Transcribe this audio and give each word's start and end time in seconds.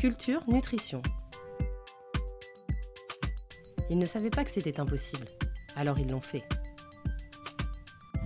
Culture, 0.00 0.40
nutrition. 0.48 1.02
Ils 3.90 3.98
ne 3.98 4.06
savaient 4.06 4.30
pas 4.30 4.44
que 4.44 4.50
c'était 4.50 4.80
impossible, 4.80 5.26
alors 5.76 5.98
ils 5.98 6.08
l'ont 6.08 6.22
fait. 6.22 6.42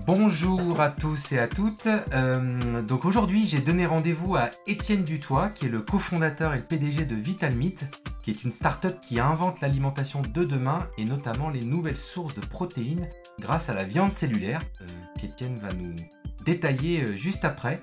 Bonjour 0.06 0.80
à 0.80 0.90
tous 0.90 1.32
et 1.32 1.38
à 1.40 1.48
toutes. 1.48 1.88
Euh, 2.12 2.80
donc 2.82 3.04
aujourd'hui, 3.04 3.44
j'ai 3.44 3.58
donné 3.58 3.86
rendez-vous 3.86 4.36
à 4.36 4.50
Étienne 4.68 5.02
Dutoit, 5.02 5.50
qui 5.50 5.66
est 5.66 5.68
le 5.68 5.80
cofondateur 5.80 6.54
et 6.54 6.58
le 6.58 6.64
PDG 6.64 7.06
de 7.06 7.16
Vitalmeat, 7.16 7.90
qui 8.22 8.30
est 8.30 8.44
une 8.44 8.52
start-up 8.52 9.00
qui 9.02 9.18
invente 9.18 9.60
l'alimentation 9.60 10.22
de 10.22 10.44
demain 10.44 10.88
et 10.96 11.04
notamment 11.04 11.50
les 11.50 11.64
nouvelles 11.64 11.96
sources 11.96 12.36
de 12.36 12.40
protéines 12.40 13.08
grâce 13.40 13.68
à 13.68 13.74
la 13.74 13.82
viande 13.82 14.12
cellulaire, 14.12 14.60
euh, 14.80 14.86
qu'Étienne 15.20 15.58
va 15.58 15.72
nous 15.72 15.96
détailler 16.44 17.02
euh, 17.02 17.16
juste 17.16 17.44
après. 17.44 17.82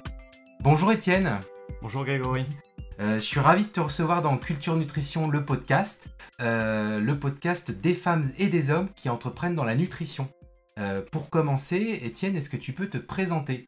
Bonjour 0.61 0.93
Étienne. 0.93 1.41
Bonjour 1.81 2.05
Grégory. 2.05 2.45
Euh, 3.01 3.15
je 3.15 3.25
suis 3.25 3.39
ravi 3.39 3.63
de 3.63 3.69
te 3.69 3.79
recevoir 3.79 4.21
dans 4.21 4.37
Culture 4.37 4.75
Nutrition, 4.75 5.27
le 5.27 5.43
podcast, 5.43 6.09
euh, 6.39 6.99
le 6.99 7.19
podcast 7.19 7.71
des 7.71 7.95
femmes 7.95 8.31
et 8.37 8.47
des 8.47 8.69
hommes 8.69 8.93
qui 8.93 9.09
entreprennent 9.09 9.55
dans 9.55 9.63
la 9.63 9.73
nutrition. 9.73 10.31
Euh, 10.77 11.01
pour 11.11 11.31
commencer, 11.31 11.99
Étienne, 12.03 12.35
est-ce 12.35 12.49
que 12.49 12.57
tu 12.57 12.73
peux 12.73 12.87
te 12.87 12.99
présenter? 12.99 13.67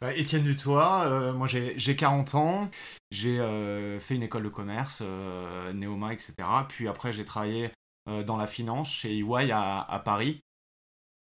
Bah, 0.00 0.14
Étienne 0.14 0.44
Dutoit, 0.44 1.32
moi 1.32 1.48
j'ai 1.48 1.96
40 1.96 2.34
ans, 2.36 2.70
j'ai 3.10 3.38
fait 4.00 4.14
une 4.14 4.22
école 4.22 4.44
de 4.44 4.48
commerce, 4.48 5.02
Néoma, 5.74 6.12
etc. 6.12 6.34
Puis 6.68 6.88
après 6.88 7.12
j'ai 7.12 7.24
travaillé 7.24 7.70
dans 8.06 8.36
la 8.36 8.48
finance 8.48 8.90
chez 8.90 9.16
EY 9.18 9.52
à, 9.52 9.80
à 9.80 9.98
Paris. 10.00 10.40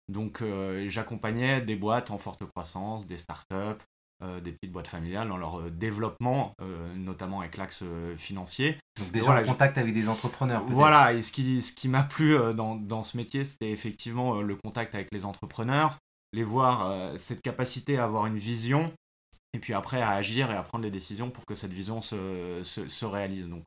Donc 0.07 0.43
j'accompagnais 0.87 1.61
des 1.61 1.75
boîtes 1.75 2.11
en 2.11 2.19
forte 2.19 2.45
croissance, 2.45 3.07
des 3.07 3.17
startups, 3.17 3.83
euh, 4.21 4.41
des 4.41 4.51
petites 4.51 4.73
boîtes 4.73 4.89
familiales 4.89 5.29
dans 5.29 5.37
leur 5.37 5.61
euh, 5.61 5.69
développement, 5.69 6.51
euh, 6.61 6.93
notamment 6.93 7.39
avec 7.39 7.55
l'axe 7.55 7.85
financier. 8.17 8.77
Donc 8.99 9.11
déjà 9.11 9.31
en 9.31 9.43
contact 9.45 9.77
avec 9.77 9.93
des 9.93 10.09
entrepreneurs. 10.09 10.65
Voilà, 10.67 11.13
et 11.13 11.23
ce 11.23 11.31
qui, 11.31 11.61
ce 11.61 11.71
qui 11.71 11.87
m'a 11.87 12.03
plu 12.03 12.35
dans, 12.53 12.75
dans, 12.75 13.01
ce 13.01 13.15
métier, 13.15 13.45
c'était 13.45 13.71
effectivement 13.71 14.41
le 14.41 14.57
contact 14.57 14.93
avec 14.93 15.07
les 15.13 15.23
entrepreneurs, 15.23 15.99
les 16.33 16.43
voir, 16.43 17.17
cette 17.17 17.41
capacité 17.41 17.97
à 17.97 18.03
avoir 18.03 18.25
une 18.25 18.37
vision, 18.37 18.91
et 19.53 19.59
puis 19.59 19.73
après 19.73 20.01
à 20.01 20.09
agir 20.09 20.51
et 20.51 20.55
à 20.55 20.63
prendre 20.63 20.83
des 20.83 20.91
décisions 20.91 21.29
pour 21.29 21.45
que 21.45 21.55
cette 21.55 21.71
vision 21.71 22.01
se, 22.01 22.61
se, 22.63 22.89
se 22.89 23.05
réalise. 23.05 23.47
Donc 23.47 23.63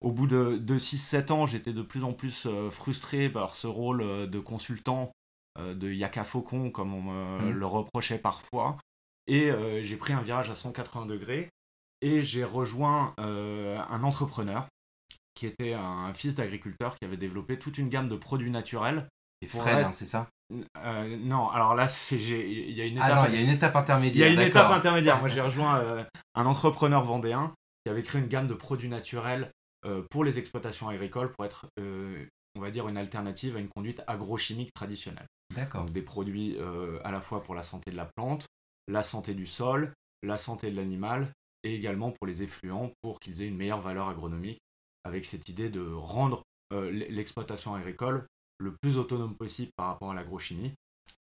au 0.00 0.10
bout 0.10 0.26
de, 0.26 0.56
de 0.56 0.78
6-7 0.78 1.32
ans, 1.32 1.46
j'étais 1.46 1.74
de 1.74 1.82
plus 1.82 2.02
en 2.02 2.14
plus 2.14 2.48
frustré 2.70 3.28
par 3.28 3.54
ce 3.54 3.66
rôle 3.66 4.30
de 4.30 4.38
consultant 4.38 5.12
de 5.60 5.92
Yaka 5.92 6.24
Faucon, 6.24 6.70
comme 6.70 6.94
on 6.94 7.02
me 7.02 7.38
mmh. 7.40 7.50
le 7.50 7.66
reprochait 7.66 8.18
parfois. 8.18 8.78
Et 9.26 9.50
euh, 9.50 9.82
j'ai 9.82 9.96
pris 9.96 10.12
un 10.12 10.22
virage 10.22 10.50
à 10.50 10.54
180 10.54 11.06
degrés 11.06 11.48
et 12.00 12.24
j'ai 12.24 12.44
rejoint 12.44 13.14
euh, 13.20 13.78
un 13.88 14.02
entrepreneur 14.02 14.66
qui 15.34 15.46
était 15.46 15.72
un 15.72 16.12
fils 16.12 16.34
d'agriculteur 16.34 16.96
qui 16.98 17.06
avait 17.06 17.16
développé 17.16 17.58
toute 17.58 17.78
une 17.78 17.88
gamme 17.88 18.08
de 18.08 18.16
produits 18.16 18.50
naturels. 18.50 19.08
Et 19.40 19.46
Fred, 19.46 19.86
hein, 19.86 19.92
c'est 19.92 20.06
ça? 20.06 20.28
Euh, 20.76 21.16
Non, 21.16 21.48
alors 21.48 21.74
là, 21.74 21.88
il 22.10 22.72
y 22.72 22.80
a 22.80 22.84
une 22.84 22.96
étape, 22.96 23.28
il 23.30 23.34
y 23.34 23.38
a 23.38 23.40
une 23.40 23.50
étape 23.50 23.76
intermédiaire. 23.76 24.28
Il 24.28 24.34
y 24.34 24.38
a 24.38 24.42
une 24.42 24.48
étape 24.48 24.70
intermédiaire. 24.70 25.18
Moi, 25.20 25.28
j'ai 25.28 25.40
rejoint 25.40 26.04
un 26.34 26.46
entrepreneur 26.46 27.02
vendéen 27.02 27.54
qui 27.84 27.90
avait 27.90 28.02
créé 28.02 28.20
une 28.20 28.28
gamme 28.28 28.46
de 28.48 28.54
produits 28.54 28.88
naturels 28.88 29.50
pour 30.10 30.24
les 30.24 30.38
exploitations 30.38 30.88
agricoles 30.88 31.32
pour 31.32 31.46
être, 31.46 31.66
on 31.78 32.60
va 32.60 32.70
dire, 32.70 32.86
une 32.88 32.98
alternative 32.98 33.56
à 33.56 33.60
une 33.60 33.68
conduite 33.68 34.02
agrochimique 34.06 34.74
traditionnelle. 34.74 35.26
D'accord. 35.54 35.84
des 35.86 36.02
produits 36.02 36.58
à 37.04 37.10
la 37.10 37.20
fois 37.20 37.42
pour 37.42 37.54
la 37.54 37.62
santé 37.62 37.90
de 37.90 37.96
la 37.96 38.08
plante, 38.16 38.46
la 38.88 39.02
santé 39.02 39.34
du 39.34 39.46
sol, 39.46 39.92
la 40.22 40.38
santé 40.38 40.70
de 40.70 40.76
l'animal 40.76 41.32
et 41.64 41.74
également 41.74 42.10
pour 42.10 42.26
les 42.26 42.42
effluents 42.42 42.92
pour 43.02 43.20
qu'ils 43.20 43.42
aient 43.42 43.48
une 43.48 43.56
meilleure 43.56 43.80
valeur 43.80 44.08
agronomique 44.08 44.60
avec 45.04 45.24
cette 45.24 45.48
idée 45.48 45.68
de 45.68 45.82
rendre 45.92 46.42
euh, 46.72 46.90
l'exploitation 46.90 47.74
agricole 47.74 48.26
le 48.58 48.74
plus 48.80 48.98
autonome 48.98 49.36
possible 49.36 49.70
par 49.76 49.86
rapport 49.88 50.10
à 50.10 50.14
l'agrochimie 50.14 50.72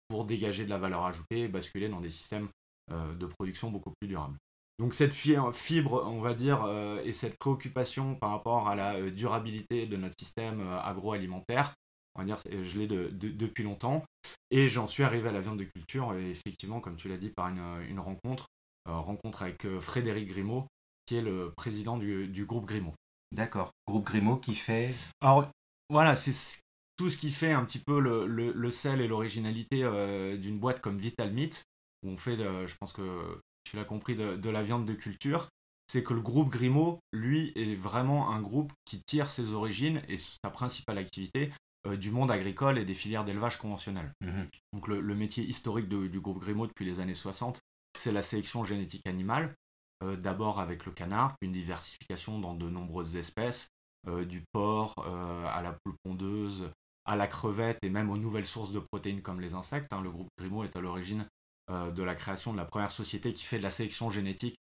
pour 0.09 0.25
dégager 0.25 0.65
de 0.65 0.71
la 0.71 0.79
valeur 0.79 1.05
ajoutée 1.05 1.43
et 1.43 1.49
basculer 1.49 1.89
dans 1.89 2.01
des 2.01 2.11
systèmes 2.11 2.49
euh, 2.91 3.15
de 3.15 3.27
production 3.27 3.71
beaucoup 3.71 3.93
plus 4.01 4.09
durables. 4.09 4.37
Donc 4.79 4.95
cette 4.95 5.13
fibre, 5.13 6.05
on 6.07 6.21
va 6.21 6.35
dire, 6.35 6.65
euh, 6.65 7.03
et 7.05 7.13
cette 7.13 7.39
préoccupation 7.39 8.17
par 8.17 8.31
rapport 8.31 8.69
à 8.69 8.75
la 8.75 9.11
durabilité 9.11 9.87
de 9.87 9.97
notre 9.97 10.15
système 10.19 10.61
agroalimentaire, 10.83 11.75
on 12.15 12.21
va 12.21 12.25
dire, 12.25 12.39
je 12.51 12.79
l'ai 12.79 12.87
depuis 12.87 13.63
longtemps. 13.63 14.05
Et 14.51 14.69
j'en 14.69 14.87
suis 14.87 15.03
arrivé 15.03 15.29
à 15.29 15.33
la 15.33 15.41
viande 15.41 15.59
de 15.59 15.65
culture, 15.65 16.15
effectivement, 16.15 16.81
comme 16.81 16.97
tu 16.97 17.09
l'as 17.09 17.17
dit, 17.17 17.31
par 17.31 17.49
une, 17.49 18.01
rencontre, 18.01 18.47
euh, 18.89 18.99
rencontre 18.99 19.43
avec 19.43 19.65
euh, 19.65 19.81
Frédéric 19.81 20.29
Grimaud, 20.29 20.67
qui 21.07 21.17
est 21.17 21.23
le 21.23 21.53
président 21.57 21.97
du, 21.97 22.45
groupe 22.47 22.67
Grimaud. 22.67 22.95
D'accord. 23.33 23.71
Groupe 23.87 24.05
Grimaud 24.05 24.39
qui 24.39 24.57
fait. 24.57 24.95
Alors, 25.21 25.49
voilà, 25.89 26.17
c'est 26.17 26.61
tout 26.97 27.11
ce 27.11 27.17
qui 27.17 27.31
fait 27.31 27.53
un 27.53 27.65
petit 27.65 27.79
peu 27.79 28.01
le, 28.01 28.71
sel 28.71 29.01
et 29.01 29.09
l'originalité 29.09 29.85
euh, 29.85 30.37
d'une 30.37 30.59
boîte 30.59 30.81
comme 30.81 30.99
Vital 30.99 31.33
Meat, 31.33 31.63
où 32.03 32.11
on 32.11 32.17
fait, 32.17 32.37
je 32.37 32.75
pense 32.81 32.93
que 32.93 33.41
tu 33.65 33.77
l'as 33.77 33.85
compris, 33.85 34.17
de, 34.17 34.51
la 34.51 34.63
viande 34.63 34.85
de 34.85 34.95
culture. 34.95 35.49
C'est 35.87 36.05
que 36.05 36.15
le 36.15 36.21
groupe 36.21 36.51
Grimaud, 36.51 37.01
lui, 37.13 37.53
est 37.57 37.75
vraiment 37.75 38.31
un 38.31 38.41
groupe 38.41 38.73
qui 38.85 39.03
tire 39.03 39.29
ses 39.29 39.53
origines 39.53 40.03
et 40.09 40.19
sa 40.19 40.51
principale 40.51 40.99
activité 40.99 41.53
du 41.89 42.11
monde 42.11 42.31
agricole 42.31 42.79
et 42.79 42.85
des 42.85 42.95
filières 42.95 43.25
d'élevage 43.25 43.59
conventionnelles. 43.59 44.13
Mhm. 44.21 44.47
Donc 44.73 44.89
le, 44.89 45.15
métier 45.15 45.45
historique 45.45 45.89
du 45.89 46.21
groupe 46.21 46.41
Grimaud 46.41 46.67
depuis 46.67 46.85
les 46.85 47.01
années 47.01 47.15
60, 47.15 47.59
c'est 47.99 48.13
la 48.13 48.23
sélection 48.23 48.65
génétique 48.65 49.07
animale, 49.07 49.55
euh, 50.03 50.17
d'abord 50.17 50.61
avec 50.61 50.87
le 50.87 50.93
canard, 50.93 51.37
puis 51.39 51.47
une 51.47 51.55
diversification 51.55 52.39
dans 52.39 52.55
de 52.55 52.69
nombreuses 52.69 53.17
espèces, 53.17 53.69
euh, 54.09 54.25
du 54.25 54.43
porc 54.53 54.95
à 54.99 55.63
la 55.63 55.73
poule 55.73 55.97
pondeuse, 56.05 56.71
à 57.07 57.17
la 57.17 57.27
crevette 57.27 57.79
et 57.83 57.91
même 57.91 58.11
aux 58.11 58.17
nouvelles 58.17 58.47
sources 58.47 58.73
de 58.73 58.79
protéines 58.79 59.23
comme 59.23 59.41
les 59.41 59.55
insectes. 59.55 59.93
Hein. 59.93 60.03
Le 60.03 60.11
groupe 60.11 60.29
Grimaud 60.39 60.65
est 60.65 60.77
à 60.77 60.81
l'origine 60.81 61.27
de 61.69 62.03
la 62.03 62.17
création 62.17 62.53
de 62.53 62.57
la 62.57 62.65
première 62.65 62.91
société 62.91 63.33
qui 63.33 63.45
fait 63.45 63.59
de 63.59 63.63
la 63.63 63.71
sélection 63.71 64.11
génétique 64.11 64.57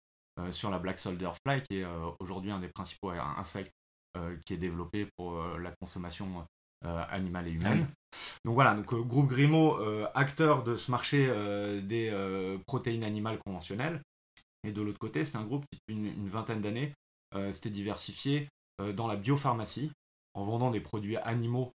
sur 0.50 0.70
la 0.70 0.78
Black 0.78 0.98
Soldier 0.98 1.30
Fly, 1.42 1.62
qui 1.62 1.78
est 1.78 1.86
aujourd'hui 2.20 2.50
un 2.50 2.60
des 2.60 2.68
principaux 2.68 3.10
insectes 3.10 3.72
qui 4.44 4.52
est 4.52 4.58
développé 4.58 5.08
pour 5.16 5.42
la 5.58 5.72
consommation 5.80 6.40
euh, 6.40 6.42
animal 6.84 7.48
et 7.48 7.52
humaine. 7.52 7.88
Donc 8.44 8.54
voilà, 8.54 8.74
donc 8.74 8.92
euh, 8.92 9.02
groupe 9.02 9.28
Grimaud, 9.28 9.78
euh, 9.78 10.06
acteur 10.14 10.62
de 10.62 10.76
ce 10.76 10.90
marché 10.90 11.26
des 11.82 12.12
protéines 12.66 13.04
animales 13.04 13.38
conventionnelles. 13.44 14.00
Et 14.64 14.72
de 14.72 14.82
l'autre 14.82 14.98
côté, 14.98 15.24
c'est 15.24 15.36
un 15.36 15.44
groupe 15.44 15.64
qui, 15.70 15.78
depuis 15.78 16.10
une, 16.10 16.28
vingtaine 16.28 16.60
d'années, 16.60 16.92
s'était 17.52 17.70
diversifié 17.70 18.48
dans 18.94 19.06
la 19.06 19.16
biopharmacie, 19.16 19.92
en 20.34 20.44
vendant 20.44 20.70
des 20.70 20.80
produits 20.80 21.16
animaux 21.16 21.72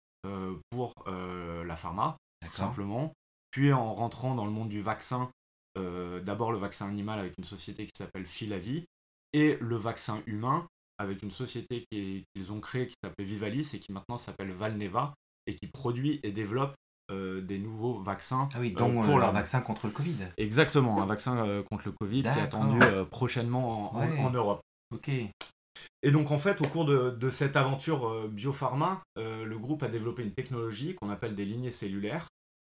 pour 0.71 0.93
la 1.07 1.77
pharma, 1.77 2.17
tout 2.45 2.57
simplement. 2.57 3.13
Puis 3.51 3.73
en 3.73 3.95
rentrant 3.95 4.35
dans 4.35 4.47
le 4.47 4.51
monde 4.51 4.69
du 4.69 4.83
vaccin, 4.83 5.31
d'abord 5.77 6.51
le 6.51 6.59
vaccin 6.59 6.89
animal 6.89 7.21
avec 7.21 7.35
une 7.39 7.45
société 7.45 7.87
qui 7.87 7.93
s'appelle 7.97 8.27
Philavi, 8.27 8.85
et 9.33 9.57
le 9.61 9.77
vaccin 9.77 10.23
humain 10.27 10.67
avec 10.99 11.23
une 11.23 11.31
société 11.31 11.85
qu'ils 11.91 12.53
ont 12.53 12.61
créée 12.61 12.87
qui 12.87 12.95
s'appelait 13.03 13.25
Vivalis 13.25 13.71
et 13.75 13.81
qui 13.81 13.93
maintenant 13.93 14.19
s'appelle 14.19 14.53
Valneva 14.53 15.15
et 15.47 15.55
qui 15.55 15.67
produit 15.67 16.21
et 16.23 16.31
développe 16.31 16.75
euh, 17.11 17.41
des 17.41 17.59
nouveaux 17.59 18.01
vaccins. 18.01 18.49
Ah 18.55 18.61
oui, 18.61 18.73
donc 18.73 18.97
euh, 18.97 19.07
pour 19.07 19.19
euh, 19.19 19.23
un 19.23 19.33
vaccin 19.33 19.61
contre 19.61 19.87
le 19.87 19.93
Covid. 19.93 20.17
Exactement, 20.37 21.03
un 21.03 21.07
vaccin 21.07 21.63
contre 21.71 21.83
le 21.87 21.93
Covid 21.93 22.23
qui 22.23 22.29
est 22.29 22.43
attendu 22.43 22.79
prochainement 23.11 23.95
en, 23.95 24.31
Europe. 24.31 24.61
Ok. 24.95 25.11
Et 26.05 26.11
donc 26.11 26.31
en 26.31 26.39
fait, 26.39 26.61
au 26.61 26.67
cours 26.67 26.85
de, 26.85 27.31
cette 27.31 27.57
aventure 27.57 28.29
biopharma, 28.29 29.03
le 29.17 29.57
groupe 29.57 29.83
a 29.83 29.89
développé 29.89 30.23
une 30.23 30.33
technologie 30.33 30.95
qu'on 30.95 31.11
appelle 31.11 31.35
des 31.35 31.45
lignées 31.45 31.71
cellulaires, 31.71 32.29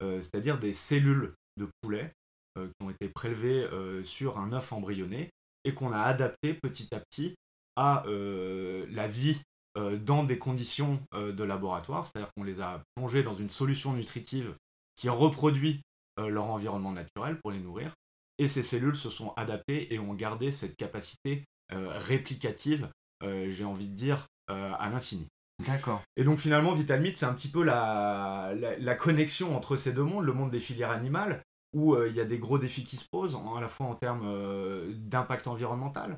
c'est-à-dire 0.02 0.60
des 0.60 0.74
cellules 0.74 1.34
de 1.58 1.70
poulet 1.82 2.12
qui 2.58 2.86
ont 2.86 2.90
été 2.90 3.10
prélevées 3.10 3.68
sur 4.04 4.40
un 4.40 4.54
œuf 4.54 4.74
embryonné 4.74 5.30
et 5.64 5.74
qu'on 5.74 5.92
a 5.94 6.02
adapté 6.02 6.54
petit 6.56 6.88
à 6.94 7.00
petit 7.00 7.36
à 7.76 8.06
euh, 8.08 8.86
la 8.92 9.08
vie 9.08 9.42
euh, 9.78 9.98
dans 9.98 10.24
des 10.24 10.38
conditions 10.38 11.00
euh, 11.14 11.32
de 11.32 11.44
laboratoire, 11.44 12.06
c'est-à-dire 12.06 12.32
qu'on 12.36 12.44
les 12.44 12.62
a 12.62 12.82
plongés 12.96 13.24
dans 13.24 13.34
une 13.34 13.50
solution 13.50 13.94
nutritive 13.94 14.56
qui 14.96 15.10
reproduit 15.10 15.82
leur 16.18 16.46
environnement 16.46 16.94
naturel 16.94 17.38
pour 17.42 17.52
les 17.52 17.60
nourrir, 17.60 17.92
et 18.38 18.48
ces 18.48 18.64
cellules 18.64 18.96
se 18.96 19.10
sont 19.10 19.34
adaptées 19.36 19.94
et 19.94 20.00
ont 20.00 20.14
gardé 20.14 20.54
cette 20.54 20.78
capacité 20.78 21.44
réplicative, 21.70 22.88
j'ai 23.22 23.66
envie 23.66 23.88
de 23.88 23.94
dire, 23.94 24.26
à 24.48 24.90
l'infini. 24.90 25.28
D'accord. 25.68 26.02
Et 26.16 26.24
donc 26.24 26.40
finalement, 26.40 26.74
Vitalmite, 26.74 27.18
c'est 27.18 27.26
un 27.26 27.34
petit 27.34 27.50
peu 27.50 27.64
la, 27.64 28.54
la, 28.80 28.96
connexion 28.96 29.58
entre 29.58 29.76
ces 29.76 29.92
deux 29.92 30.04
mondes, 30.04 30.24
le 30.24 30.32
monde 30.32 30.52
des 30.52 30.62
filières 30.62 30.92
animales, 30.92 31.44
où 31.74 32.02
il 32.02 32.14
y 32.14 32.22
a 32.22 32.26
des 32.26 32.40
gros 32.40 32.60
défis 32.60 32.86
qui 32.86 32.96
se 32.96 33.10
posent, 33.12 33.38
à 33.58 33.60
la 33.60 33.68
fois 33.68 33.88
en 33.88 33.96
termes 33.96 34.94
d'impact 34.94 35.48
environnemental, 35.48 36.18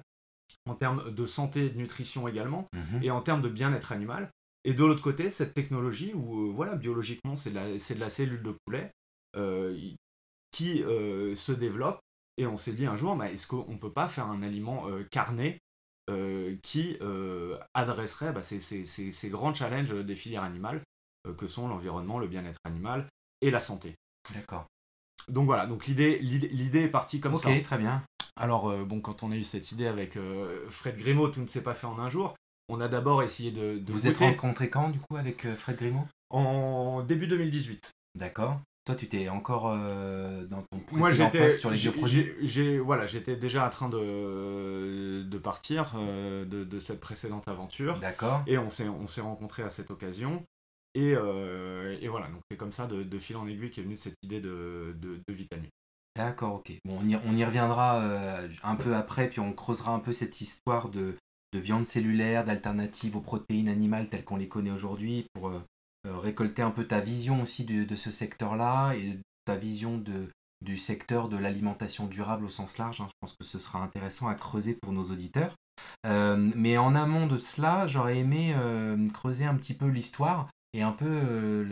en 0.69 0.75
termes 0.75 1.12
de 1.14 1.25
santé 1.25 1.66
et 1.66 1.69
de 1.69 1.78
nutrition 1.78 2.28
également, 2.28 2.68
mhm. 2.74 3.04
et 3.04 3.12
en 3.12 3.22
termes 3.22 3.42
de 3.42 3.50
bien-être 3.50 3.92
animal. 3.92 4.30
Et 4.64 4.74
de 4.74 4.84
l'autre 4.84 5.02
côté, 5.02 5.30
cette 5.30 5.54
technologie 5.54 6.14
où, 6.14 6.50
euh, 6.50 6.52
voilà, 6.52 6.75
biologiquement, 6.75 7.36
c'est 7.36 7.52
de, 7.52 7.94
de, 7.94 8.00
la 8.00 8.10
cellule 8.10 8.44
de 8.44 8.54
poulet 8.66 8.92
euh, 9.38 9.78
qui 10.52 10.84
euh, 10.84 11.36
se 11.36 11.52
développe. 11.54 12.00
Et 12.38 12.46
on 12.46 12.58
s'est 12.58 12.74
dit 12.74 12.86
un 12.86 12.98
jour, 12.98 13.16
bah, 13.16 13.31
est-ce 13.31 13.48
qu'on 13.48 13.72
ne 13.72 13.78
peut 13.78 13.94
pas 13.94 14.10
faire 14.10 14.28
un 14.28 14.44
aliment 14.44 14.88
carné 15.10 15.60
qui 16.62 16.98
adresserait 17.74 18.31
bah, 18.31 18.44
ces, 18.44 19.30
grands 19.30 19.54
challenges 19.54 19.94
des 20.06 20.16
filières 20.16 20.44
animales, 20.44 20.81
que 21.38 21.48
sont 21.48 21.68
l'environnement, 21.68 22.20
le 22.20 22.28
bien-être 22.28 22.60
animal 22.63 23.08
et 23.42 23.52
la 23.52 23.60
santé. 23.60 23.96
D'accord. 24.34 24.68
Donc 25.28 25.46
voilà, 25.46 25.66
donc 25.66 25.88
l'idée, 25.88 26.20
l'idée 26.20 26.84
est 26.84 26.90
partie 26.90 27.20
comme 27.20 27.38
ça. 27.38 27.50
Ok, 27.50 27.63
très 27.63 27.78
bien. 27.78 28.04
Alors, 28.38 28.75
bon, 28.86 29.01
quand 29.01 29.24
on 29.24 29.31
a 29.31 29.36
eu 29.36 29.44
cette 29.44 29.72
idée 29.72 29.88
avec 29.88 30.18
Fred 30.69 30.98
Grimaud, 30.98 31.30
tout 31.30 31.42
ne 31.42 31.48
s'est 31.48 31.62
pas 31.62 31.74
fait 31.74 31.88
en 31.88 32.00
un 32.00 32.10
jour. 32.10 32.36
On 32.69 32.81
a 32.81 32.88
d'abord 32.88 33.24
essayé 33.24 33.51
de. 33.51 33.81
Vous 33.88 34.07
êtes 34.07 34.18
rencontré 34.18 34.69
quand, 34.69 34.89
du 34.89 35.00
coup, 35.00 35.16
avec 35.16 35.48
Fred 35.56 35.78
Grimaud? 35.78 36.06
En 36.30 37.04
début 37.04 37.28
2018. 37.28 37.92
D'accord. 38.16 38.60
Toi, 38.88 38.95
tu 38.95 39.10
t'es 39.10 39.28
encore 39.28 39.69
euh, 39.69 40.45
dans 40.45 40.62
ton 40.62 40.80
précédent 40.80 41.30
poste 41.30 41.60
sur 41.60 41.69
les 41.69 41.78
j'ai, 42.48 42.80
Voilà, 42.80 43.06
j'étais 43.06 43.36
déjà 43.36 43.68
en 43.68 43.69
train 43.69 43.89
de, 43.89 45.24
de 45.24 45.38
partir 45.38 45.94
euh, 45.98 46.45
de, 46.45 46.80
cette 46.80 47.01
précédente 47.01 47.50
aventure. 47.50 48.00
D'accord. 48.00 48.44
Et 48.48 48.57
on 48.57 48.69
s'est, 48.69 48.88
on 48.88 49.06
s'est 49.07 49.19
rencontrés 49.19 49.63
à 49.63 49.69
cette 49.69 49.92
occasion. 49.92 50.42
Et, 50.95 51.13
euh, 51.18 51.98
et 52.00 52.07
voilà, 52.07 52.28
donc 52.28 52.39
c'est 52.50 52.56
comme 52.56 52.72
ça, 52.72 52.88
de, 52.88 53.19
fil 53.19 53.36
en 53.36 53.45
aiguille, 53.45 53.72
qu'est 53.72 53.81
venue 53.81 53.98
cette 53.98 54.16
idée 54.24 54.39
de, 54.39 54.95
de, 54.98 55.34
vitamine. 55.34 55.69
D'accord, 56.18 56.56
ok. 56.56 56.74
Bon, 56.84 57.00
on 57.00 57.36
y, 57.38 57.46
reviendra 57.46 58.02
un 58.64 58.75
peu 58.75 58.96
après, 58.96 59.30
puis 59.30 59.40
on 59.40 59.54
creusera 59.54 59.94
un 59.94 60.00
peu 60.00 60.12
cette 60.12 60.42
histoire 60.42 60.90
de, 60.90 61.16
de 61.54 61.60
viande 61.60 61.86
cellulaire, 61.86 62.46
d'alternatives 62.46 63.16
aux 63.16 63.22
protéines 63.22 63.69
animales 63.69 64.10
telles 64.10 64.25
qu'on 64.25 64.38
les 64.38 64.48
connaît 64.48 64.72
aujourd'hui, 64.72 65.28
pour 65.34 65.50
euh, 65.50 65.62
récolter 66.06 66.62
un 66.62 66.72
peu 66.72 66.86
ta 66.86 67.00
vision 67.00 67.42
aussi 67.42 67.64
de, 67.64 67.96
ce 67.96 68.12
secteur-là 68.12 68.94
et 68.94 69.19
ta 69.46 69.56
vision 69.56 70.04
du 70.62 70.78
secteur 70.78 71.30
de 71.30 71.38
l'alimentation 71.38 72.08
durable 72.08 72.46
au 72.46 72.50
sens 72.50 72.78
large. 72.78 73.02
Hein. 73.02 73.08
Je 73.10 73.16
pense 73.22 73.36
que 73.36 73.46
ce 73.46 73.60
sera 73.60 73.81
intéressant 73.81 74.28
à 74.28 74.36
creuser 74.36 74.78
pour 74.81 74.92
nos 74.92 75.06
auditeurs. 75.06 75.56
Euh, 76.06 76.52
mais 76.56 76.78
en 76.78 76.96
amont 76.96 77.28
de 77.28 77.38
cela, 77.38 77.88
j'aurais 77.88 78.18
aimé 78.18 78.54
euh, 78.56 79.08
creuser 79.10 79.46
un 79.46 79.56
petit 79.56 79.74
peu 79.74 79.88
l'histoire 79.88 80.50
et 80.74 80.81
un 80.81 80.92
peu 80.92 81.63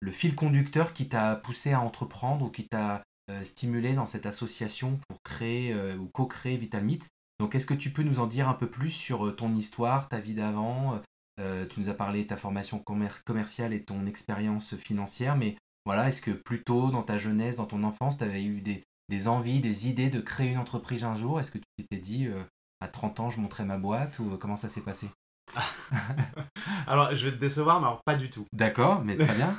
le 0.00 0.10
fil 0.10 0.34
conducteur 0.34 0.92
qui 0.92 1.08
t'a 1.08 1.36
poussé 1.36 1.72
à 1.72 1.80
entreprendre 1.80 2.46
ou 2.46 2.50
qui 2.50 2.68
t'a 2.68 3.02
stimulé 3.44 3.94
dans 3.94 4.06
cette 4.06 4.26
association 4.26 4.98
pour 5.08 5.22
créer 5.22 5.74
ou 5.96 6.06
co-créer 6.06 6.56
Vitamite. 6.56 7.08
Donc 7.38 7.54
est-ce 7.54 7.66
que 7.66 7.74
tu 7.74 7.90
peux 7.90 8.02
nous 8.02 8.18
en 8.18 8.26
dire 8.26 8.48
un 8.48 8.54
peu 8.54 8.68
plus 8.68 8.90
sur 8.90 9.36
ton 9.36 9.54
histoire, 9.54 10.08
ta 10.08 10.18
vie 10.18 10.34
d'avant, 10.34 11.00
euh, 11.38 11.66
tu 11.66 11.80
nous 11.80 11.88
as 11.88 11.94
parlé 11.94 12.22
de 12.22 12.28
ta 12.28 12.36
formation 12.36 12.82
commerciale 13.24 13.72
et 13.72 13.84
ton 13.84 14.06
expérience 14.06 14.74
financière, 14.76 15.36
mais 15.36 15.56
voilà, 15.84 16.08
est-ce 16.08 16.20
que 16.20 16.32
plus 16.32 16.64
tôt 16.64 16.90
dans 16.90 17.02
ta 17.02 17.18
jeunesse, 17.18 17.56
dans 17.56 17.66
ton 17.66 17.84
enfance, 17.84 18.18
tu 18.18 18.24
avais 18.24 18.44
eu 18.44 18.60
des, 18.60 19.28
envies, 19.28 19.60
des 19.60 19.88
idées 19.88 20.10
de 20.10 20.20
créer 20.20 20.50
une 20.50 20.58
entreprise 20.58 21.04
un 21.04 21.16
jour? 21.16 21.38
Est-ce 21.40 21.52
que 21.52 21.58
tu 21.58 21.64
t'étais 21.76 22.02
dit, 22.02 22.26
euh, 22.26 22.42
à 22.80 22.88
30 22.88 23.20
ans, 23.20 23.30
je 23.30 23.40
montrais 23.40 23.64
ma 23.64 23.78
boîte 23.78 24.18
ou 24.18 24.36
comment 24.36 24.56
ça 24.56 24.68
s'est 24.68 24.80
passé? 24.80 25.08
alors, 26.86 27.14
je 27.14 27.26
vais 27.26 27.32
te 27.32 27.40
décevoir, 27.40 27.80
mais 27.80 27.86
alors 27.86 28.02
pas 28.04 28.14
du 28.14 28.30
tout. 28.30 28.46
D'accord, 28.52 29.02
mais 29.04 29.16
très 29.16 29.34
bien. 29.34 29.56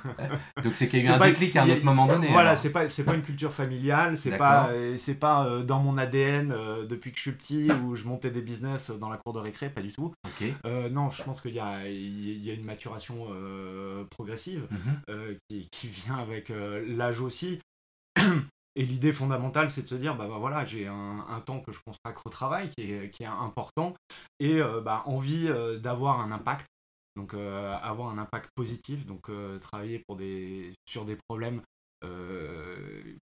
Donc, 0.64 0.76
c'est 0.76 0.88
qu'il 0.88 1.04
y 1.04 1.08
a 1.08 1.12
eu 1.12 1.14
un 1.14 1.20
déclic 1.20 1.56
à 1.56 1.64
un 1.64 1.70
autre 1.70 1.84
moment 1.84 2.08
donné. 2.08 2.30
Voilà, 2.32 2.56
c'est 2.56 2.72
pas, 2.72 2.90
c'est 2.90 3.04
pas 3.04 3.16
une 3.16 3.22
culture 3.22 3.54
familiale, 3.54 4.18
c'est 4.18 4.38
pas, 4.38 4.72
c'est 4.98 5.16
pas 5.16 5.46
euh, 5.46 5.64
dans 5.64 5.80
mon 5.80 5.98
ADN 5.98 6.52
euh, 6.52 6.86
depuis 6.86 7.12
que 7.12 7.18
je 7.18 7.22
suis 7.22 7.32
petit 7.32 7.70
où 7.72 7.96
je 7.96 8.06
montais 8.06 8.32
des 8.32 8.42
business 8.42 8.92
dans 8.92 9.10
la 9.10 9.18
cour 9.18 9.34
de 9.34 9.40
récré, 9.40 9.70
pas 9.70 9.82
du 9.82 9.92
tout. 9.92 10.14
Euh, 10.66 10.90
non, 10.90 11.10
je 11.10 11.24
pense 11.24 11.42
qu'il 11.42 11.54
y 11.54 11.60
a, 11.60 11.88
il 11.88 12.44
y 12.44 12.52
a 12.52 12.54
une 12.54 12.66
maturation 12.66 13.28
progressive 14.10 14.68
mhm. 14.72 15.38
qui, 15.50 15.68
qui, 15.72 15.88
vient 15.88 16.18
avec 16.18 16.52
l'âge 16.88 17.20
aussi. 17.20 17.60
Et 18.80 18.86
l'idée 18.86 19.12
fondamentale, 19.12 19.70
c'est 19.70 19.82
de 19.82 19.90
se 19.90 19.96
dire, 19.96 20.16
bah, 20.16 20.26
bah 20.30 20.38
voilà, 20.38 20.64
j'ai 20.64 20.88
un, 20.88 21.44
temps 21.46 21.60
que 21.60 21.74
je 21.74 21.82
consacre 21.82 22.26
au 22.26 22.30
travail 22.30 22.70
qui 22.70 22.94
est, 22.94 23.10
qui 23.10 23.24
est 23.24 23.26
important 23.26 23.94
et 24.40 24.62
euh, 24.62 24.80
bah, 24.80 25.04
envie 25.06 25.50
euh, 25.50 25.78
d'avoir 25.78 26.22
un 26.22 26.32
impact, 26.32 26.66
donc 27.18 27.34
euh, 27.34 27.76
avoir 27.82 28.08
un 28.08 28.18
impact 28.18 28.50
positif, 28.56 29.06
donc 29.06 29.30
travailler 29.60 30.02
pour 30.08 30.16
des, 30.16 30.72
sur 30.88 31.04
des 31.04 31.18
problèmes, 31.28 31.62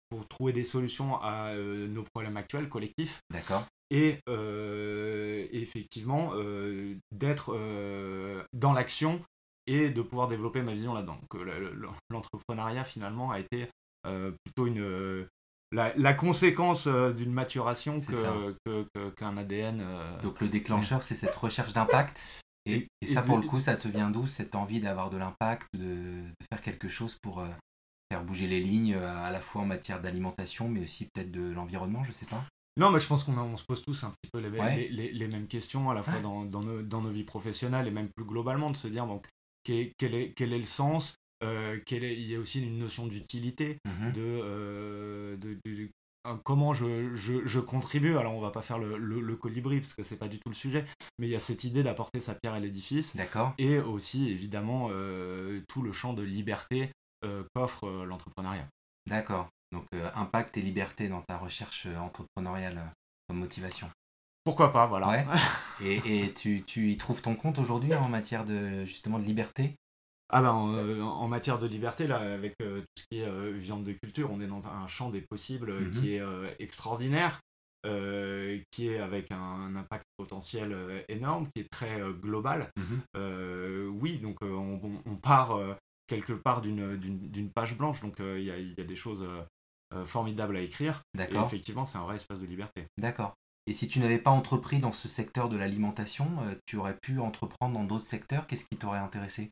pour 0.10 0.28
trouver 0.28 0.54
des 0.54 0.64
solutions 0.64 1.20
à 1.24 1.56
nos 1.56 2.04
problèmes 2.04 2.38
actuels, 2.38 2.70
collectifs. 2.70 3.22
D'accord. 3.32 3.66
Et 3.90 4.20
effectivement, 5.52 6.34
d'être 7.12 7.58
dans 8.54 8.74
l'action 8.74 9.24
et 9.66 9.90
de 9.90 10.02
pouvoir 10.04 10.28
développer 10.28 10.62
ma 10.62 10.76
vision 10.76 10.94
là-dedans. 10.94 11.18
Donc 11.20 11.42
l'entrepreneuriat 12.12 12.84
finalement 12.84 13.32
a 13.32 13.40
été 13.40 13.68
plutôt 14.04 14.68
une, 14.68 15.28
la, 15.72 16.14
conséquence 16.14 16.88
euh, 16.88 17.12
d'une 17.12 17.32
maturation 17.32 18.00
qu'un 19.16 19.38
ADN. 19.38 19.82
Euh, 19.82 20.22
Donc 20.22 20.42
le 20.42 20.50
déclencheur, 20.50 21.04
c'est 21.04 21.16
cette 21.16 21.36
recherche 21.36 21.74
d'impact. 21.74 22.24
Et, 22.66 22.90
ça, 23.06 23.22
pour 23.22 23.38
le 23.38 23.48
coup, 23.48 23.62
ça 23.62 23.76
te 23.76 23.88
vient 23.88 24.10
d'où 24.10 24.28
Cette 24.28 24.54
envie 24.54 24.82
d'avoir 24.82 25.10
de 25.10 25.18
l'impact, 25.18 25.68
de, 25.74 26.24
faire 26.52 26.62
quelque 26.62 26.90
chose 26.90 27.18
pour 27.22 27.40
euh, 27.40 27.48
faire 28.12 28.24
bouger 28.24 28.48
les 28.48 28.60
lignes, 28.60 28.96
à 28.96 29.32
la 29.32 29.40
fois 29.40 29.62
en 29.62 29.66
matière 29.66 30.02
d'alimentation, 30.02 30.68
mais 30.68 30.82
aussi 30.82 31.06
peut-être 31.06 31.32
de 31.32 31.50
l'environnement, 31.52 32.04
je 32.04 32.12
sais 32.12 32.26
pas? 32.26 32.44
Non, 32.78 32.92
mais 32.92 33.00
je 33.00 33.08
pense 33.08 33.24
qu'on 33.24 33.38
on 33.38 33.58
se 33.58 33.64
pose 33.64 33.82
tous 33.84 34.04
un 34.04 34.12
petit 34.12 34.30
peu 34.32 34.40
les, 34.40 34.90
les, 34.90 35.28
mêmes 35.28 35.48
questions, 35.48 35.90
à 35.90 35.96
la 35.96 36.04
fois 36.04 36.20
dans, 36.20 36.46
dans, 36.46 36.62
nos, 36.62 36.84
dans, 36.84 37.02
nos, 37.02 37.10
vies 37.10 37.24
professionnelles 37.24 37.88
et 37.88 37.92
même 37.92 38.10
plus 38.16 38.26
globalement, 38.26 38.70
de 38.70 38.78
se 38.78 38.88
dire 38.88 39.08
quel, 39.64 40.14
est, 40.14 40.34
quel 40.34 40.54
est 40.54 40.60
le 40.60 40.66
sens 40.66 41.16
euh, 41.44 41.80
il 41.92 42.22
y 42.22 42.36
a 42.36 42.40
aussi 42.40 42.64
une 42.64 42.80
notion 42.80 43.06
d'utilité, 43.06 43.80
mhm. 43.86 44.14
euh, 44.18 45.38
de, 45.38 45.60
comment 46.44 46.74
je, 46.74 47.16
je, 47.16 47.60
contribue. 47.60 48.18
Alors 48.18 48.34
on 48.34 48.42
va 48.42 48.52
pas 48.52 48.62
faire 48.62 48.80
le, 48.80 48.98
le, 48.98 49.36
colibri 49.36 49.80
parce 49.80 49.94
que 49.94 50.04
c'est 50.04 50.18
pas 50.18 50.28
du 50.28 50.40
tout 50.40 50.50
le 50.50 50.56
sujet, 50.56 50.86
mais 51.20 51.28
il 51.28 51.32
y 51.32 51.36
a 51.36 51.40
cette 51.40 51.64
idée 51.64 51.84
d'apporter 51.84 52.20
sa 52.20 52.34
pierre 52.34 52.54
à 52.54 52.60
l'édifice. 52.60 53.16
D'accord. 53.16 53.54
Et 53.58 53.80
aussi 53.80 54.30
évidemment 54.30 54.90
euh, 54.92 55.62
tout 55.68 55.82
le 55.82 55.92
champ 55.92 56.14
de 56.14 56.24
liberté 56.24 56.92
qu'offre 57.56 57.90
l'entrepreneuriat. 58.06 58.68
D'accord. 59.08 59.50
Donc 59.72 59.86
impact 60.16 60.58
et 60.58 60.62
liberté 60.62 61.10
dans 61.10 61.22
ta 61.22 61.38
recherche 61.38 61.88
entrepreneuriale 61.88 62.92
comme 63.28 63.40
motivation. 63.40 63.90
Pourquoi 64.44 64.72
pas, 64.72 64.86
voilà. 64.86 65.10
Ouais. 65.10 65.26
et, 65.84 66.24
et 66.24 66.34
tu, 66.34 66.64
tu, 66.64 66.90
y 66.92 66.98
trouves 66.98 67.22
ton 67.22 67.36
compte 67.36 67.60
aujourd'hui 67.60 67.94
en 67.94 68.08
matière 68.08 68.46
de 68.46 68.86
justement 68.86 69.20
de 69.20 69.26
liberté? 69.26 69.76
Ah 70.30 70.42
ben, 70.42 70.52
en, 70.52 71.28
matière 71.28 71.58
de 71.58 71.68
liberté, 71.68 72.06
là, 72.06 72.18
avec 72.18 72.56
euh, 72.62 72.82
tout 72.82 73.04
ce 73.04 73.04
qui 73.10 73.22
est 73.22 73.28
euh, 73.28 73.52
viande 73.52 73.86
de 73.86 73.94
culture, 73.94 74.30
on 74.30 74.42
est 74.42 74.48
dans 74.48 74.68
un 74.68 74.88
champ 74.88 75.10
des 75.10 75.22
possibles 75.22 75.72
mhm. 75.72 75.92
qui 75.92 76.16
est 76.16 76.24
extraordinaire, 76.60 77.40
qui 78.72 78.90
est 78.90 79.00
avec 79.00 79.32
un, 79.32 79.76
impact 79.76 80.04
potentiel 80.18 80.76
énorme, 81.08 81.48
qui 81.56 81.62
est 81.62 81.70
très 81.72 82.02
global. 82.22 82.70
Mhm. 82.76 83.90
oui, 84.02 84.18
donc 84.18 84.38
on, 84.42 85.16
part 85.16 85.58
quelque 86.08 86.34
part 86.34 86.62
d'une 86.62 87.52
page 87.56 87.78
blanche, 87.78 88.02
donc 88.02 88.18
il 88.20 88.44
y 88.44 88.52
a, 88.52 88.84
des 88.84 88.96
choses 88.98 89.26
formidables 90.04 90.58
à 90.58 90.62
écrire. 90.62 91.02
Et 91.18 91.38
effectivement, 91.38 91.86
c'est 91.86 91.98
un 91.98 92.04
vrai 92.04 92.18
espace 92.18 92.42
de 92.42 92.46
liberté. 92.46 92.86
D'accord. 92.98 93.36
Et 93.68 93.74
si 93.74 93.88
tu 93.88 94.00
n'avais 94.00 94.18
pas 94.18 94.32
entrepris 94.32 94.80
dans 94.80 94.94
ce 94.94 95.08
secteur 95.08 95.48
de 95.48 95.56
l'alimentation, 95.56 96.28
tu 96.66 96.76
aurais 96.76 96.98
pu 96.98 97.20
entreprendre 97.20 97.74
dans 97.74 97.84
d'autres 97.86 98.06
secteurs 98.06 98.48
Qu'est-ce 98.48 98.66
qui 98.66 98.78
t'aurait 98.78 99.00
intéressé? 99.00 99.52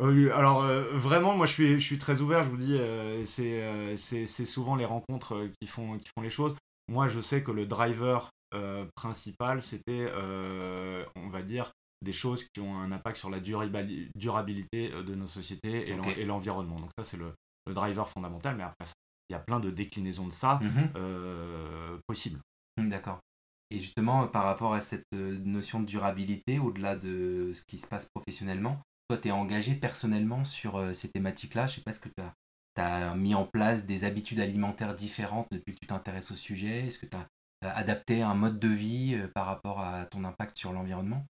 Euh, 0.00 0.30
alors 0.34 0.62
euh, 0.62 0.90
vraiment, 0.92 1.36
moi 1.36 1.46
je 1.46 1.52
suis, 1.52 1.78
je 1.78 1.84
suis 1.84 1.98
très 1.98 2.20
ouvert, 2.20 2.42
je 2.42 2.50
vous 2.50 2.56
dis, 2.56 2.76
euh, 2.78 3.24
c'est 3.26 4.26
souvent 4.46 4.76
les 4.76 4.84
rencontres 4.84 5.48
qui 5.60 5.68
font, 5.68 5.98
qui 5.98 6.10
font 6.16 6.22
les 6.22 6.30
choses. 6.30 6.56
Moi 6.88 7.08
je 7.08 7.20
sais 7.20 7.42
que 7.42 7.50
le 7.50 7.66
driver 7.66 8.30
principal, 8.94 9.62
c'était, 9.62 10.10
on 11.16 11.28
va 11.28 11.42
dire, 11.42 11.72
des 12.02 12.12
choses 12.12 12.44
qui 12.44 12.60
ont 12.60 12.78
un 12.78 12.92
impact 12.92 13.16
sur 13.16 13.30
la 13.30 13.40
durabilité 13.40 14.90
de 14.90 15.14
nos 15.14 15.26
sociétés 15.26 15.90
et 15.90 16.24
l'environnement. 16.24 16.78
Donc 16.78 16.90
ça 16.96 17.04
c'est 17.04 17.16
le, 17.16 17.32
driver 17.72 18.08
fondamental, 18.08 18.56
mais 18.56 18.62
après 18.62 18.84
il 19.30 19.32
y 19.32 19.36
a 19.36 19.40
plein 19.40 19.58
de 19.58 19.70
déclinaisons 19.70 20.26
de 20.26 20.32
ça 20.32 20.60
mm-hmm. 20.62 22.00
possibles. 22.06 22.40
Mm, 22.76 22.90
d'accord. 22.90 23.20
Et 23.70 23.80
justement, 23.80 24.28
par 24.28 24.44
rapport 24.44 24.74
à 24.74 24.80
cette 24.80 25.10
notion 25.12 25.80
de 25.80 25.86
durabilité, 25.86 26.58
au-delà 26.58 26.94
de 26.94 27.52
ce 27.54 27.62
qui 27.66 27.78
se 27.78 27.86
passe 27.86 28.06
professionnellement, 28.14 28.78
toi, 29.14 29.20
tu 29.20 29.28
es 29.28 29.32
engagé 29.32 29.74
personnellement 29.74 30.44
sur 30.44 30.76
euh, 30.76 30.92
ces 30.92 31.10
thématiques-là? 31.10 31.66
Je 31.66 31.76
sais 31.76 31.80
pas, 31.82 31.90
est-ce 31.90 32.00
que 32.00 32.08
tu 32.08 32.22
as, 32.80 33.14
mis 33.14 33.34
en 33.34 33.44
place 33.44 33.86
des 33.86 34.04
habitudes 34.04 34.40
alimentaires 34.40 34.94
différentes 34.94 35.46
depuis 35.52 35.74
que 35.74 35.78
tu 35.80 35.86
t'intéresses 35.86 36.32
au 36.32 36.34
sujet? 36.34 36.86
Est-ce 36.86 36.98
que 36.98 37.06
tu 37.06 37.16
as, 37.16 37.28
adapté 37.62 38.20
un 38.20 38.34
mode 38.34 38.58
de 38.58 38.68
vie 38.68 39.14
euh, 39.14 39.28
par 39.34 39.46
rapport 39.46 39.80
à 39.80 40.04
ton 40.06 40.24
impact 40.24 40.56
sur 40.56 40.72
l'environnement? 40.72 41.24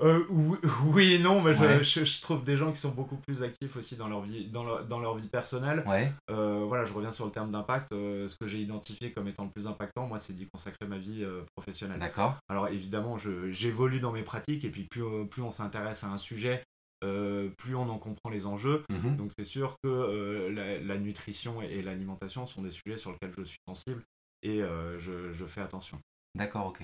Euh, 0.00 0.24
oui, 0.30 1.12
et 1.14 1.18
non, 1.18 1.42
mais 1.42 1.52
je, 1.54 2.22
trouve 2.22 2.44
des 2.44 2.56
gens 2.56 2.72
qui 2.72 2.78
sont 2.78 2.90
beaucoup 2.90 3.16
plus 3.16 3.42
actifs 3.42 3.76
aussi 3.76 3.96
dans 3.96 4.08
leur 4.08 4.22
vie, 4.22 4.46
dans 4.46 4.82
dans 4.84 5.00
leur 5.00 5.16
vie 5.16 5.28
personnelle. 5.28 5.84
Ouais. 5.86 6.12
voilà, 6.28 6.84
je 6.84 6.92
reviens 6.92 7.12
sur 7.12 7.26
le 7.26 7.32
terme 7.32 7.50
d'impact. 7.50 7.88
ce 7.90 8.34
que 8.36 8.46
j'ai 8.46 8.60
identifié 8.60 9.12
comme 9.12 9.28
étant 9.28 9.44
le 9.44 9.50
plus 9.50 9.66
impactant, 9.66 10.06
moi, 10.06 10.20
c'est 10.20 10.34
d'y 10.34 10.48
consacrer 10.48 10.86
ma 10.86 10.98
vie 10.98 11.26
professionnelle. 11.56 11.98
D'accord. 11.98 12.36
Alors 12.48 12.68
évidemment, 12.68 13.18
j'évolue 13.50 14.00
dans 14.00 14.12
mes 14.12 14.22
pratiques 14.22 14.64
et 14.64 14.70
puis 14.70 14.84
plus, 14.84 15.02
plus 15.28 15.42
on 15.42 15.50
s'intéresse 15.50 16.04
à 16.04 16.08
un 16.08 16.18
sujet, 16.18 16.62
euh, 17.04 17.50
plus 17.58 17.76
on 17.76 17.88
en 17.88 17.98
comprend 17.98 18.30
les 18.30 18.46
enjeux. 18.46 18.84
Mhm. 18.90 19.16
Donc 19.16 19.32
c'est 19.38 19.44
sûr 19.44 19.76
que 19.82 19.88
euh, 19.88 20.80
la, 20.80 20.98
nutrition 20.98 21.62
et, 21.62 21.82
l'alimentation 21.82 22.46
sont 22.46 22.62
des 22.62 22.70
sujets 22.70 22.98
sur 22.98 23.12
lesquels 23.12 23.32
je 23.36 23.44
suis 23.44 23.58
sensible 23.68 24.02
et 24.42 24.62
euh, 24.62 24.98
je, 24.98 25.44
fais 25.46 25.60
attention. 25.60 25.98
D'accord, 26.34 26.66
ok. 26.66 26.82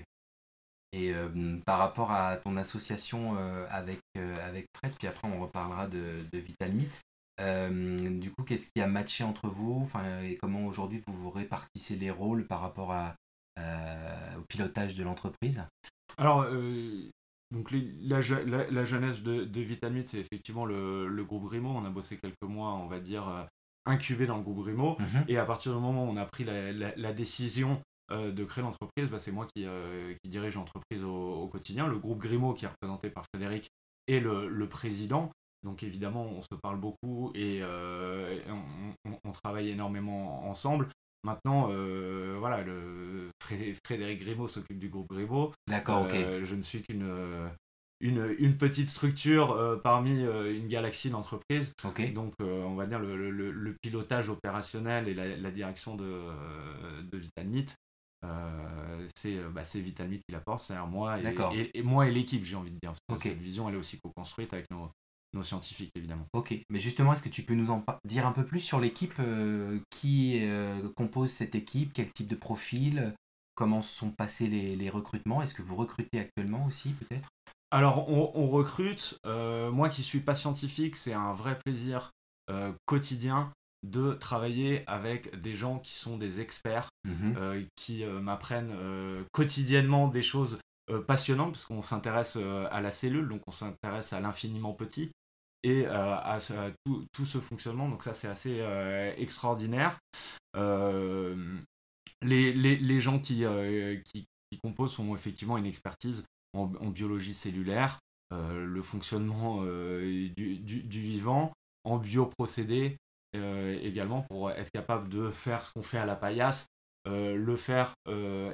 Et 0.93 1.13
par 1.67 1.79
rapport 1.79 2.13
à 2.13 2.37
ton 2.37 2.55
association 2.55 3.37
avec, 3.69 3.99
avec 4.15 4.67
Fred, 4.77 4.95
puis 4.97 5.09
après 5.09 5.27
on 5.27 5.41
reparlera 5.41 5.89
de, 5.89 6.21
de 6.33 6.39
VitalMeet, 6.39 7.01
du 8.21 8.31
coup, 8.31 8.45
qu'est-ce 8.45 8.69
qui 8.73 8.81
a 8.81 8.87
matché 8.87 9.25
entre 9.25 9.49
vous? 9.49 9.91
Et 10.23 10.37
comment 10.37 10.65
aujourd'hui 10.67 11.03
vous 11.09 11.13
vous 11.13 11.31
répartissez 11.31 11.97
les 11.97 12.13
rôles 12.13 12.47
par 12.47 12.61
rapport 12.61 12.93
à, 12.93 13.17
au 14.39 14.43
pilotage 14.49 14.95
de 14.95 15.03
l'entreprise? 15.03 15.65
Alors, 16.17 16.47
donc 17.55 17.71
la, 18.03 18.21
la, 18.71 18.85
jeunesse 18.85 19.23
de, 19.23 19.45
de 19.45 20.05
c'est 20.05 20.19
effectivement 20.19 20.67
le, 20.67 21.07
le, 21.09 21.25
groupe 21.25 21.45
Grimaud. 21.45 21.71
On 21.71 21.85
a 21.85 21.91
bossé 21.91 22.19
quelques 22.19 22.43
mois, 22.43 22.73
on 22.75 22.89
va 22.89 23.01
dire, 23.01 23.47
incubé 23.87 24.27
dans 24.27 24.37
le 24.37 24.43
groupe 24.43 24.63
Grimaud. 24.63 24.97
Mhm. 24.99 25.25
Et 25.29 25.39
à 25.39 25.45
partir 25.45 25.75
du 25.75 25.81
moment 25.81 26.05
où 26.05 26.09
on 26.09 26.17
a 26.17 26.27
pris 26.27 26.45
la, 26.45 27.13
décision 27.13 27.81
euh, 28.11 28.33
de 28.33 28.45
créer 28.45 28.63
l'entreprise, 28.63 29.09
bah, 29.11 29.19
c'est 29.19 29.33
moi 29.33 29.47
qui, 29.55 29.65
euh, 29.67 30.15
qui 30.23 30.31
dirige 30.31 30.57
l'entreprise 30.57 31.05
au, 31.05 31.49
quotidien. 31.49 31.87
Le 31.87 31.99
groupe 31.99 32.21
Grimaud, 32.21 32.55
qui 32.55 32.65
est 32.65 32.69
représenté 32.69 33.11
par 33.11 33.25
Frédéric, 33.33 33.69
est 34.07 34.21
le, 34.21 34.67
président. 34.69 35.31
Donc 35.63 35.83
évidemment, 35.83 36.25
on 36.25 36.43
se 36.43 36.55
parle 36.63 36.79
beaucoup 36.79 37.33
et, 37.35 37.61
euh, 37.63 38.39
on, 39.25 39.33
travaille 39.33 39.71
énormément 39.71 40.49
ensemble. 40.49 40.89
Maintenant, 41.25 41.69
voilà, 42.39 42.63
le 42.63 43.31
Frédéric 43.85 44.21
Grimaud 44.21 44.47
s'occupe 44.47 44.79
du 44.79 44.89
groupe 44.89 45.09
Grimaud. 45.09 45.53
D'accord, 45.67 46.03
ok. 46.03 46.15
Je 46.45 46.55
ne 46.55 46.63
suis 46.63 46.83
qu'une 46.83 47.05
une, 48.05 48.57
petite 48.57 48.91
structure 48.91 49.53
euh, 49.53 49.77
parmi 49.77 50.25
euh, 50.25 50.55
une 50.55 50.69
galaxie 50.69 51.11
d'entreprises. 51.11 51.73
Donc, 52.15 52.35
euh, 52.41 52.63
on 52.65 52.75
va 52.75 52.87
dire 52.87 52.99
le, 53.01 53.77
pilotage 53.83 54.29
opérationnel 54.29 55.09
et 55.09 55.15
la, 55.15 55.51
direction 55.51 55.97
de, 55.97 56.23
de 57.03 57.19
VitalMeet, 57.19 57.67
c'est 59.17 59.39
bah, 59.51 59.63
VitalMeet 59.75 60.19
qui 60.19 60.33
la 60.33 60.41
porte, 60.41 60.61
c'est-à-dire 60.61 60.87
moi 60.87 61.19
et, 61.21 61.71
et, 61.75 61.83
moi 61.83 62.09
et 62.09 62.13
l'équipe, 62.13 62.45
j'ai 62.45 62.57
envie 62.57 62.71
de 62.71 62.79
dire. 62.83 62.95
cette 63.21 63.39
vision, 63.39 63.69
elle 63.69 63.75
est 63.75 63.79
aussi 63.79 63.99
co-construite 64.01 64.53
avec 64.53 64.71
nos, 64.71 64.91
nos, 65.35 65.43
scientifiques, 65.43 65.91
évidemment. 65.95 66.27
Ok, 66.33 66.55
mais 66.71 66.79
justement, 66.79 67.13
est-ce 67.13 67.23
que 67.23 67.29
tu 67.29 67.43
peux 67.43 67.55
nous 67.55 67.71
en 67.71 67.85
dire 68.05 68.27
un 68.27 68.33
peu 68.33 68.45
plus 68.45 68.61
sur 68.61 68.81
l'équipe 68.81 69.21
qui 69.91 70.43
compose 70.97 71.31
cette 71.31 71.55
équipe, 71.55 71.93
quel 71.93 72.13
type 72.13 72.29
de 72.29 72.37
profil 72.37 73.15
Comment 73.57 73.83
sont 73.83 74.11
passés 74.11 74.49
les, 74.49 74.75
les 74.75 74.91
recrutements 74.91 75.41
Est-ce 75.41 75.55
que 75.55 75.63
vous 75.63 75.77
recrutez 75.77 76.19
actuellement 76.19 76.67
aussi, 76.67 76.91
peut-être? 76.91 77.29
Alors, 77.75 78.09
on, 78.09 78.47
recrute. 78.47 79.19
Euh, 79.27 79.73
moi 79.73 79.89
qui 79.89 80.05
suis 80.05 80.21
pas 80.21 80.37
scientifique, 80.37 80.95
c'est 80.95 81.13
un 81.13 81.33
vrai 81.33 81.59
plaisir 81.59 82.13
euh, 82.49 82.73
quotidien 82.87 83.51
de 83.85 84.13
travailler 84.13 84.85
avec 84.87 85.41
des 85.41 85.57
gens 85.57 85.81
qui 85.81 85.97
sont 85.97 86.17
des 86.17 86.41
experts, 86.41 86.89
mhm. 87.03 87.35
euh, 87.37 87.63
qui 87.75 88.05
m'apprennent 88.05 88.73
quotidiennement 89.33 90.07
des 90.07 90.23
choses 90.23 90.61
passionnantes, 91.09 91.55
parce 91.55 91.65
qu'on 91.65 91.83
s'intéresse 91.83 92.37
à 92.71 92.81
la 92.81 92.93
cellule, 92.93 93.29
donc 93.29 93.41
on 93.49 93.53
s'intéresse 93.53 94.13
à 94.13 94.21
l'infiniment 94.21 94.73
petit 94.73 95.11
et 95.65 95.87
à, 95.87 96.39
tout, 96.85 97.25
ce 97.25 97.39
fonctionnement. 97.39 97.89
Donc 97.89 98.05
ça, 98.05 98.15
c'est 98.15 98.29
assez 98.29 98.63
extraordinaire. 99.19 99.99
Les, 102.23 103.01
gens 103.01 103.19
qui, 103.19 103.45
qui, 104.05 104.27
composent 104.63 104.99
ont 105.01 105.15
effectivement 105.15 105.59
une 105.59 105.67
expertise 105.67 106.25
en, 106.55 106.67
biologie 106.91 107.35
cellulaire, 107.35 107.99
euh, 108.33 108.65
le 108.65 108.83
fonctionnement 108.83 109.59
euh, 109.63 110.29
du, 110.37 110.57
du, 110.57 111.01
vivant, 111.01 111.53
en 111.85 111.99
bioprocédés 111.99 112.97
euh, 113.37 113.79
également 113.83 114.23
pour 114.23 114.51
être 114.51 114.71
capable 114.71 115.09
de 115.09 115.31
faire 115.31 115.65
ce 115.65 115.73
qu'on 115.73 115.83
fait 115.83 115.99
à 115.99 116.07
la 116.07 116.17
paillasse, 116.17 116.67
le 117.07 117.57
faire 117.57 117.95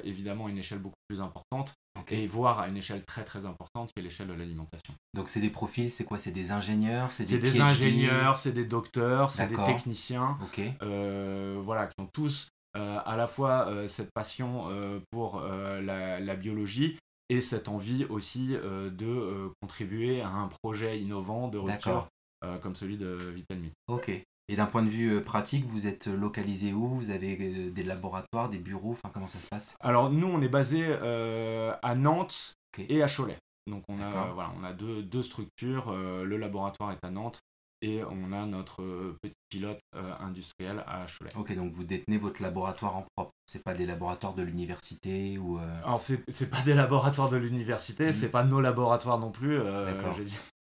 évidemment 0.03 0.47
à 0.47 0.49
une 0.49 0.57
échelle 0.57 0.79
beaucoup 0.79 0.99
plus 1.07 1.21
importante 1.21 1.73
et 2.09 2.27
voir 2.27 2.59
à 2.59 2.67
une 2.67 2.77
échelle 2.77 3.03
très 3.05 3.23
très 3.23 3.45
importante 3.45 3.91
qui 3.93 3.99
est 3.99 4.03
l'échelle 4.03 4.27
de 4.27 4.33
l'alimentation. 4.33 4.93
Donc 5.13 5.29
c'est 5.29 5.39
des 5.39 5.49
profils, 5.49 5.91
c'est 5.91 6.03
quoi? 6.03 6.17
C'est 6.17 6.31
des 6.31 6.51
ingénieurs 6.51 7.11
C'est 7.11 7.25
des, 7.25 7.39
des 7.39 7.61
ingénieurs, 7.61 8.37
c'est 8.37 8.51
des 8.51 8.65
docteurs, 8.65 9.31
c'est 9.31 9.47
des 9.47 9.55
techniciens, 9.55 10.37
voilà, 10.81 11.87
qui 11.87 12.01
ont 12.01 12.09
tous 12.13 12.49
à 12.73 13.15
la 13.17 13.27
fois 13.27 13.87
cette 13.87 14.11
passion 14.13 14.69
pour 15.11 15.41
la, 15.41 16.19
la, 16.19 16.35
biologie 16.35 16.97
et 17.31 17.41
cette 17.41 17.69
envie 17.69 18.03
aussi 18.09 18.49
euh, 18.51 18.89
de 18.89 19.05
euh, 19.05 19.49
contribuer 19.61 20.21
à 20.21 20.27
un 20.27 20.49
projet 20.61 20.99
innovant 20.99 21.47
de 21.47 21.57
rupture 21.57 22.09
euh, 22.43 22.57
comme 22.57 22.75
celui 22.75 22.97
de 22.97 23.15
VitalMe. 23.33 23.69
Ok. 23.87 24.11
Et 24.51 24.55
d'un 24.55 24.67
point 24.67 24.83
de 24.83 24.89
vue 24.89 25.23
pratique, 25.23 25.65
vous 25.65 25.87
êtes 25.87 26.07
localisé 26.07 26.73
où? 26.73 26.87
Vous 26.89 27.09
avez 27.09 27.71
des 27.71 27.83
laboratoires, 27.83 28.49
des 28.49 28.59
bureaux? 28.59 28.91
Enfin, 28.91 29.09
comment 29.13 29.27
ça 29.27 29.39
se 29.39 29.47
passe? 29.47 29.75
Alors 29.79 30.11
nous, 30.11 30.27
on 30.27 30.41
est 30.41 30.49
basé 30.49 30.93
à 30.93 31.95
Nantes 31.95 32.53
et 32.77 33.01
à 33.01 33.07
Cholet. 33.07 33.37
Donc 33.67 33.83
on 33.87 33.99
a, 34.01 34.31
voilà, 34.33 34.51
on 34.59 34.63
a 34.63 34.73
deux, 34.73 35.01
deux 35.01 35.23
structures. 35.23 35.91
le 35.93 36.37
laboratoire 36.37 36.91
est 36.91 37.03
à 37.03 37.09
Nantes 37.09 37.41
et 37.81 38.03
on 38.03 38.31
a 38.31 38.45
notre 38.45 38.83
euh, 38.83 39.17
petit 39.21 39.35
pilote 39.49 39.79
euh, 39.95 40.13
industriel 40.19 40.83
à 40.87 41.05
Cholet. 41.07 41.31
Ok, 41.35 41.55
donc 41.55 41.73
vous 41.73 41.83
détenez 41.83 42.17
votre 42.17 42.41
laboratoire 42.41 42.95
en 42.95 43.05
propre. 43.15 43.31
C'est 43.47 43.63
pas 43.63 43.73
des 43.73 43.85
laboratoires 43.85 44.35
de 44.35 44.43
l'université 44.43 45.37
ou. 45.37 45.57
Euh... 45.57 45.83
Alors 45.83 45.99
c'est, 45.99 46.49
pas 46.49 46.61
des 46.61 46.75
laboratoires 46.75 47.29
de 47.29 47.37
l'université, 47.37 48.07
mhm. 48.07 48.13
c'est 48.13 48.29
pas 48.29 48.43
nos 48.43 48.61
laboratoires 48.61 49.19
non 49.19 49.31
plus. 49.31 49.59
Euh, 49.59 49.91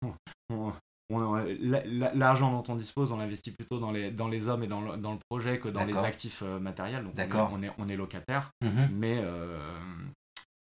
l'argent 1.10 2.52
dont 2.52 2.72
on 2.72 2.76
dispose, 2.76 3.12
on 3.12 3.16
l'investit 3.16 3.50
plutôt 3.50 3.78
dans 3.78 3.90
les, 3.90 4.10
dans 4.10 4.28
les 4.28 4.48
hommes 4.48 4.62
et 4.62 4.66
dans 4.66 4.80
le, 4.80 4.96
dans 4.96 5.12
le 5.12 5.18
projet 5.30 5.58
que 5.58 5.68
dans 5.68 5.84
les 5.84 5.96
actifs 5.96 6.42
matériels. 6.42 7.04
Donc 7.04 7.14
D'accord. 7.14 7.50
On, 7.52 7.62
est, 7.62 7.72
on 7.78 7.88
est 7.88 7.96
locataire, 7.96 8.50
mhm. 8.60 8.90
mais 8.92 9.24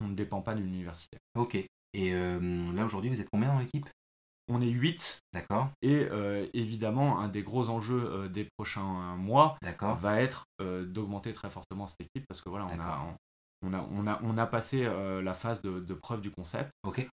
on 0.01 0.09
ne 0.09 0.15
dépend 0.15 0.41
pas 0.43 0.55
d'une 0.55 0.69
université. 0.69 1.19
Ok. 1.37 1.57
Et 1.95 2.13
là 2.13 2.85
aujourd'hui, 2.85 3.11
vous 3.11 3.21
êtes 3.21 3.31
combien 3.31 3.53
dans 3.53 3.59
l'équipe? 3.59 3.89
On 4.49 4.61
est 4.61 4.69
8. 4.69 5.23
D'accord. 5.33 5.71
Et 5.83 6.07
euh, 6.11 6.47
évidemment, 6.55 7.19
un 7.19 7.29
des 7.29 7.43
gros 7.43 7.69
enjeux 7.69 8.05
euh, 8.07 8.29
des 8.29 8.49
prochains 8.57 9.17
mois 9.17 9.59
va 10.01 10.21
être 10.21 10.45
euh, 10.61 10.85
d'augmenter 10.85 11.33
très 11.33 11.51
fortement 11.51 11.87
cette 11.87 12.03
équipe 12.03 12.27
parce 12.29 12.41
que 12.41 12.49
voilà, 12.49 12.67
on 12.67 12.81
a, 12.81 13.17
on 13.63 13.73
a, 13.75 13.89
on, 13.91 14.07
a, 14.07 14.21
on 14.23 14.39
a 14.39 14.47
passé 14.47 14.85
la 14.85 15.35
phase 15.35 15.63
de, 15.63 15.95
preuve 15.95 16.21
du 16.21 16.31
concept 16.31 16.71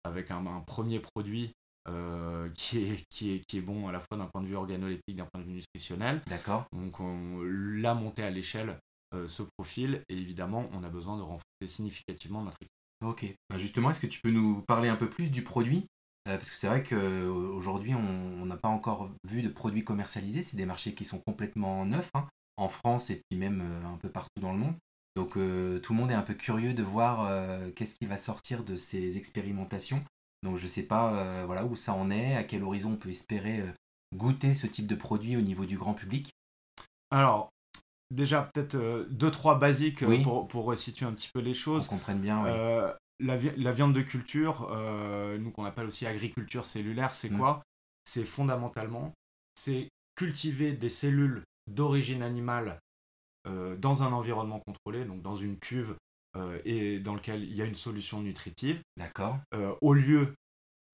avec 0.05 0.31
un, 0.31 0.43
premier 0.67 1.01
produit 1.01 1.53
qui, 2.55 2.79
est, 2.79 3.05
qui, 3.11 3.33
est, 3.33 3.45
qui 3.47 3.59
est 3.59 3.63
bon 3.63 3.89
à 3.89 3.93
la 3.93 4.01
fois 4.01 4.17
d'un 4.17 4.27
point 4.27 4.43
de 4.43 4.47
vue 4.47 4.57
organoleptique, 4.57 5.17
d'un 5.17 5.27
point 5.27 5.43
de 5.43 5.47
vue 5.47 5.55
nutritionnel. 5.55 6.23
D'accord. 6.27 6.67
Donc, 6.73 7.01
on 7.01 7.43
l'a 7.43 7.95
monté 7.95 8.23
à 8.23 8.31
l'échelle 8.31 8.79
ce 9.27 9.43
profil 9.43 10.03
et 10.09 10.17
évidemment, 10.17 10.69
on 10.73 10.85
a 10.85 10.89
besoin 10.89 11.17
de 11.17 11.23
renforcer 11.23 11.67
significativement 11.67 12.43
notre 12.43 12.59
équipe. 12.61 12.73
Ok. 13.05 13.25
Bah, 13.49 13.59
justement, 13.59 13.91
est-ce 13.91 14.01
que 14.01 14.07
tu 14.07 14.21
peux 14.21 14.31
nous 14.31 14.63
parler 14.63 14.89
un 14.89 14.97
peu 14.97 15.09
plus 15.09 15.31
du 15.31 15.43
produit? 15.43 15.87
Euh, 16.29 16.37
parce 16.37 16.51
que 16.51 16.57
c'est 16.57 16.67
vrai 16.67 16.83
qu'aujourd'hui, 16.83 17.95
on 17.95 18.45
n'a 18.45 18.57
pas 18.57 18.69
encore 18.69 19.11
vu 19.25 19.43
de 19.43 19.49
produits 19.49 19.85
commercialisés. 19.85 20.43
C'est 20.43 20.57
des 20.57 20.67
marchés 20.67 20.95
qui 20.95 21.05
sont 21.05 21.19
complètement 21.19 21.87
neufs, 21.87 22.11
hein, 22.15 22.27
en 22.57 22.69
France 22.69 23.11
et 23.11 23.23
puis 23.29 23.39
même 23.39 23.61
euh, 23.63 23.87
un 23.87 23.97
peu 23.97 24.11
partout 24.11 24.41
dans 24.41 24.53
le 24.53 24.59
monde. 24.59 24.75
Donc 25.17 25.37
euh, 25.37 25.81
tout 25.81 25.95
le 25.95 25.99
monde 25.99 26.11
est 26.11 26.15
un 26.15 26.23
peu 26.23 26.35
curieux 26.35 26.75
de 26.75 26.83
voir 26.83 27.29
qu'est-ce 27.75 27.97
qui 27.97 28.07
va 28.07 28.17
sortir 28.17 28.63
de 28.63 28.77
ces 28.77 29.17
expérimentations. 29.17 30.05
Donc 30.43 30.57
je 30.57 30.65
ne 30.65 30.69
sais 30.69 30.87
pas 30.87 31.45
voilà, 31.47 31.65
où 31.65 31.77
ça 31.77 31.95
en 31.95 32.11
est, 32.11 32.35
à 32.35 32.45
quel 32.45 32.63
horizon 32.63 32.93
on 32.93 32.97
peut 32.97 33.11
espérer 33.11 33.65
goûter 34.15 34.55
ce 34.55 34.67
type 34.67 34.87
de 34.87 34.95
produit 34.95 35.37
au 35.37 35.41
niveau 35.41 35.65
du 35.65 35.77
grand 35.77 35.95
public. 35.95 36.31
Alors, 37.11 37.51
déjà 38.11 38.43
peut-être 38.43 39.07
deux, 39.11 39.31
trois 39.31 39.59
basiques 39.59 40.05
pour, 40.23 40.49
pour 40.49 40.65
resituer 40.65 41.07
un 41.07 41.13
petit 41.13 41.31
peu 41.33 41.41
les 41.41 41.55
choses. 41.55 41.87
Qu'on 41.87 41.97
comprenne 41.97 42.21
bien 42.21 42.45
la, 43.21 43.73
viande 43.73 43.95
de 43.95 44.03
culture, 44.03 44.69
euh, 44.71 45.39
nous 45.39 45.51
qu'on 45.51 45.65
appelle 45.65 45.87
aussi 45.87 46.07
agriculture 46.07 46.65
cellulaire, 46.65 47.15
c'est 47.15 47.31
mm. 47.31 47.39
quoi? 47.39 47.63
C'est 48.05 48.25
fondamentalement, 48.25 49.13
c'est 49.55 49.89
cultiver 50.17 50.73
des 50.73 50.89
cellules 50.89 51.43
d'origine 51.67 52.23
animale 52.23 52.79
euh, 53.47 53.77
dans 53.77 54.03
un 54.03 54.13
environnement 54.13 54.61
contrôlé, 54.61 55.05
donc 55.05 55.23
dans 55.23 55.37
une 55.37 55.59
cuve 55.59 55.97
euh, 56.39 56.59
et 56.65 56.99
dans 56.99 57.15
lequel 57.15 57.45
il 57.45 57.55
y 57.55 57.63
a 57.63 57.65
une 57.65 57.75
solution 57.75 58.21
nutritive. 58.21 58.81
D'accord. 58.97 59.39
au 59.81 59.93
lieu 59.93 60.35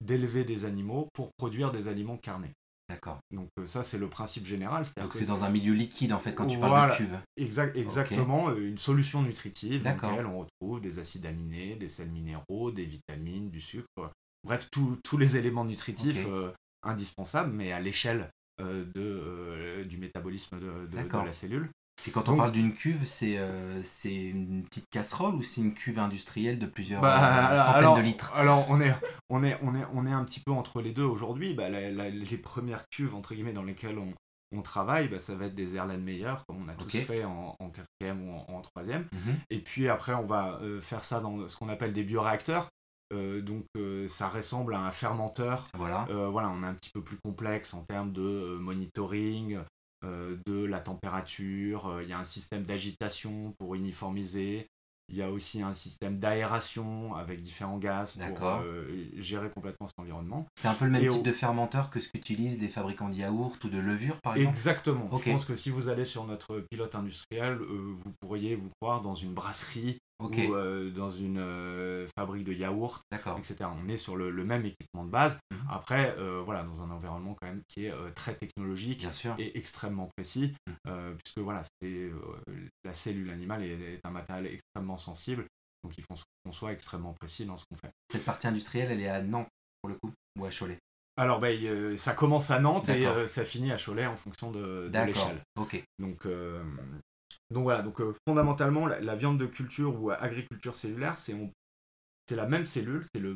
d'élever 0.03 0.43
des 0.43 0.65
animaux 0.65 1.07
pour 1.13 1.29
produire 1.37 1.71
des 1.71 1.87
aliments 1.87 2.17
carnés. 2.17 2.53
D'accord. 2.87 3.19
Donc 3.31 3.49
euh, 3.57 3.65
ça 3.65 3.83
c'est 3.83 3.97
le 3.97 4.07
principe 4.07 4.45
général. 4.45 4.85
Donc 4.97 5.13
c'est 5.13 5.25
dans 5.25 5.43
un 5.43 5.49
milieu 5.49 5.73
liquide 5.73 6.13
en 6.13 6.19
fait 6.19 6.33
quand 6.33 6.45
tu 6.45 6.59
parles 6.59 6.91
de 6.91 6.95
cuve. 6.95 7.17
Exact, 7.35 7.75
exactement, 7.75 8.49
euh, 8.49 8.69
une 8.69 8.77
solution 8.77 9.23
nutritive 9.23 9.81
dans 9.81 9.89
laquelle 9.89 10.27
on 10.27 10.39
retrouve 10.39 10.81
des 10.81 10.99
acides 10.99 11.25
aminés, 11.25 11.75
des 11.75 11.87
sels 11.87 12.09
minéraux, 12.09 12.71
des 12.71 12.85
vitamines, 12.85 13.49
du 13.49 13.59
sucre, 13.59 13.87
bref 14.43 14.69
tous 14.71 15.17
les 15.17 15.35
éléments 15.35 15.65
nutritifs 15.65 16.25
euh, 16.27 16.51
indispensables 16.83 17.51
mais 17.51 17.71
à 17.71 17.79
l'échelle 17.79 18.29
de, 18.59 19.83
du 19.83 19.97
métabolisme 19.97 20.59
de, 20.59 20.87
de, 20.87 20.97
la 20.97 21.33
cellule. 21.33 21.69
Et 22.07 22.11
quand 22.11 22.29
on 22.29 22.37
parle 22.37 22.51
d'une 22.51 22.73
cuve, 22.73 23.05
c'est 23.05 23.37
euh, 23.37 23.81
c'est 23.83 24.13
une 24.13 24.63
petite 24.63 24.89
casserole 24.89 25.35
ou 25.35 25.41
c'est 25.41 25.61
une 25.61 25.73
cuve 25.73 25.97
industrielle 25.97 26.59
de 26.59 26.67
plusieurs 26.67 27.01
bah, 27.01 27.51
euh, 27.51 27.57
centaines 27.57 27.95
de 27.95 28.01
litres? 28.01 28.31
Alors 28.35 28.65
on 28.69 28.79
est, 28.79 28.93
on, 29.29 29.43
est, 29.43 29.57
on, 29.63 29.75
est, 29.75 29.85
on 29.93 30.05
est 30.05 30.11
un 30.11 30.23
petit 30.23 30.39
peu 30.39 30.51
entre 30.51 30.81
les 30.81 30.91
deux 30.91 31.03
aujourd'hui. 31.03 31.53
Bah, 31.53 31.69
les 31.69 32.37
premières 32.37 32.87
cuves 32.89 33.15
entre 33.15 33.33
guillemets 33.33 33.53
dans 33.53 33.63
lesquelles 33.63 33.97
on, 33.97 34.13
on 34.55 34.61
travaille, 34.61 35.07
bah, 35.07 35.19
ça 35.19 35.35
va 35.35 35.45
être 35.45 35.55
des 35.55 35.75
Erlenmeyer, 35.75 36.33
comme 36.47 36.63
on 36.63 36.69
a 36.69 36.75
tous 36.75 36.95
fait 36.97 37.25
en, 37.25 37.55
en 37.59 37.69
quatrième 37.69 38.29
ou 38.29 38.33
en, 38.47 38.61
troisième. 38.61 39.07
Mhm. 39.11 39.35
Et 39.49 39.59
puis 39.59 39.89
après, 39.89 40.13
on 40.13 40.25
va 40.25 40.59
euh, 40.61 40.81
faire 40.81 41.03
ça 41.03 41.19
dans 41.21 41.47
ce 41.47 41.57
qu'on 41.57 41.69
appelle 41.69 41.93
des 41.93 42.03
bioréacteurs. 42.03 42.69
donc 43.11 43.65
ça 44.07 44.29
ressemble 44.29 44.75
à 44.75 44.81
un 44.81 44.91
fermenteur. 44.91 45.67
Voilà. 45.75 46.05
voilà, 46.29 46.49
on 46.49 46.61
est 46.61 46.67
un 46.67 46.75
petit 46.75 46.91
peu 46.91 47.01
plus 47.01 47.17
complexe 47.23 47.73
en 47.73 47.83
termes 47.83 48.11
de 48.11 48.57
monitoring, 48.59 49.59
de 50.45 50.63
la 50.63 50.79
température. 50.79 51.99
Il 52.01 52.09
y 52.09 52.13
a 52.13 52.19
un 52.19 52.25
système 52.25 52.63
d'agitation 52.63 53.53
pour 53.57 53.75
uniformiser. 53.75 54.67
Il 55.09 55.15
y 55.15 55.21
a 55.21 55.29
aussi 55.29 55.61
un 55.61 55.73
système 55.75 56.17
d'aération 56.17 57.13
avec 57.13 57.43
différents 57.43 57.77
gaz 57.77 58.13
pour 58.13 58.47
euh, 58.47 58.85
gérer 59.17 59.51
complètement 59.51 59.87
cet 59.87 59.99
environnement. 59.99 60.47
C'est 60.55 60.67
un 60.67 60.73
peu 60.73 60.85
le 60.85 60.91
même 60.91 61.07
type 61.07 61.21
de 61.21 61.31
fermenteur 61.31 61.91
que 61.91 61.99
ce 61.99 62.09
qu'utilisent 62.09 62.59
des 62.59 62.69
fabricants 62.69 63.09
de 63.09 63.15
yaourt 63.15 63.63
ou 63.63 63.69
de 63.69 63.77
levure, 63.77 64.19
par 64.21 64.35
exemple? 64.35 64.57
Exactement. 64.57 65.07
Je 65.15 65.31
pense 65.31 65.45
que 65.45 65.55
si 65.55 65.69
vous 65.69 65.89
allez 65.89 66.05
sur 66.05 66.25
notre 66.25 66.65
pilote 66.71 66.95
industriel, 66.95 67.59
euh, 67.61 67.95
vous 68.03 68.11
pourriez 68.19 68.55
vous 68.55 68.71
croire 68.81 69.03
dans 69.03 69.13
une 69.13 69.33
brasserie 69.33 69.99
ou 70.19 70.29
euh, 70.33 70.91
dans 70.91 71.11
une 71.11 71.39
euh, 71.39 72.07
fabrique 72.17 72.45
de 72.45 72.53
yaourt, 72.53 73.01
etc. 73.11 73.69
On 73.83 73.87
est 73.89 73.97
sur 73.97 74.15
le, 74.15 74.31
même 74.43 74.65
équipement 74.65 75.03
de 75.05 75.09
base. 75.09 75.37
Mhm. 75.51 75.59
Après, 75.69 76.15
euh, 76.17 76.41
voilà, 76.43 76.63
dans 76.63 76.83
un 76.83 76.91
environnement 76.91 77.35
quand 77.39 77.47
même 77.47 77.61
qui 77.67 77.85
est 77.85 77.93
très 78.15 78.35
technologique 78.35 79.05
et 79.37 79.57
extrêmement 79.57 80.09
précis, 80.15 80.53
mhm. 80.67 81.17
puisque 81.17 81.39
voilà, 81.39 81.63
c'est 81.81 82.11
la 82.83 82.93
cellule 82.93 83.29
animale 83.29 83.63
est, 83.63 83.99
un 84.03 84.11
matériel 84.11 84.47
extrêmement 84.47 84.97
sensible, 84.97 85.45
donc 85.83 85.97
il 85.97 86.03
faut 86.03 86.15
qu'on 86.43 86.51
soit 86.51 86.71
extrêmement 86.71 87.13
précis 87.13 87.45
dans 87.45 87.57
ce 87.57 87.65
qu'on 87.69 87.77
fait. 87.77 87.91
Cette 88.11 88.25
partie 88.25 88.47
industrielle, 88.47 88.91
elle 88.91 89.01
est 89.01 89.09
à 89.09 89.21
Nantes 89.21 89.47
pour 89.81 89.89
le 89.89 89.95
coup 89.95 90.11
ou 90.39 90.45
à 90.45 90.49
Cholet? 90.49 90.77
Alors, 91.17 91.39
ben, 91.39 91.97
ça 91.97 92.13
commence 92.13 92.51
à 92.51 92.59
Nantes 92.59 92.89
et 92.89 93.07
ça 93.27 93.45
finit 93.45 93.71
à 93.71 93.77
Cholet 93.77 94.05
en 94.05 94.17
fonction 94.17 94.51
de, 94.51 94.89
de 94.89 94.99
l'échelle. 94.99 95.41
Ok. 95.57 95.83
Donc, 95.99 96.25
donc 97.51 97.63
voilà, 97.63 97.81
donc 97.81 98.01
euh, 98.01 98.13
fondamentalement, 98.27 98.87
la, 98.87 99.15
viande 99.15 99.37
de 99.37 99.45
culture 99.45 100.01
ou 100.01 100.11
agriculture 100.11 100.73
cellulaire, 100.73 101.17
c'est 101.17 101.35
c'est 102.27 102.35
la 102.35 102.47
même 102.47 102.65
cellule, 102.65 103.03
c'est 103.13 103.21
le, 103.21 103.33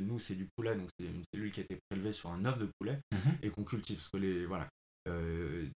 nous 0.00 0.18
c'est 0.18 0.34
du 0.34 0.48
poulet, 0.56 0.74
donc 0.74 0.88
c'est 0.98 1.06
une 1.06 1.22
cellule 1.32 1.52
qui 1.52 1.60
a 1.60 1.62
été 1.62 1.78
prélevée 1.88 2.12
sur 2.12 2.30
un 2.30 2.44
œuf 2.44 2.58
de 2.58 2.68
poulet 2.78 2.98
mhm. 3.12 3.38
et 3.42 3.50
qu'on 3.50 3.62
cultive. 3.62 3.96
Parce 3.96 4.08
que 4.08 4.16
les, 4.16 4.46
voilà, 4.46 4.68
euh, 5.08 5.68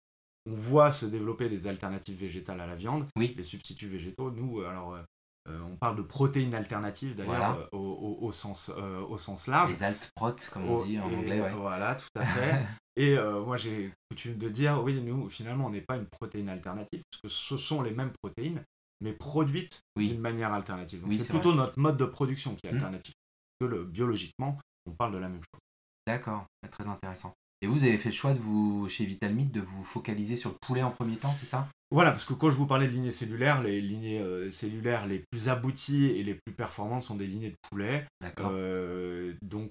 on 0.46 0.54
voit 0.54 0.92
se 0.92 1.04
développer 1.04 1.50
des 1.50 1.66
alternatives 1.66 2.18
végétales 2.18 2.60
à 2.60 2.66
la 2.66 2.74
viande, 2.74 3.06
oui. 3.16 3.34
les 3.36 3.42
substituts 3.42 3.88
végétaux. 3.88 4.30
Nous, 4.30 4.62
alors, 4.62 4.98
euh, 5.48 5.60
on 5.72 5.76
parle 5.76 5.96
de 5.96 6.02
protéines 6.02 6.54
alternatives 6.54 7.14
d'ailleurs 7.16 7.68
au, 7.72 8.32
sens, 8.32 8.70
au 8.70 9.18
sens 9.18 9.46
large. 9.46 9.70
Les 9.70 9.82
alt-prot, 9.82 10.34
comme 10.52 10.68
on 10.68 10.84
dit 10.84 10.98
en 10.98 11.04
anglais. 11.04 11.40
Ouais. 11.40 11.52
Voilà, 11.52 11.94
tout 11.94 12.08
à 12.16 12.24
fait. 12.24 12.66
Et 12.96 13.18
euh, 13.18 13.44
moi, 13.44 13.58
j'ai 13.58 13.92
coutume 14.10 14.38
de 14.38 14.48
dire, 14.48 14.82
oui, 14.82 15.00
nous, 15.02 15.28
finalement, 15.28 15.66
on 15.66 15.70
n'est 15.70 15.82
pas 15.82 15.96
une 15.96 16.06
protéine 16.06 16.48
alternative, 16.48 17.02
parce 17.10 17.22
que 17.22 17.28
ce 17.28 17.56
sont 17.58 17.82
les 17.82 17.90
mêmes 17.90 18.12
protéines, 18.22 18.64
mais 19.02 19.12
produites 19.12 19.82
d'une 19.96 20.18
manière 20.18 20.52
alternative. 20.54 21.02
Donc, 21.02 21.12
c'est 21.12 21.28
plutôt 21.28 21.54
notre 21.54 21.78
mode 21.78 21.98
de 21.98 22.06
production 22.06 22.54
qui 22.54 22.66
est 22.66 22.72
mmh. 22.72 22.76
alternatif. 22.76 23.14
Que 23.60 23.66
le, 23.66 23.84
biologiquement, 23.84 24.58
on 24.86 24.92
parle 24.92 25.12
de 25.12 25.18
la 25.18 25.28
même 25.28 25.42
chose. 25.42 25.60
D'accord, 26.06 26.46
très 26.70 26.86
intéressant. 26.86 27.34
Et 27.62 27.66
vous 27.66 27.84
avez 27.84 27.98
fait 27.98 28.10
le 28.10 28.14
choix 28.14 28.32
de 28.32 28.38
vous, 28.38 28.88
chez 28.88 29.06
Vitalmeat, 29.06 29.50
de 29.50 29.60
vous 29.60 29.82
focaliser 29.82 30.36
sur 30.36 30.50
le 30.50 30.56
poulet 30.60 30.82
en 30.82 30.90
premier 30.90 31.16
temps, 31.16 31.32
c'est 31.32 31.46
ça? 31.46 31.68
Voilà, 31.90 32.10
parce 32.10 32.24
que 32.24 32.34
quand 32.34 32.50
je 32.50 32.56
vous 32.56 32.66
parlais 32.66 32.86
de 32.86 32.92
lignées 32.92 33.12
cellulaires, 33.12 33.62
les 33.62 33.80
lignées 33.80 34.20
euh, 34.20 34.50
cellulaires 34.50 35.06
les 35.06 35.22
plus 35.30 35.48
abouties 35.48 36.06
et 36.06 36.22
les 36.22 36.34
plus 36.34 36.52
performantes 36.54 37.04
sont 37.04 37.14
des 37.14 37.26
lignées 37.26 37.50
de 37.50 37.56
poulet. 37.70 38.06
D'accord. 38.20 38.50
Euh, 38.52 39.34
donc, 39.42 39.70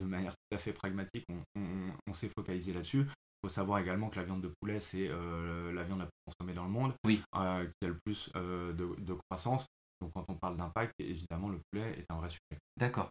de 0.00 0.06
manière 0.06 0.32
tout 0.32 0.54
à 0.54 0.58
fait 0.58 0.72
pragmatique, 0.72 1.26
on, 1.56 2.12
s'est 2.12 2.30
focalisé 2.36 2.72
là-dessus. 2.72 3.00
Il 3.08 3.48
faut 3.48 3.52
savoir 3.52 3.78
également 3.78 4.08
que 4.08 4.16
la 4.16 4.24
viande 4.24 4.40
de 4.40 4.52
poulet, 4.60 4.80
c'est 4.80 5.08
euh, 5.08 5.72
la 5.72 5.84
viande 5.84 6.00
la 6.00 6.06
plus 6.06 6.18
consommée 6.26 6.54
dans 6.54 6.64
le 6.64 6.70
monde, 6.70 6.92
oui. 7.04 7.22
euh, 7.36 7.66
qui 7.66 7.86
a 7.86 7.88
le 7.88 7.98
plus 8.04 8.30
euh, 8.36 8.72
de, 8.72 9.14
croissance. 9.28 9.66
Donc 10.00 10.12
quand 10.14 10.24
on 10.28 10.34
parle 10.34 10.56
d'impact, 10.56 10.92
évidemment, 10.98 11.48
le 11.48 11.60
poulet 11.70 11.98
est 11.98 12.04
un 12.10 12.16
vrai 12.16 12.28
sujet. 12.28 12.60
D'accord. 12.76 13.10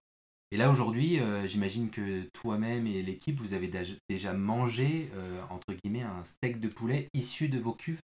Et 0.52 0.58
là, 0.58 0.72
aujourd'hui, 0.72 1.20
j'imagine 1.46 1.90
que 1.90 2.24
toi-même 2.34 2.88
et 2.88 3.02
l'équipe, 3.02 3.38
vous 3.40 3.54
avez 3.54 3.70
déjà 4.10 4.34
mangé, 4.34 5.12
entre 5.50 5.74
guillemets, 5.74 6.04
un 6.04 6.24
steak 6.24 6.62
de 6.62 6.70
poulet 6.70 7.10
issu 7.14 7.50
de 7.50 7.60
vos 7.60 7.74
cuves? 7.74 8.00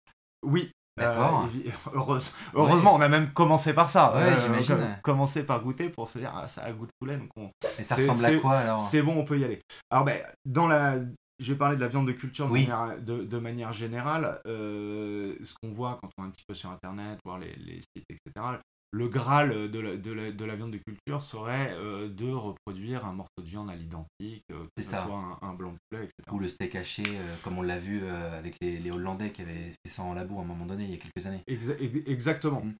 Oui, 0.42 0.70
D'accord. 1.00 1.48
Euh, 1.66 2.18
heureusement, 2.54 2.94
on 2.94 3.00
a 3.00 3.08
même 3.08 3.32
commencé 3.32 3.72
par 3.72 3.90
ça. 3.90 4.14
Ouais, 4.14 4.22
euh, 4.22 4.40
j'imagine. 4.40 4.98
commencé 5.02 5.44
par 5.44 5.62
goûter 5.62 5.88
pour 5.88 6.08
se 6.08 6.18
dire, 6.18 6.32
ah, 6.34 6.48
ça 6.48 6.62
a 6.62 6.72
goût 6.72 6.86
de 6.86 6.92
poulet. 6.98 7.16
Donc 7.16 7.52
Et 7.78 7.82
ça 7.82 7.96
ressemble 7.96 8.24
à 8.24 8.36
quoi 8.36 8.58
alors? 8.58 8.80
C'est 8.80 9.02
bon, 9.02 9.16
on 9.16 9.24
peut 9.24 9.38
y 9.38 9.44
aller. 9.44 9.60
Alors, 9.90 10.04
ben, 10.04 10.20
dans 10.44 10.66
la. 10.66 10.98
Je 11.38 11.54
vais 11.54 11.58
parler 11.58 11.76
de 11.76 11.80
la 11.80 11.88
viande 11.88 12.06
de 12.06 12.12
culture 12.12 12.46
de, 12.48 12.52
manière, 12.52 13.00
de, 13.00 13.38
manière, 13.38 13.72
générale. 13.72 14.42
Euh, 14.46 15.34
ce 15.42 15.54
qu'on 15.54 15.72
voit 15.72 15.98
quand 16.02 16.10
on 16.18 16.24
est 16.24 16.26
un 16.26 16.30
petit 16.30 16.44
peu 16.46 16.52
sur 16.52 16.68
Internet, 16.68 17.18
voir 17.24 17.38
les, 17.38 17.54
les 17.56 17.80
sites, 17.96 18.04
etc 18.10 18.58
le 18.92 19.08
graal 19.08 19.70
de 19.70 19.78
la, 19.78 19.96
de 19.96 20.44
la, 20.44 20.56
viande 20.56 20.72
de 20.72 20.78
culture 20.78 21.22
serait 21.22 21.72
euh, 21.74 22.08
de 22.08 22.30
reproduire 22.30 23.06
un 23.06 23.12
morceau 23.12 23.40
de 23.40 23.46
viande 23.46 23.70
à 23.70 23.76
l'identique, 23.76 24.44
euh, 24.50 24.66
que 24.76 24.82
ce 24.82 24.90
soit 24.90 25.38
un, 25.42 25.54
blanc 25.54 25.72
de 25.72 25.78
poulet, 25.88 26.04
etc. 26.04 26.14
Ou 26.32 26.38
le 26.40 26.48
steak 26.48 26.74
haché, 26.74 27.04
euh, 27.06 27.36
comme 27.42 27.58
on 27.58 27.62
l'a 27.62 27.78
vu 27.78 28.04
avec 28.04 28.56
les, 28.60 28.90
Hollandais 28.90 29.30
qui 29.30 29.42
avaient 29.42 29.72
fait 29.84 29.90
ça 29.90 30.02
en 30.02 30.14
labo 30.14 30.38
à 30.38 30.42
un 30.42 30.44
moment 30.44 30.66
donné, 30.66 30.84
il 30.84 30.90
y 30.90 30.94
a 30.94 30.98
quelques 30.98 31.26
années. 31.26 31.42
exactement. 32.06 32.62
Mm. 32.62 32.74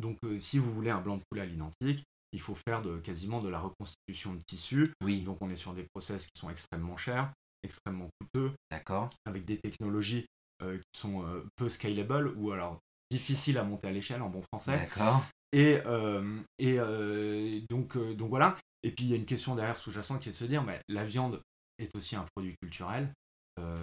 Donc 0.00 0.18
si 0.40 0.58
vous 0.58 0.72
voulez 0.72 0.90
un 0.90 1.00
blanc 1.00 1.16
de 1.16 1.22
poulet 1.30 1.42
à 1.42 1.46
l'identique, 1.46 2.04
il 2.32 2.40
faut 2.40 2.56
faire 2.68 2.82
de, 2.82 2.98
quasiment 2.98 3.40
de 3.40 3.48
la 3.48 3.60
reconstitution 3.60 4.34
de 4.34 4.40
tissu. 4.46 4.92
Oui. 5.02 5.22
Donc 5.22 5.38
on 5.40 5.48
est 5.48 5.56
sur 5.56 5.72
des 5.72 5.86
process 5.94 6.24
qui 6.24 6.40
sont 6.40 6.50
extrêmement 6.50 6.96
chers, 6.96 7.32
extrêmement 7.62 8.08
coûteux. 8.20 8.52
D'accord. 8.70 9.08
Avec 9.24 9.44
des 9.44 9.58
technologies 9.58 10.26
qui 10.60 11.00
sont 11.00 11.24
peu 11.56 11.68
scalable 11.68 12.32
ou 12.36 12.50
alors 12.50 12.78
difficiles 13.10 13.58
à 13.58 13.64
monter 13.64 13.88
à 13.88 13.92
l'échelle 13.92 14.20
en 14.20 14.28
bon 14.28 14.42
français. 14.42 14.76
D'accord. 14.76 15.24
Et, 15.52 15.80
euh, 15.86 16.40
et 16.58 16.76
euh, 16.78 17.60
donc, 17.70 17.96
euh, 17.96 18.14
donc 18.14 18.28
voilà. 18.28 18.58
Et 18.82 18.90
puis 18.90 19.04
il 19.04 19.10
y 19.10 19.14
a 19.14 19.16
une 19.16 19.24
question 19.24 19.54
derrière 19.54 19.76
sous-jacente 19.76 20.20
qui 20.20 20.28
est 20.28 20.32
de 20.32 20.36
se 20.36 20.44
dire, 20.44 20.62
mais 20.62 20.80
la 20.88 21.04
viande 21.04 21.40
est 21.78 21.94
aussi 21.96 22.16
un 22.16 22.26
produit 22.34 22.54
culturel. 22.60 23.12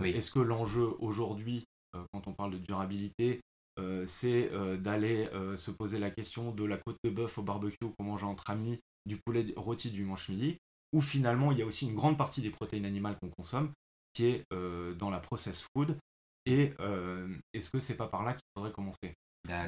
Est-ce 0.04 0.32
que 0.32 0.40
l'enjeu 0.40 0.94
aujourd'hui, 1.00 1.66
quand 2.12 2.28
on 2.28 2.34
parle 2.34 2.52
de 2.54 2.58
durabilité, 2.60 3.42
c'est 4.06 4.52
d'aller 4.78 5.28
se 5.56 5.72
poser 5.72 5.98
la 5.98 6.12
question 6.12 6.52
de 6.52 6.64
la 6.64 6.78
côte 6.78 6.98
de 7.04 7.10
bœuf 7.10 7.40
au 7.40 7.42
barbecue 7.42 7.90
qu'on 7.98 8.04
mange 8.06 8.24
entre 8.24 8.52
amis, 8.52 8.80
du 9.08 9.18
poulet 9.18 9.52
rôti 9.58 9.90
du 9.90 10.04
manche 10.04 10.30
midi, 10.30 10.58
ou 10.94 11.02
finalement 11.02 11.52
il 11.52 11.58
y 11.58 11.64
a 11.64 11.66
aussi 11.66 11.88
une 11.88 11.96
grande 11.96 12.20
partie 12.20 12.42
des 12.42 12.52
protéines 12.52 12.86
animales 12.86 13.18
qu'on 13.20 13.32
consomme 13.32 13.74
qui 14.14 14.26
est 14.26 14.46
dans 14.52 15.10
la 15.10 15.20
process 15.20 15.68
food. 15.74 15.98
Et 16.46 16.74
est-ce 17.54 17.72
que 17.72 17.80
c'est 17.80 17.98
pas 17.98 18.08
par 18.08 18.24
là 18.24 18.34
qu'il 18.34 18.48
faudrait 18.56 18.72
commencer? 18.72 19.16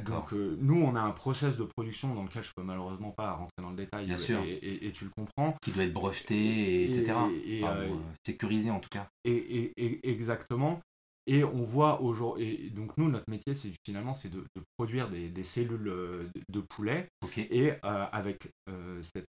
Donc 0.06 0.32
euh, 0.34 0.58
nous, 0.62 0.82
on 0.82 0.96
a 0.96 1.02
un 1.02 1.12
process 1.12 1.58
de 1.58 1.64
production 1.64 2.14
dans 2.14 2.24
lequel 2.24 2.44
je 2.44 2.52
peux 2.56 2.64
malheureusement 2.64 3.12
pas 3.12 3.34
rentrer 3.34 3.62
dans 3.62 3.72
le 3.72 3.76
détail. 3.76 4.06
Bien 4.06 4.18
sûr. 4.18 4.42
Et, 4.44 4.92
tu 4.94 5.04
le 5.04 5.12
comprends. 5.12 5.56
Qui 5.62 5.72
doit 5.72 5.84
être 5.84 5.94
breveté, 5.94 6.86
etc. 6.86 7.14
Et, 7.46 7.62
euh, 7.64 7.90
sécurisé 8.26 8.72
en 8.72 8.80
tout 8.80 8.90
cas. 8.90 9.08
Et, 9.26 9.74
exactement. 10.10 10.80
Et 11.28 11.44
on 11.44 11.64
voit 11.64 12.02
aujourd'hui. 12.02 12.72
Donc 12.72 12.96
nous, 12.98 13.10
notre 13.10 13.30
métier, 13.30 13.54
c'est 13.56 13.72
finalement, 13.84 14.14
c'est 14.14 14.30
de, 14.30 14.46
produire 14.78 15.10
des, 15.10 15.44
cellules 15.44 15.88
euh, 15.88 16.30
de, 16.50 16.62
poulet. 16.62 17.08
Et 17.38 17.74
avec 17.84 18.48
cette 19.02 19.28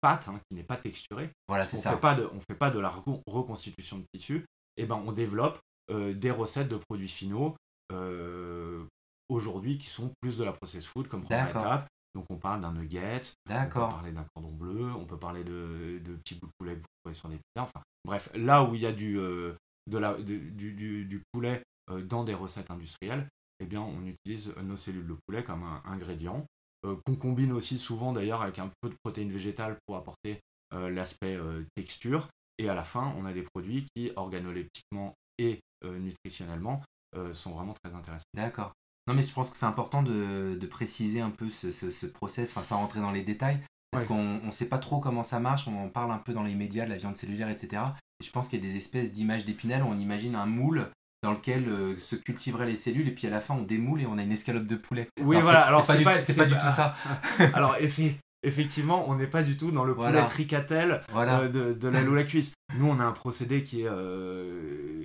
pâte 0.00 0.28
hein, 0.28 0.40
qui 0.48 0.56
n'est 0.56 0.62
pas 0.62 0.76
texturée. 0.76 1.28
Voilà, 1.48 1.66
c'est 1.66 1.76
ça. 1.76 1.92
Fait 1.92 2.00
pas 2.00 2.14
de, 2.14 2.26
on 2.32 2.40
fait 2.40 2.56
pas 2.56 2.70
de 2.70 2.78
la 2.78 2.92
reconstitution 3.26 3.98
de 3.98 4.04
tissu. 4.14 4.46
Et 4.78 4.86
ben, 4.86 4.98
on 5.06 5.12
développe 5.12 5.60
des 5.90 6.30
recettes 6.30 6.68
de 6.68 6.76
produits 6.76 7.08
finaux 7.08 7.54
aujourd'hui 9.32 9.78
qui 9.78 9.88
sont 9.88 10.12
plus 10.20 10.38
de 10.38 10.44
la 10.44 10.52
process 10.52 10.86
food 10.86 11.08
comme 11.08 11.24
première 11.24 11.48
étape. 11.48 11.88
Donc 12.14 12.26
on 12.30 12.36
parle 12.36 12.60
d'un 12.60 12.72
nugget, 12.72 13.22
on 13.48 13.52
peut 13.64 13.70
parler 13.70 14.12
d'un 14.12 14.26
cordon 14.34 14.52
bleu, 14.52 14.92
on 14.94 15.06
peut 15.06 15.16
parler 15.16 15.44
de, 15.44 15.98
de 16.04 16.14
petits 16.16 16.34
bouts 16.34 16.46
de 16.46 16.52
poulet 16.58 16.74
que 16.74 16.80
vous 16.80 16.86
trouvez 17.02 17.14
sur 17.14 17.28
des 17.28 17.36
pizzas. 17.36 17.64
Enfin 17.64 17.82
bref, 18.04 18.30
là 18.34 18.64
où 18.64 18.74
il 18.74 18.82
y 18.82 18.86
a 18.86 18.92
du, 18.92 19.18
euh, 19.18 19.54
de 19.90 19.98
la, 19.98 20.14
du, 20.14 20.50
du, 20.50 21.06
du, 21.06 21.22
poulet 21.32 21.62
euh, 21.90 22.02
dans 22.02 22.24
des 22.24 22.34
recettes 22.34 22.70
industrielles, 22.70 23.26
eh 23.60 23.64
bien 23.64 23.80
on 23.80 24.04
utilise 24.04 24.52
nos 24.62 24.76
cellules 24.76 25.06
de 25.06 25.16
poulet 25.26 25.42
comme 25.42 25.62
un 25.62 25.82
ingrédient 25.86 26.44
euh, 26.84 26.96
qu'on 27.06 27.16
combine 27.16 27.52
aussi 27.52 27.78
souvent 27.78 28.12
d'ailleurs 28.12 28.42
avec 28.42 28.58
un 28.58 28.70
peu 28.82 28.90
de 28.90 28.96
protéines 29.02 29.32
végétales 29.32 29.76
pour 29.86 29.96
apporter 29.96 30.40
l'aspect 30.74 31.38
texture. 31.76 32.28
Et 32.56 32.70
à 32.70 32.74
la 32.74 32.82
fin, 32.82 33.12
on 33.18 33.26
a 33.26 33.34
des 33.34 33.42
produits 33.42 33.84
qui 33.94 34.10
organoleptiquement 34.16 35.12
et 35.36 35.60
nutritionnellement 35.84 36.82
sont 37.34 37.50
vraiment 37.50 37.74
très 37.74 37.92
intéressants. 37.92 38.24
D'accord. 38.32 38.72
Non, 39.08 39.14
mais 39.14 39.22
je 39.22 39.32
pense 39.32 39.50
que 39.50 39.56
c'est 39.56 39.66
important 39.66 40.02
de, 40.02 40.56
de, 40.60 40.66
préciser 40.66 41.20
un 41.20 41.30
peu 41.30 41.50
ce, 41.50 41.72
ce, 41.72 42.06
process, 42.06 42.50
enfin, 42.50 42.62
sans 42.62 42.78
rentrer 42.78 43.00
dans 43.00 43.10
les 43.10 43.22
détails, 43.22 43.58
parce 43.90 44.04
qu'on 44.04 44.40
ne 44.40 44.50
sait 44.52 44.66
pas 44.66 44.78
trop 44.78 45.00
comment 45.00 45.24
ça 45.24 45.40
marche, 45.40 45.66
on 45.66 45.84
en 45.84 45.88
parle 45.88 46.12
un 46.12 46.18
peu 46.18 46.32
dans 46.32 46.44
les 46.44 46.54
médias 46.54 46.84
de 46.84 46.90
la 46.90 46.98
viande 46.98 47.16
cellulaire, 47.16 47.50
etc. 47.50 47.82
Et 48.20 48.24
je 48.24 48.30
pense 48.30 48.48
qu'il 48.48 48.62
y 48.62 48.66
a 48.66 48.68
des 48.68 48.76
espèces 48.76 49.12
d'images 49.12 49.44
d'épinal 49.44 49.82
où 49.82 49.86
on 49.86 49.98
imagine 49.98 50.36
un 50.36 50.46
moule 50.46 50.88
dans 51.22 51.32
lequel 51.32 51.68
euh, 51.68 51.98
se 51.98 52.16
cultiveraient 52.16 52.66
les 52.66 52.76
cellules, 52.76 53.08
et 53.08 53.12
puis 53.12 53.26
à 53.26 53.30
la 53.30 53.40
fin 53.40 53.54
on 53.54 53.62
démoule 53.62 54.02
et 54.02 54.06
on 54.06 54.18
a 54.18 54.22
une 54.22 54.32
escalope 54.32 54.66
de 54.66 54.76
poulet. 54.76 55.08
Oui, 55.20 55.36
voilà, 55.40 55.62
alors 55.62 55.84
c'est 55.86 56.02
pas, 56.02 56.18
pas, 56.18 56.44
du 56.46 56.54
tout 56.54 56.70
ça. 56.70 56.96
alors, 57.54 57.76
effectivement, 58.42 59.08
on 59.08 59.16
n'est 59.16 59.26
pas 59.26 59.42
du 59.42 59.56
tout 59.56 59.70
dans 59.70 59.84
le 59.84 59.94
poulet 59.94 60.24
tricatel 60.26 61.02
euh, 61.14 61.48
de, 61.48 61.72
de 61.72 61.88
la 61.88 62.02
la 62.02 62.24
cuisse. 62.24 62.52
Nous, 62.76 62.86
on 62.86 62.98
a 62.98 63.04
un 63.04 63.12
procédé 63.12 63.62
qui 63.62 63.82
est, 63.82 63.88
euh, 63.88 65.04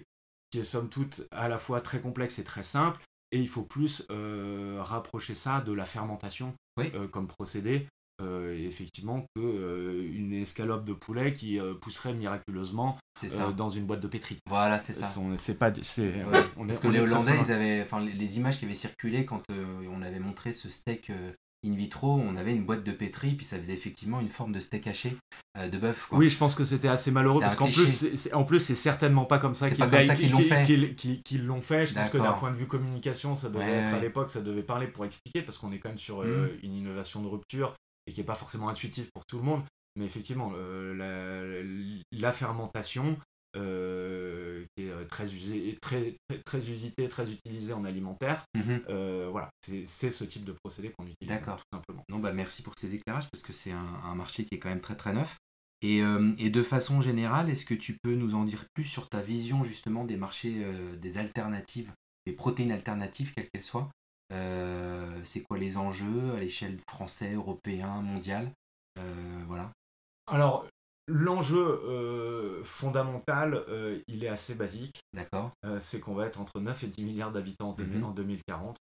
qui 0.52 0.60
est 0.60 0.64
somme 0.64 0.90
toute 0.90 1.28
à 1.32 1.48
la 1.48 1.58
fois 1.58 1.82
très 1.82 2.00
complexe 2.00 2.40
et 2.40 2.44
très 2.44 2.64
simple. 2.64 3.02
Et 3.32 3.40
il 3.40 3.48
faut 3.50 3.64
plus 3.64 4.06
euh, 4.10 4.80
rapprocher 4.82 5.36
ça 5.36 5.62
de 5.62 5.74
la 5.74 5.86
fermentation 5.86 6.54
euh, 6.80 7.08
comme 7.08 7.28
procédé. 7.28 7.88
effectivement 8.22 9.26
qu'une 9.36 10.34
escalope 10.34 10.86
de 10.86 10.94
poulet 10.94 11.34
qui 11.34 11.60
pousserait 11.82 12.14
miraculeusement 12.14 12.98
dans 13.56 13.70
une 13.70 13.86
boîte 13.86 14.02
de 14.02 14.08
pétri. 14.08 14.38
Voilà, 14.48 14.80
c'est 14.80 14.94
ça. 14.94 15.14
C'est 15.38 15.56
pas. 15.56 15.72
Parce 15.72 15.96
que 16.80 16.88
les 16.88 17.00
Hollandais, 17.00 17.38
ils 17.42 17.52
avaient, 17.52 17.84
enfin, 17.84 18.00
les, 18.00 18.38
images 18.38 18.60
qui 18.60 18.66
avaient 18.66 18.74
circulé 18.76 19.26
quand 19.26 19.44
on 19.50 20.02
avait 20.02 20.20
montré 20.20 20.54
ce 20.54 20.70
steak 20.70 21.12
in 21.68 21.76
vitro, 21.76 22.14
on 22.14 22.36
avait 22.38 22.54
une 22.54 22.66
boîte 22.66 22.84
de 22.84 22.92
pétri, 22.92 23.36
puis 23.36 23.46
ça 23.46 23.58
faisait 23.58 23.74
effectivement 23.74 24.20
une 24.20 24.30
forme 24.30 24.54
de 24.54 24.60
steak 24.60 24.88
haché 24.88 25.18
euh, 25.58 25.68
de 25.68 25.78
bœuf. 25.78 26.08
Oui, 26.12 26.30
je 26.30 26.38
pense 26.38 26.56
que 26.56 26.64
c'était 26.64 26.88
assez 26.88 27.12
malheureux, 27.12 27.42
parce 27.42 27.56
qu'en 27.56 27.70
plus, 27.70 28.16
c'est, 28.16 28.34
en 28.34 28.44
plus, 28.44 28.60
c'est 28.60 28.76
certainement 28.76 29.26
pas 29.26 29.40
comme 29.40 29.56
ça 29.56 29.70
qu'ils, 29.70 29.80
l'ont 30.32 30.40
fait. 30.40 30.96
Qu'ils, 30.96 31.46
l'ont 31.46 31.62
fait. 31.62 31.86
Je 31.86 31.94
pense 31.94 32.10
que 32.10 32.18
d'un 32.18 32.34
point 32.34 32.52
de 32.52 32.58
vue 32.58 32.68
communication, 32.68 33.36
ça 33.36 33.50
devait 33.50 33.66
être 33.66 33.94
à 33.94 34.00
l'époque, 34.00 34.30
ça 34.30 34.42
devait 34.42 34.64
parler 34.64 34.88
pour 34.88 35.06
expliquer, 35.06 35.42
parce 35.42 35.58
qu'on 35.58 35.72
est 35.72 35.80
quand 35.80 35.90
même 35.90 35.98
sur 35.98 36.22
euh, 36.22 36.48
mm. 36.48 36.66
une 36.66 36.74
innovation 36.74 37.22
de 37.22 37.28
rupture 37.28 37.76
et 38.08 38.14
qui 38.14 38.22
n'est 38.22 38.26
pas 38.26 38.36
forcément 38.36 38.70
intuitive 38.70 39.10
pour 39.14 39.26
tout 39.26 39.38
le 39.38 39.44
monde. 39.44 39.62
Mais 39.98 40.06
effectivement, 40.06 40.54
euh, 40.56 42.04
la, 42.12 42.32
fermentation, 42.32 43.18
euh, 43.56 44.27
qui 44.78 44.86
est 44.86 44.92
euh, 44.92 45.06
très, 45.06 45.34
usé, 45.34 45.78
très, 45.82 46.16
très, 46.28 46.40
très 46.44 46.70
usité, 46.70 47.08
très 47.10 47.32
utilisé 47.32 47.74
en 47.74 47.84
alimentaire. 47.84 48.46
Mhm. 48.56 48.82
Euh, 48.90 49.28
voilà, 49.32 49.50
c'est 49.62 50.12
ce 50.12 50.24
type 50.24 50.46
de 50.46 50.54
procédé 50.54 50.92
qu'on 50.92 51.06
utilise 51.06 51.28
D'accord. 51.28 51.58
tout 51.58 51.78
simplement. 51.78 52.04
Non, 52.10 52.20
bah 52.20 52.32
merci 52.32 52.62
pour 52.62 52.74
ces 52.78 52.94
éclairages 52.94 53.30
parce 53.32 53.44
que 53.44 53.54
c'est 53.54 53.72
un, 53.72 54.16
marché 54.16 54.46
qui 54.46 54.56
est 54.56 54.60
quand 54.60 54.70
même 54.70 54.82
très 54.82 54.96
très 54.96 55.14
neuf. 55.14 55.38
Et, 55.82 56.00
et 56.40 56.50
de 56.50 56.64
façon 56.64 57.02
générale, 57.02 57.52
est-ce 57.52 57.64
que 57.64 57.76
tu 57.76 57.98
peux 58.02 58.16
nous 58.16 58.34
en 58.34 58.44
dire 58.44 58.66
plus 58.74 58.86
sur 58.86 59.10
ta 59.10 59.22
vision 59.22 59.64
justement 59.64 60.06
des 60.06 60.18
marchés, 60.18 60.66
des 61.00 61.18
alternatives, 61.20 61.92
des 62.26 62.34
protéines 62.34 62.72
alternatives, 62.72 63.32
quelles 63.36 63.48
qu'elles 63.50 63.62
soient? 63.62 63.90
C'est 64.32 65.44
quoi 65.44 65.60
les 65.60 65.78
enjeux 65.78 66.34
à 66.36 66.40
l'échelle 66.40 66.80
français, 66.90 67.34
européen, 67.34 68.02
mondial 68.02 68.52
Voilà. 69.46 69.72
Alors, 70.26 70.66
L'enjeu 71.10 71.80
euh, 71.86 72.62
fondamental, 72.66 73.54
euh, 73.70 74.02
il 74.08 74.26
est 74.26 74.28
assez 74.28 74.56
basique. 74.56 75.00
D'accord. 75.14 75.52
Euh, 75.66 75.80
c'est 75.80 76.02
qu'on 76.02 76.14
va 76.14 76.26
être 76.26 76.42
entre 76.42 76.60
9 76.60 76.84
et 76.84 76.88
10 76.88 77.04
milliards 77.04 77.32
d'habitants 77.32 77.70
en 77.70 78.12
2040, 78.12 78.78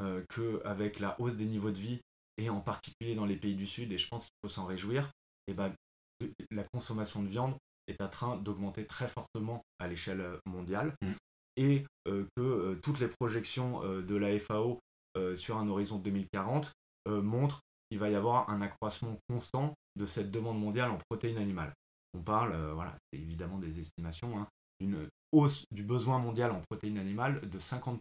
mhm. 0.00 0.24
qu'avec 0.34 1.00
la 1.00 1.20
hausse 1.20 1.34
des 1.34 1.44
niveaux 1.44 1.70
de 1.70 1.78
vie, 1.78 2.00
et 2.38 2.48
en 2.48 2.60
particulier 2.60 3.14
dans 3.14 3.26
les 3.26 3.36
pays 3.36 3.54
du 3.54 3.66
Sud, 3.66 3.92
et 3.92 3.98
je 3.98 4.08
pense 4.08 4.24
qu'il 4.24 4.34
faut 4.42 4.48
s'en 4.48 4.64
réjouir, 4.64 5.10
et 5.48 5.52
eh 5.52 5.54
ben, 5.54 5.72
la 6.50 6.64
consommation 6.64 7.22
de 7.22 7.28
viande 7.28 7.54
est 7.88 8.00
en 8.00 8.08
train 8.08 8.36
d'augmenter 8.36 8.86
très 8.86 9.06
fortement 9.06 9.62
à 9.78 9.86
l'échelle 9.86 10.24
mondiale, 10.46 10.94
mhm. 11.02 11.14
et 11.58 11.84
que 12.06 12.74
toutes 12.82 13.00
les 13.00 13.08
projections 13.08 13.82
de 13.82 14.16
la 14.16 14.38
FAO 14.40 14.78
sur 15.34 15.58
un 15.58 15.68
horizon 15.68 15.98
2040 15.98 16.72
montrent 17.06 17.60
qu'il 17.90 17.98
va 17.98 18.08
y 18.08 18.14
avoir 18.14 18.48
un 18.48 18.62
accroissement 18.62 19.18
constant 19.28 19.74
de 19.96 20.06
cette 20.06 20.30
demande 20.30 20.58
mondiale 20.58 20.90
en 20.90 20.98
protéines 21.08 21.38
animales. 21.38 21.72
On 22.14 22.22
parle, 22.22 22.52
euh, 22.52 22.72
voilà, 22.74 22.94
c'est 23.12 23.18
évidemment 23.18 23.58
des 23.58 23.80
estimations, 23.80 24.38
hein, 24.38 24.46
d'une 24.80 25.08
hausse 25.32 25.64
du 25.70 25.82
besoin 25.82 26.18
mondial 26.18 26.50
en 26.50 26.60
protéines 26.70 26.98
animales 26.98 27.40
de 27.48 27.58
50%, 27.58 27.98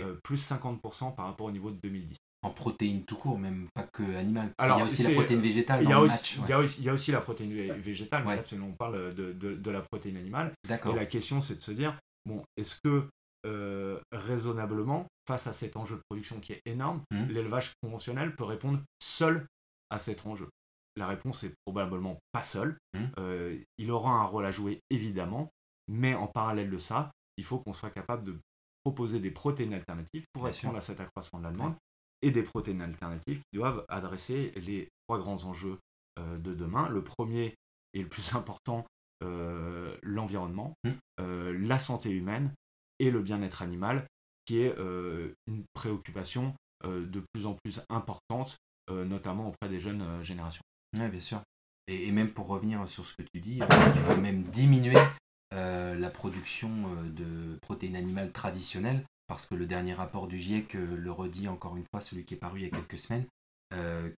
euh, 0.00 0.16
plus 0.22 0.36
50% 0.36 1.14
par 1.14 1.26
rapport 1.26 1.46
au 1.46 1.50
niveau 1.50 1.70
de 1.70 1.78
2010. 1.82 2.16
En 2.42 2.50
protéines 2.50 3.04
tout 3.04 3.16
court, 3.16 3.38
même 3.38 3.68
pas 3.74 3.86
que 3.92 4.02
animales. 4.16 4.50
il 4.58 4.66
y 4.66 4.70
a 4.70 4.84
aussi 4.84 5.02
la 5.02 5.10
protéine 5.10 5.40
végétale. 5.40 5.82
Il 5.82 5.90
y, 5.90 5.92
a 5.92 6.00
aussi, 6.00 6.40
il, 6.40 6.84
y 6.84 6.88
a 6.88 6.92
aussi, 6.94 7.12
la 7.12 7.20
protéine 7.20 7.52
végétale, 7.74 8.24
mais 8.26 8.36
là, 8.36 8.42
on 8.62 8.72
parle 8.72 9.14
de, 9.14 9.32
de, 9.32 9.70
la 9.70 9.82
protéine 9.82 10.16
animale. 10.16 10.52
Et 10.66 10.94
la 10.94 11.04
question, 11.04 11.42
c'est 11.42 11.56
de 11.56 11.60
se 11.60 11.72
dire, 11.72 11.98
bon, 12.24 12.42
est-ce 12.56 12.76
que 12.82 13.04
euh, 13.46 13.98
raisonnablement, 14.12 15.06
face 15.26 15.46
à 15.46 15.54
cet 15.54 15.76
enjeu 15.76 15.96
de 15.96 16.02
production 16.08 16.40
qui 16.40 16.52
est 16.52 16.60
énorme, 16.66 17.02
mmh. 17.10 17.26
l'élevage 17.28 17.72
conventionnel 17.82 18.34
peut 18.36 18.44
répondre 18.44 18.80
seul 19.02 19.46
à 19.88 19.98
cet 19.98 20.26
enjeu? 20.26 20.48
La 20.96 21.06
réponse 21.06 21.44
est 21.44 21.54
probablement 21.64 22.18
pas 22.32 22.42
seule. 22.42 22.78
Mmh. 22.94 23.04
Euh, 23.18 23.58
il 23.78 23.90
aura 23.90 24.12
un 24.12 24.24
rôle 24.24 24.44
à 24.44 24.50
jouer 24.50 24.80
évidemment, 24.90 25.50
mais 25.88 26.14
en 26.14 26.26
parallèle 26.26 26.70
de 26.70 26.78
ça, 26.78 27.10
il 27.36 27.44
faut 27.44 27.58
qu'on 27.58 27.72
soit 27.72 27.90
capable 27.90 28.24
de 28.24 28.38
proposer 28.84 29.20
des 29.20 29.30
protéines 29.30 29.74
alternatives 29.74 30.24
pour 30.32 30.44
répondre 30.44 30.76
à 30.76 30.80
cet 30.80 31.00
accroissement 31.00 31.38
de 31.38 31.44
la 31.44 31.52
demande 31.52 31.74
et 32.22 32.30
des 32.30 32.42
protéines 32.42 32.82
alternatives 32.82 33.38
qui 33.38 33.58
doivent 33.58 33.84
adresser 33.88 34.52
les 34.56 34.88
trois 35.06 35.18
grands 35.18 35.44
enjeux 35.44 35.78
euh, 36.18 36.38
de 36.38 36.54
demain. 36.54 36.88
Le 36.88 37.02
premier 37.02 37.54
et 37.94 38.02
le 38.02 38.08
plus 38.08 38.34
important, 38.34 38.86
euh, 39.22 39.96
l'environnement, 40.02 40.74
mmh. 40.84 40.90
la 41.52 41.78
santé 41.78 42.10
humaine 42.10 42.52
et 42.98 43.10
le 43.10 43.22
bien-être 43.22 43.62
animal, 43.62 44.06
qui 44.44 44.58
est 44.60 44.74
une 45.46 45.64
préoccupation 45.74 46.54
de 46.84 47.22
plus 47.32 47.46
en 47.46 47.54
plus 47.54 47.80
importante, 47.88 48.56
notamment 48.88 49.48
auprès 49.48 49.68
des 49.68 49.78
jeunes 49.78 50.22
générations. 50.22 50.62
Oui, 50.96 51.08
bien 51.08 51.20
sûr. 51.20 51.40
Et, 51.86 52.10
même 52.12 52.30
pour 52.30 52.46
revenir 52.46 52.86
sur 52.88 53.06
ce 53.06 53.14
que 53.14 53.22
tu 53.22 53.40
dis, 53.40 53.58
il 53.58 54.02
faut 54.02 54.16
même 54.16 54.42
diminuer 54.44 54.96
euh, 55.52 55.96
la 55.96 56.10
production 56.10 56.70
euh, 56.70 57.08
de 57.08 57.58
protéines 57.60 57.96
animales 57.96 58.30
traditionnelles, 58.30 59.02
parce 59.26 59.46
que 59.46 59.56
le 59.56 59.66
dernier 59.66 59.94
rapport 59.94 60.28
du 60.28 60.38
GIEC 60.38 60.76
euh, 60.76 60.96
le 60.96 61.10
redit 61.10 61.48
encore 61.48 61.76
une 61.76 61.84
fois, 61.90 62.00
celui 62.00 62.24
qui 62.24 62.34
est 62.34 62.36
paru 62.38 62.60
il 62.60 62.62
y 62.62 62.66
a 62.66 62.70
quelques 62.70 62.98
semaines, 62.98 63.24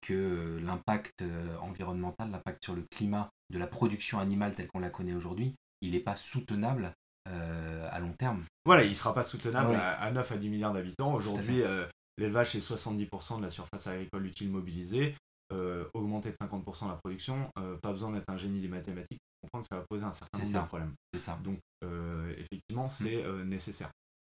que 0.01 0.59
l'impact 0.63 1.23
environnemental, 1.61 2.31
l'impact 2.31 2.63
sur 2.63 2.73
le 2.73 2.83
climat 2.89 3.29
de 3.51 3.59
la 3.59 3.67
production 3.67 4.17
animale 4.17 4.55
telle 4.55 4.67
qu'on 4.67 4.79
la 4.79 4.89
connaît 4.89 5.13
aujourd'hui, 5.13 5.53
il 5.81 5.91
n'est 5.91 5.99
pas 5.99 6.15
soutenable 6.15 6.91
à 7.27 7.99
long 7.99 8.13
terme. 8.13 8.45
Voilà, 8.65 8.83
il 8.83 8.89
ne 8.89 8.95
sera 8.95 9.13
pas 9.13 9.23
soutenable 9.23 9.75
à, 9.75 10.09
9 10.09 10.31
à 10.31 10.37
10 10.37 10.49
milliards 10.49 10.73
d'habitants. 10.73 11.13
Aujourd'hui, 11.13 11.61
l'élevage, 12.17 12.53
c'est 12.53 12.57
70% 12.57 13.37
de 13.37 13.43
la 13.43 13.51
surface 13.51 13.85
agricole 13.85 14.25
utile 14.25 14.49
mobilisée. 14.49 15.15
Euh, 15.53 15.85
augmenter 15.93 16.31
de 16.31 16.35
50% 16.35 16.87
la 16.87 16.95
production, 16.95 17.51
euh, 17.59 17.77
pas 17.77 17.91
besoin 17.91 18.11
d'être 18.11 18.29
un 18.29 18.37
génie 18.37 18.59
des 18.59 18.67
mathématiques 18.67 19.19
pour 19.39 19.51
comprendre 19.51 19.63
que 19.63 19.75
ça 19.75 19.79
va 19.79 19.85
poser 19.87 20.03
un 20.03 20.11
certain 20.11 20.39
nombre 20.39 20.51
de 20.51 20.67
problèmes. 20.67 20.93
C'est 21.13 21.19
ça. 21.19 21.39
Donc, 21.43 21.59
euh, 21.83 22.33
effectivement, 22.37 22.89
c'est 22.89 23.23
mm. 23.23 23.43
nécessaire. 23.43 23.91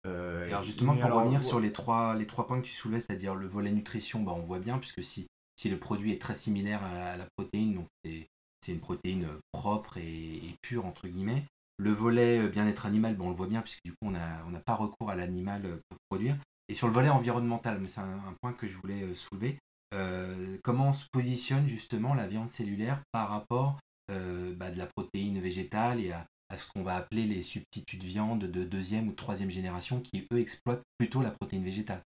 alors 0.04 0.62
justement, 0.62 0.94
pour 0.94 1.10
revenir 1.10 1.42
sur 1.42 1.58
les 1.58 1.72
trois, 1.72 2.14
les 2.14 2.26
trois 2.26 2.46
points 2.46 2.60
que 2.60 2.66
tu 2.66 2.74
soulevais, 2.74 3.00
c'est-à-dire 3.00 3.34
le 3.34 3.46
volet 3.46 3.70
nutrition, 3.70 4.22
bah, 4.22 4.32
on 4.36 4.42
voit 4.42 4.58
bien, 4.58 4.78
puisque 4.78 5.02
si, 5.02 5.26
si 5.56 5.70
le 5.70 5.78
produit 5.78 6.12
est 6.12 6.20
très 6.20 6.34
similaire 6.34 6.84
à 6.84 7.16
la, 7.16 7.26
protéine, 7.36 7.74
donc 7.74 7.86
c'est 8.04 8.72
une 8.72 8.80
protéine 8.80 9.26
propre 9.52 9.96
et, 9.96 10.54
pure, 10.60 10.84
entre 10.84 11.08
guillemets. 11.08 11.44
Le 11.78 11.92
volet 11.92 12.48
bien-être 12.48 12.84
animal, 12.84 13.16
bon, 13.16 13.26
on 13.26 13.30
le 13.30 13.36
voit 13.36 13.46
bien, 13.46 13.62
puisque 13.62 13.82
du 13.84 13.92
coup, 13.92 14.08
on 14.08 14.10
n'a 14.10 14.44
on 14.46 14.60
pas 14.60 14.74
recours 14.74 15.10
à 15.10 15.14
l'animal 15.14 15.62
pour 15.88 15.98
produire. 16.10 16.36
Et 16.68 16.74
sur 16.74 16.88
le 16.88 16.92
volet 16.92 17.08
environnemental, 17.08 17.78
mais 17.80 17.88
c'est 17.88 18.00
un, 18.00 18.34
point 18.42 18.52
que 18.52 18.66
je 18.66 18.76
voulais 18.76 19.14
soulever, 19.14 19.58
euh, 19.96 20.58
comment 20.62 20.92
se 20.92 21.06
positionne 21.10 21.66
justement 21.66 22.14
la 22.14 22.26
viande 22.26 22.48
cellulaire 22.48 23.02
par 23.12 23.28
rapport 23.28 23.78
euh, 24.10 24.54
bah, 24.54 24.70
de 24.70 24.78
la 24.78 24.86
protéine 24.86 25.40
végétale 25.40 26.00
et 26.00 26.12
à, 26.12 26.26
ce 26.56 26.70
qu'on 26.70 26.82
va 26.82 26.94
appeler 26.94 27.24
les 27.26 27.42
substituts 27.42 27.96
de 27.96 28.06
viande 28.06 28.44
de 28.44 28.64
deuxième 28.64 29.08
ou 29.08 29.12
troisième 29.12 29.50
génération 29.50 30.00
qui 30.00 30.28
eux 30.32 30.38
exploitent 30.38 30.82
plutôt 30.98 31.20
la 31.20 31.32
protéine 31.32 31.64
végétale? 31.64 32.02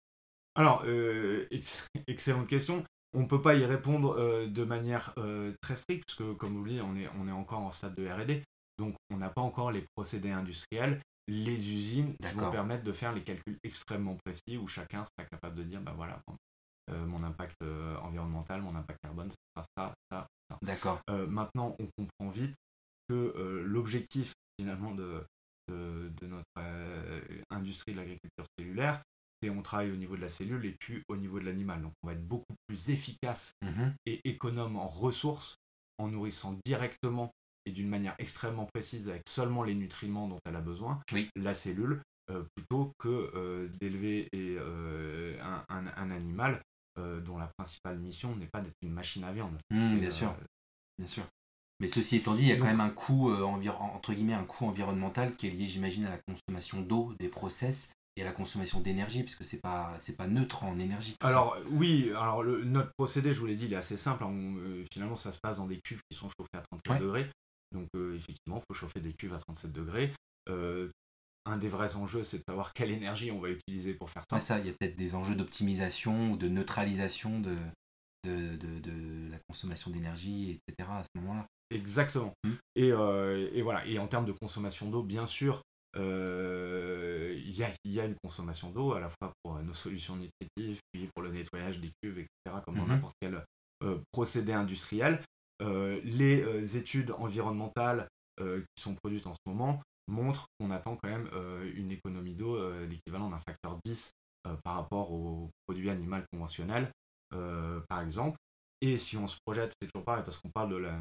Alors, 0.57 0.83
euh, 0.87 1.47
excellente 2.09 2.49
question. 2.49 2.85
On 3.17 3.21
ne 3.21 3.27
peut 3.27 3.41
pas 3.41 3.55
y 3.55 3.65
répondre 3.65 4.19
de 4.49 4.65
manière 4.65 5.15
très 5.61 5.77
stricte, 5.77 6.03
parce 6.05 6.19
que 6.19 6.33
comme 6.33 6.57
vous 6.57 6.65
le 6.65 6.73
dites, 6.73 6.83
on 6.83 6.97
est, 6.97 7.09
on 7.17 7.29
est 7.29 7.33
encore 7.33 7.61
en 7.61 7.71
stade 7.71 7.95
de 7.95 8.09
RD, 8.09 8.43
donc 8.77 8.97
on 9.11 9.19
n'a 9.19 9.29
pas 9.29 9.41
encore 9.41 9.71
les 9.71 9.85
procédés 9.95 10.33
industriels, 10.33 11.01
les 11.29 11.73
usines 11.73 12.15
qui 12.17 12.35
vont 12.35 12.51
permettre 12.51 12.85
de 12.85 12.93
faire 12.93 13.13
les 13.13 13.23
calculs 13.23 13.59
extrêmement 13.63 14.17
précis 14.25 14.59
où 14.59 14.67
chacun 14.67 15.05
sera 15.05 15.29
capable 15.29 15.57
de 15.57 15.63
dire, 15.63 15.81
bah 15.81 15.95
voilà, 15.97 16.21
euh, 16.29 16.35
mon 16.93 17.23
impact 17.25 17.57
euh, 17.63 17.97
environnemental, 17.99 18.63
mon 18.63 18.75
impact 18.75 19.01
carbone, 19.03 19.31
ça 19.31 19.65
ça, 19.77 19.95
ça, 20.11 20.27
ça. 20.51 20.59
D'accord. 20.63 21.01
Euh, 21.11 21.27
maintenant, 21.27 21.77
on 21.79 21.87
comprend 21.97 22.31
vite 22.31 22.55
que 23.09 23.63
l'objectif 23.67 24.33
finalement 24.59 24.95
de, 24.95 25.23
de, 25.69 26.27
notre 26.27 26.45
industrie 27.51 27.93
de 27.93 27.99
l'agriculture 27.99 28.45
cellulaire, 28.59 29.03
c'est 29.43 29.51
on 29.51 29.61
travaille 29.61 29.91
au 29.91 29.97
niveau 29.97 30.17
de 30.17 30.23
la 30.23 30.31
cellule 30.31 30.65
et 30.65 30.75
puis 30.79 31.03
au 31.09 31.17
niveau 31.17 31.39
de 31.39 31.45
l'animal. 31.45 31.83
Donc 31.83 31.93
on 32.03 32.07
va 32.07 32.15
être 32.15 32.27
beaucoup 32.27 32.55
plus 32.67 32.89
efficace 32.89 33.53
mm-hmm. 33.63 33.93
et 34.07 34.21
économe 34.25 34.77
en 34.77 34.89
ressources 34.89 35.57
en 35.99 36.09
nourrissant 36.09 36.59
directement 36.65 37.31
et 37.67 37.73
d'une 37.73 37.89
manière 37.89 38.15
extrêmement 38.19 38.67
précise 38.73 39.09
avec 39.09 39.23
seulement 39.29 39.65
les 39.65 39.75
nutriments 39.75 40.29
dont 40.29 40.39
elle 40.47 40.57
a 40.57 40.61
besoin, 40.63 41.01
la 41.37 41.55
cellule, 41.55 42.03
plutôt 42.55 42.93
que 42.99 43.69
d'élever 43.81 44.29
un, 45.41 45.87
animal 46.11 46.63
euh, 46.99 47.21
dont 47.21 47.39
la 47.39 47.51
principale 47.59 47.99
mission 47.99 48.37
n'est 48.37 48.47
pas 48.47 48.61
d'être 48.61 48.77
une 48.83 48.93
machine 48.93 49.25
à 49.25 49.33
viande. 49.33 49.57
Mmh, 49.71 49.99
bien 49.99 50.11
sûr, 50.11 50.29
euh, 50.29 50.45
bien 50.99 51.09
sûr. 51.09 51.25
Mais 51.81 51.89
ceci 51.89 52.17
étant 52.17 52.35
dit, 52.35 52.43
il 52.43 52.49
y 52.49 52.53
a 52.53 52.57
quand 52.57 52.65
même 52.65 52.81
un 52.81 52.91
coût, 52.91 53.31
euh, 53.31 53.43
entre 53.43 54.15
guillemets, 54.15 54.35
un 54.35 54.45
coût 54.45 54.67
environnemental 54.67 55.35
qui 55.35 55.49
est 55.49 55.51
lié, 55.51 55.67
j'imagine, 55.67 56.05
à 56.05 56.11
la 56.11 56.19
consommation 56.19 56.81
d'eau, 56.83 57.13
des 57.19 57.29
process 57.29 57.93
et 58.17 58.23
à 58.23 58.25
la 58.25 58.33
consommation 58.33 58.81
d'énergie, 58.81 59.25
puisque 59.25 59.45
c'est 59.45 59.61
pas 59.61 59.93
c'est 59.99 60.17
pas 60.17 60.29
neutre 60.29 60.63
en 60.63 60.79
énergie. 60.79 61.17
Alors 61.21 61.57
oui, 61.71 62.11
alors 62.11 62.45
le, 62.45 62.63
notre 62.63 62.93
procédé, 62.97 63.35
je 63.35 63.41
vous 63.41 63.47
l'ai 63.47 63.57
dit, 63.57 63.65
il 63.65 63.73
est 63.73 63.77
assez 63.77 63.97
simple. 63.97 64.25
finalement, 64.93 65.17
ça 65.17 65.33
se 65.33 65.39
passe 65.43 65.57
dans 65.57 65.67
des 65.67 65.81
cuves 65.81 66.01
qui 66.09 66.17
sont 66.17 66.29
chauffées 66.29 66.57
à 66.57 66.63
37 66.71 67.03
degrés. 67.03 67.29
Donc 67.73 67.89
effectivement, 68.15 68.61
il 68.61 68.65
faut 68.69 68.75
chauffer 68.75 69.01
des 69.01 69.13
cuves 69.13 69.35
à 69.35 69.39
37 69.39 69.73
degrés 69.73 70.13
un 71.47 71.57
des 71.59 71.69
vrais 71.69 71.97
enjeux, 71.97 72.25
c'est 72.25 72.39
de 72.39 72.45
savoir 72.49 72.73
quelle 72.73 72.91
énergie 72.91 73.31
on 73.31 73.41
va 73.41 73.51
utiliser 73.51 73.95
pour 73.95 74.11
faire 74.11 74.25
ça. 74.31 74.41
ça, 74.41 74.59
il 74.59 74.67
y 74.67 74.71
a 74.71 74.73
peut-être 74.73 74.97
des 74.97 75.15
enjeux 75.15 75.35
d'optimisation 75.35 76.33
ou 76.33 76.37
de 76.37 76.49
neutralisation 76.49 77.41
de, 77.41 77.57
de, 78.25 78.57
de, 78.57 79.31
la 79.31 79.39
consommation 79.49 79.91
d'énergie, 79.91 80.59
etc. 80.69 80.89
à 80.91 81.03
ce 81.05 81.21
moment-là. 81.21 81.47
Exactement. 81.71 82.33
Mmh. 82.45 82.51
Et, 82.77 82.89
et, 82.89 83.63
voilà. 83.63 83.87
Et 83.87 83.99
en 83.99 84.07
termes 84.07 84.25
de 84.25 84.33
consommation 84.33 84.89
d'eau, 84.89 85.03
bien 85.03 85.27
sûr, 85.27 85.63
il 85.97 86.01
y, 86.01 87.63
a, 87.63 87.71
y, 87.85 88.01
a, 88.01 88.05
une 88.07 88.17
consommation 88.23 88.71
d'eau 88.71 88.95
à 88.95 89.01
la 89.01 89.11
fois 89.11 89.33
pour 89.43 89.59
nos 89.61 89.75
solutions 89.75 90.17
nutritives, 90.17 90.81
puis 90.93 91.09
pour 91.15 91.23
le 91.23 91.31
nettoyage 91.31 91.79
des 91.79 91.91
cuves, 92.03 92.19
etc., 92.19 92.63
comme 92.65 92.77
dans 92.77 92.85
mmh 92.85 92.89
n'importe 92.89 93.17
quel 93.21 93.45
procédé 94.13 94.53
industriel. 94.53 95.23
les 95.61 96.77
études 96.77 97.13
environnementales 97.19 98.09
qui 98.39 98.83
sont 98.83 98.95
produites 98.95 99.27
en 99.27 99.35
ce 99.35 99.41
moment 99.47 99.83
montrent 100.07 100.47
qu'on 100.59 100.71
attend 100.71 100.97
quand 100.97 101.09
même 101.09 101.29
une 101.75 101.91
économie 101.91 102.35
d'eau 102.35 102.59
l'équivalent 102.87 103.31
d'un 103.31 103.41
facteur 103.41 103.79
10 103.85 104.11
par 104.63 104.75
rapport 104.75 105.13
aux 105.13 105.51
produits 105.67 105.91
animaux 105.91 106.19
conventionnels, 106.33 106.91
par 107.31 108.01
exemple. 108.03 108.39
Et 108.81 108.99
si 108.99 109.17
on 109.17 109.27
se 109.27 109.37
projette, 109.47 109.73
c'est 109.81 109.89
toujours 109.89 110.05
pareil, 110.05 110.25
parce 110.25 110.39
qu'on 110.39 110.51
parle 110.51 110.71
de 110.71 110.77
la, 110.77 110.99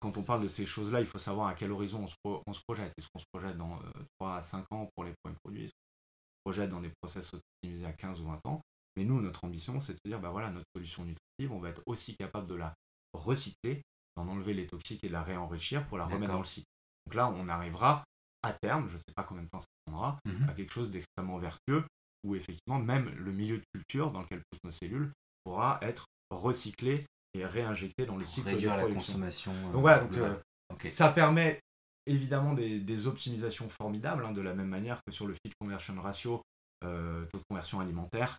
quand 0.00 0.16
on 0.16 0.22
parle 0.22 0.42
de 0.42 0.48
ces 0.48 0.64
choses-là, 0.66 1.00
il 1.00 1.06
faut 1.06 1.18
savoir 1.18 1.48
à 1.48 1.54
quel 1.54 1.70
horizon 1.70 2.04
on 2.04 2.52
se, 2.52 2.60
projette. 2.66 2.92
Est-ce 2.96 3.08
qu'on 3.12 3.20
se 3.20 3.26
projette 3.32 3.56
dans 3.56 3.78
3 4.18 4.36
à 4.36 4.42
5 4.42 4.64
ans 4.72 4.88
pour 4.94 5.04
les 5.04 5.12
premiers 5.22 5.36
produits? 5.44 5.64
Est-ce 5.64 5.72
qu'on 5.72 6.50
se 6.50 6.52
projette 6.52 6.70
dans 6.70 6.80
des 6.80 6.92
process 7.02 7.34
optimisés 7.34 7.84
à 7.84 7.92
15 7.92 8.20
ou 8.20 8.24
20 8.24 8.40
ans? 8.46 8.60
Mais 8.96 9.04
nous, 9.04 9.20
notre 9.20 9.44
ambition, 9.44 9.78
c'est 9.80 9.92
de 9.92 9.98
se 9.98 10.08
dire, 10.08 10.20
bah 10.20 10.30
voilà, 10.30 10.50
notre 10.50 10.66
solution 10.74 11.04
nutritive, 11.04 11.52
on 11.52 11.58
va 11.58 11.70
être 11.70 11.82
aussi 11.86 12.16
capable 12.16 12.46
de 12.46 12.54
la 12.54 12.74
recycler, 13.14 13.82
d'en 14.16 14.28
enlever 14.28 14.54
les 14.54 14.66
toxiques 14.66 15.04
et 15.04 15.08
de 15.08 15.12
la 15.12 15.22
réenrichir 15.22 15.86
pour 15.86 15.98
la 15.98 16.06
remettre 16.06 16.32
dans 16.32 16.38
le 16.38 16.44
cycle. 16.44 16.68
Donc 17.06 17.14
là, 17.14 17.28
on 17.28 17.48
arrivera 17.48 18.02
à 18.42 18.52
terme, 18.52 18.88
je 18.88 18.96
ne 18.96 19.00
sais 19.00 19.14
pas 19.14 19.22
combien 19.22 19.44
de 19.44 19.48
temps 19.48 19.60
ça 19.60 19.66
prendra, 19.86 20.18
mmh 20.24 20.48
à 20.48 20.52
quelque 20.54 20.72
chose 20.72 20.90
d'extrêmement 20.90 21.38
vertueux, 21.38 21.84
où 22.24 22.34
effectivement, 22.34 22.78
même 22.78 23.08
le 23.16 23.32
milieu 23.32 23.58
de 23.58 23.64
culture 23.74 24.10
dans 24.10 24.22
lequel 24.22 24.40
poussent 24.50 24.64
nos 24.64 24.72
cellules 24.72 25.12
pourra 25.44 25.78
être 25.82 26.06
recyclé 26.30 27.06
et 27.34 27.44
réinjecté 27.44 28.06
dans 28.06 28.16
le 28.16 28.24
cycle 28.24 28.46
de 28.46 28.50
production. 28.52 28.76
la 28.76 28.94
consommation. 28.94 29.52
Euh, 29.52 29.72
donc 29.72 29.80
voilà, 29.80 30.02
euh, 30.12 30.36
ça 30.80 31.10
permet 31.10 31.60
évidemment 32.06 32.54
des, 32.54 33.06
optimisations 33.06 33.68
formidables, 33.68 34.24
hein, 34.24 34.32
de 34.32 34.40
la 34.40 34.54
même 34.54 34.68
manière 34.68 35.00
que 35.06 35.12
sur 35.12 35.26
le 35.26 35.34
feed 35.34 35.54
conversion 35.60 36.00
ratio, 36.00 36.42
euh, 36.84 37.24
taux 37.26 37.38
de 37.38 37.44
conversion 37.48 37.80
alimentaire, 37.80 38.38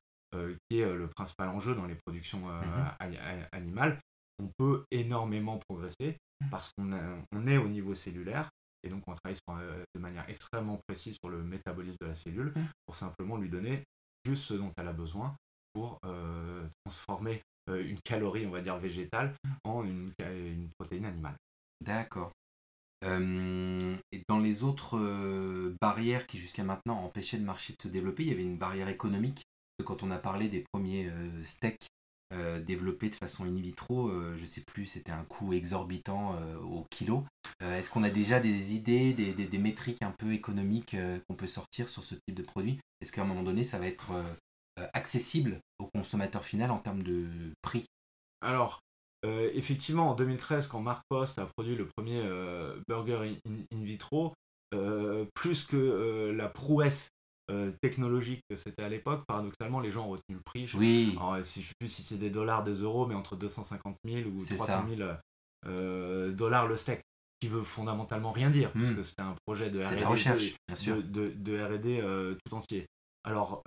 qui 0.68 0.80
est 0.80 0.92
le 0.92 1.08
principal 1.08 1.50
enjeu 1.50 1.76
dans 1.76 1.86
les 1.86 1.94
productions 1.94 2.48
mhm. 2.48 3.46
animales. 3.52 4.00
On 4.40 4.50
peut 4.58 4.84
énormément 4.90 5.60
progresser 5.70 6.18
mhm. 6.42 6.50
parce 6.50 6.72
qu'on 6.76 7.48
est 7.48 7.58
au 7.58 7.68
niveau 7.68 7.94
cellulaire 7.94 8.50
et 8.84 8.90
donc 8.90 9.04
on 9.08 9.14
travaille 9.14 9.40
de 9.96 10.00
manière 10.00 10.30
extrêmement 10.30 10.80
précise 10.88 11.18
sur 11.22 11.30
le 11.30 11.42
métabolisme 11.44 11.98
de 12.02 12.08
la 12.08 12.16
cellule 12.16 12.52
mhm. 12.56 12.68
pour 12.86 12.96
simplement 12.96 13.38
lui 13.38 13.50
donner 13.50 13.84
juste 14.26 14.44
ce 14.44 14.54
dont 14.54 14.72
elle 14.78 14.88
a 14.88 14.94
besoin 14.94 15.36
pour 15.74 16.00
transformer 16.86 17.42
euh, 17.70 17.88
une 17.88 18.00
calorie, 18.02 18.46
on 18.46 18.52
va 18.52 18.62
dire, 18.62 18.78
végétale 18.78 19.34
en 19.64 19.84
une, 19.84 20.12
protéine 20.78 21.06
animale. 21.06 21.36
D'accord. 21.82 22.32
Euh, 23.06 23.98
et 24.12 24.22
dans 24.28 24.40
les 24.40 24.64
autres 24.64 24.98
euh, 24.98 25.76
barrières 25.82 26.26
qui 26.26 26.38
jusqu'à 26.38 26.64
maintenant 26.64 27.04
empêchaient 27.04 27.38
le 27.38 27.44
marché 27.44 27.74
de 27.74 27.82
se 27.82 27.88
développer, 27.88 28.24
il 28.24 28.30
y 28.30 28.34
avait 28.34 28.44
une 28.44 28.58
barrière 28.58 28.90
économique? 28.90 29.44
Quand 29.86 30.04
on 30.04 30.12
a 30.12 30.20
parlé 30.20 30.50
des 30.50 30.64
premiers 30.72 31.12
steaks 31.44 31.88
développés 32.66 33.10
de 33.10 33.16
façon 33.16 33.46
in 33.46 33.56
vitro, 33.56 34.10
je 34.36 34.42
ne 34.42 34.46
sais 34.46 34.62
plus, 34.62 34.86
c'était 34.86 35.12
un 35.12 35.24
coût 35.24 35.54
exorbitant 35.54 36.36
au 36.62 36.86
kilo. 36.90 37.26
Est-ce 37.60 37.90
qu'on 37.90 38.04
a 38.04 38.10
déjà 38.10 38.40
des 38.40 38.74
idées, 38.74 39.14
des, 39.14 39.58
métriques 39.58 40.02
un 40.02 40.14
peu 40.18 40.34
économiques 40.34 40.96
qu'on 41.28 41.36
peut 41.36 41.48
sortir 41.48 41.90
sur 41.90 42.04
ce 42.04 42.16
type 42.16 42.36
de 42.36 42.44
produit? 42.44 42.80
Est-ce 43.02 43.12
qu'à 43.12 43.22
un 43.22 43.26
moment 43.26 43.44
donné, 43.44 43.64
ça 43.64 43.80
va 43.80 43.88
être 43.88 44.12
euh, 44.80 44.88
accessible 44.94 45.60
au 45.78 45.86
consommateur 45.86 46.44
final 46.44 46.72
en 46.72 46.80
termes 46.80 47.04
de 47.04 47.28
prix? 47.62 47.86
Alors, 48.42 48.80
euh, 49.24 49.52
effectivement, 49.54 50.10
en 50.10 50.16
2013, 50.16 50.66
quand 50.66 50.82
Mark 50.82 51.04
Post 51.10 51.38
a 51.38 51.46
produit 51.46 51.76
le 51.76 51.88
premier 51.88 52.20
euh, 52.24 52.82
burger 52.88 53.38
in, 53.46 53.84
vitro, 53.84 54.34
plus 55.36 55.66
que 55.66 56.34
la 56.36 56.50
prouesse 56.50 57.10
technologique 57.82 58.42
que 58.50 58.56
c'était 58.56 58.84
à 58.84 58.90
l'époque, 58.90 59.24
paradoxalement, 59.28 59.80
les 59.80 59.92
gens 59.92 60.06
ont 60.06 60.12
retenu 60.12 60.36
le 60.36 60.42
prix. 60.46 60.70
oui. 60.76 61.18
si, 61.44 61.62
je 61.62 61.68
sais 61.68 61.74
plus 61.80 61.90
si 61.90 62.02
c'est 62.02 62.18
des 62.18 62.30
dollars, 62.30 62.64
des 62.64 62.76
euros, 62.76 63.06
mais 63.06 63.16
entre 63.16 63.36
250 63.36 63.98
000 64.06 64.30
ou 64.30 64.46
300 64.46 64.86
000 65.66 66.32
dollars 66.32 66.68
le 66.68 66.78
steak 66.78 67.02
qui 67.40 67.50
veut 67.50 67.64
fondamentalement 67.64 68.32
rien 68.32 68.50
dire, 68.50 68.72
parce 68.72 68.86
hmm. 68.86 68.96
que 68.96 69.04
c'était 69.04 69.22
un 69.22 69.36
projet 69.46 69.70
de 69.70 69.80
R&D 69.80 71.04
de, 71.04 71.30
de, 71.36 71.62
R&D 71.62 72.38
tout 72.46 72.56
entier. 72.56 72.86
Alors, 73.26 73.64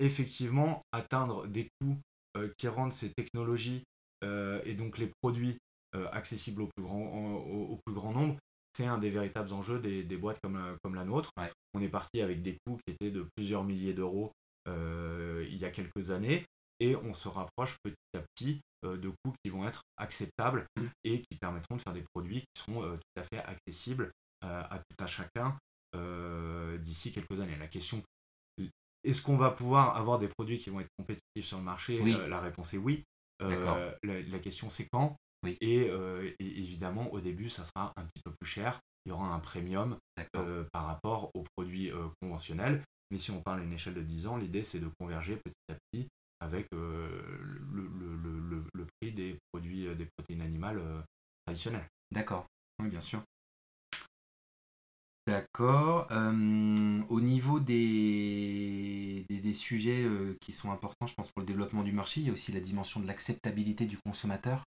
effectivement 0.00 0.82
atteindre 0.92 1.46
des 1.46 1.68
coûts 1.80 1.96
euh, 2.36 2.48
qui 2.58 2.68
rendent 2.68 2.92
ces 2.92 3.12
technologies 3.12 3.84
euh, 4.24 4.60
et 4.64 4.74
donc 4.74 4.98
les 4.98 5.10
produits 5.22 5.58
euh, 5.94 6.08
accessibles 6.12 6.62
au 6.62 6.68
plus 6.76 6.84
grand, 6.84 7.00
au, 7.00 7.78
plus 7.84 7.94
grand 7.94 8.12
nombre, 8.12 8.36
c'est 8.76 8.86
un 8.86 8.98
des 8.98 9.10
véritables 9.10 9.52
enjeux 9.52 9.78
des, 9.78 10.16
boîtes 10.16 10.38
comme, 10.42 10.76
comme 10.82 10.94
la 10.94 11.04
nôtre. 11.04 11.30
On 11.74 11.80
est 11.80 11.88
parti 11.88 12.20
avec 12.20 12.42
des 12.42 12.56
coûts 12.64 12.78
qui 12.86 12.94
étaient 12.94 13.10
de 13.10 13.26
plusieurs 13.36 13.64
milliers 13.64 13.94
d'euros 13.94 14.32
il 14.66 15.56
y 15.56 15.64
a 15.64 15.70
quelques 15.70 16.10
années 16.10 16.44
et 16.78 16.94
on 16.94 17.14
se 17.14 17.26
rapproche 17.28 17.76
petit 17.82 17.96
à 18.14 18.20
petit 18.20 18.60
de 18.84 19.08
coûts 19.08 19.32
qui 19.42 19.50
vont 19.50 19.66
être 19.66 19.80
acceptables 19.96 20.66
mmh. 20.76 20.86
et 21.04 21.22
qui 21.22 21.38
permettront 21.40 21.76
de 21.76 21.80
faire 21.80 21.94
des 21.94 22.04
produits 22.14 22.42
qui 22.42 22.62
seront 22.62 22.82
tout 22.82 23.20
à 23.20 23.22
fait 23.22 23.42
accessibles 23.44 24.10
à 24.42 24.78
tout 24.78 25.02
à 25.02 25.06
chacun 25.06 25.58
d'ici 26.80 27.12
quelques 27.12 27.40
années. 27.40 27.56
La 27.56 27.66
question 27.66 28.02
est-ce 29.04 29.22
qu'on 29.22 29.36
va 29.36 29.50
pouvoir 29.50 29.96
avoir 29.96 30.18
des 30.18 30.28
produits 30.28 30.58
qui 30.58 30.70
vont 30.70 30.80
être 30.80 30.90
compétitifs 30.98 31.46
sur 31.46 31.58
le 31.58 31.64
marché? 31.64 32.00
Euh, 32.00 32.28
la, 32.28 32.40
réponse 32.40 32.74
est 32.74 32.78
oui. 32.78 33.04
Euh, 33.42 33.92
la, 34.02 34.38
question 34.38 34.68
c'est 34.68 34.88
quand? 34.92 35.16
Euh, 35.46 36.30
et, 36.40 36.60
évidemment, 36.60 37.12
au 37.12 37.20
début, 37.20 37.48
ça 37.48 37.64
sera 37.64 37.92
un 37.96 38.04
petit 38.04 38.22
peu 38.24 38.32
plus 38.38 38.48
cher. 38.48 38.80
Il 39.04 39.10
y 39.10 39.12
aura 39.12 39.28
un 39.34 39.38
premium 39.38 39.98
par 40.72 40.86
rapport 40.86 41.30
aux 41.34 41.44
produits 41.56 41.90
conventionnels. 42.20 42.82
Mais 43.10 43.18
si 43.18 43.30
on 43.30 43.40
parle 43.40 43.60
à 43.60 43.64
une 43.64 43.72
échelle 43.72 43.94
de 43.94 44.02
10 44.02 44.26
ans, 44.26 44.36
l'idée 44.36 44.62
c'est 44.62 44.80
de 44.80 44.90
converger 44.98 45.36
petit 45.36 45.72
à 45.72 45.74
petit 45.74 46.08
avec 46.40 46.68
le, 46.72 47.24
le, 48.74 48.86
prix 49.00 49.12
des 49.12 49.38
produits, 49.50 49.94
des 49.96 50.06
protéines 50.16 50.42
animales 50.42 50.82
traditionnelles. 51.46 51.88
D'accord, 52.10 52.46
oui, 52.80 52.88
bien 52.88 53.00
sûr. 53.00 53.22
D'accord. 55.28 56.06
Euh, 56.10 57.02
au 57.10 57.20
niveau 57.20 57.60
des, 57.60 59.26
des, 59.28 59.52
sujets 59.52 60.02
euh, 60.02 60.34
qui 60.40 60.52
sont 60.52 60.72
importants, 60.72 61.06
je 61.06 61.12
pense, 61.12 61.30
pour 61.30 61.40
le 61.40 61.46
développement 61.46 61.82
du 61.82 61.92
marché, 61.92 62.22
il 62.22 62.28
y 62.28 62.30
a 62.30 62.32
aussi 62.32 62.50
la 62.50 62.60
dimension 62.60 62.98
de 62.98 63.06
l'acceptabilité 63.06 63.84
du 63.84 63.98
consommateur. 63.98 64.64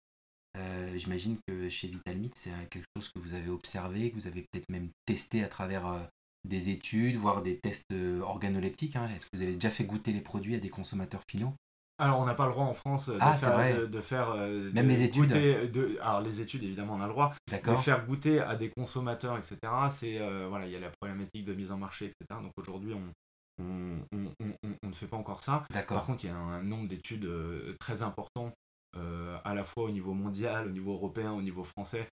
Euh, 0.57 0.97
j'imagine 0.97 1.37
que 1.47 1.69
chez 1.69 1.87
VitalMeat, 1.87 2.35
c'est 2.35 2.51
quelque 2.69 2.87
chose 2.97 3.09
que 3.09 3.19
vous 3.19 3.33
avez 3.33 3.49
observé, 3.49 4.11
que 4.11 4.15
vous 4.15 4.27
avez 4.27 4.41
peut-être 4.41 4.69
même 4.69 4.89
testé 5.05 5.43
à 5.43 5.47
travers 5.47 6.09
des 6.47 6.69
études, 6.69 7.15
voire 7.15 7.41
des 7.41 7.57
tests 7.59 7.93
organoleptiques. 8.21 8.95
Hein. 8.95 9.09
Est-ce 9.15 9.25
que 9.25 9.37
vous 9.37 9.43
avez 9.43 9.53
déjà 9.53 9.69
fait 9.69 9.85
goûter 9.85 10.11
les 10.11 10.21
produits 10.21 10.55
à 10.55 10.59
des 10.59 10.69
consommateurs 10.69 11.23
finaux? 11.29 11.53
Alors, 12.01 12.19
on 12.19 12.25
n'a 12.25 12.33
pas 12.33 12.47
le 12.47 12.51
droit 12.51 12.65
en 12.65 12.73
France 12.73 13.09
de 13.09 13.17
ah, 13.19 13.35
faire, 13.35 13.87
de, 13.87 14.01
faire 14.01 14.31
euh, 14.31 14.71
même 14.73 14.87
les 14.87 15.03
études? 15.03 15.29
de, 15.29 15.99
alors 16.01 16.21
les 16.21 16.41
études 16.41 16.63
évidemment 16.63 16.95
on 16.95 17.01
a 17.01 17.05
le 17.05 17.13
droit. 17.13 17.35
De 17.51 17.75
faire 17.75 18.03
goûter 18.07 18.39
à 18.39 18.55
des 18.55 18.71
consommateurs, 18.71 19.37
etc. 19.37 19.57
C'est 19.93 20.19
euh, 20.19 20.47
voilà, 20.49 20.65
il 20.65 20.71
y 20.71 20.75
a 20.75 20.79
la 20.79 20.89
problématique 20.99 21.45
de 21.45 21.53
mise 21.53 21.71
en 21.71 21.77
marché, 21.77 22.05
etc. 22.05 22.39
Donc 22.41 22.53
aujourd'hui 22.57 22.95
on, 22.95 23.13
on, 23.59 24.87
ne 24.87 24.93
fait 24.93 25.05
pas 25.05 25.17
encore 25.17 25.41
ça. 25.41 25.63
Par 25.87 26.03
contre, 26.03 26.23
il 26.23 26.27
y 26.27 26.33
a 26.33 26.35
un, 26.35 26.63
nombre 26.63 26.87
d'études 26.87 27.25
euh, 27.25 27.75
très 27.79 28.01
important, 28.01 28.51
à 28.93 29.53
la 29.53 29.63
fois 29.63 29.85
au 29.85 29.91
niveau 29.91 30.13
mondial, 30.13 30.67
au 30.67 30.71
niveau 30.71 30.93
européen, 30.93 31.31
au 31.31 31.41
niveau 31.41 31.63
français, 31.63 32.07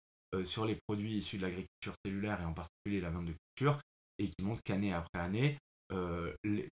sur 0.44 0.64
les 0.64 0.78
produits 0.86 1.16
issus 1.16 1.36
de 1.36 1.42
l'agriculture 1.42 1.94
cellulaire 2.04 2.40
et 2.40 2.44
en 2.44 2.52
particulier 2.52 3.00
la 3.00 3.10
viande 3.10 3.26
de 3.26 3.34
culture, 3.56 3.80
et 4.18 4.28
qui 4.28 4.44
montrent 4.44 4.62
qu'année 4.62 4.92
après 4.92 5.20
année, 5.20 5.58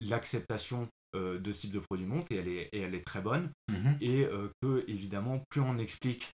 l'acceptation 0.01 0.87
euh, 1.15 1.39
de 1.39 1.51
ce 1.51 1.61
type 1.61 1.71
de 1.71 1.79
produit 1.79 2.05
monte 2.05 2.31
et 2.31 2.35
elle 2.35 2.47
est, 2.47 2.69
et 2.71 2.81
elle 2.81 2.93
est 2.93 3.03
très 3.03 3.21
bonne. 3.21 3.51
Mhm. 3.67 3.97
Et 3.99 4.25
euh, 4.25 4.51
que, 4.61 4.85
évidemment, 4.87 5.41
plus 5.49 5.61
on 5.61 5.79
explique 5.79 6.29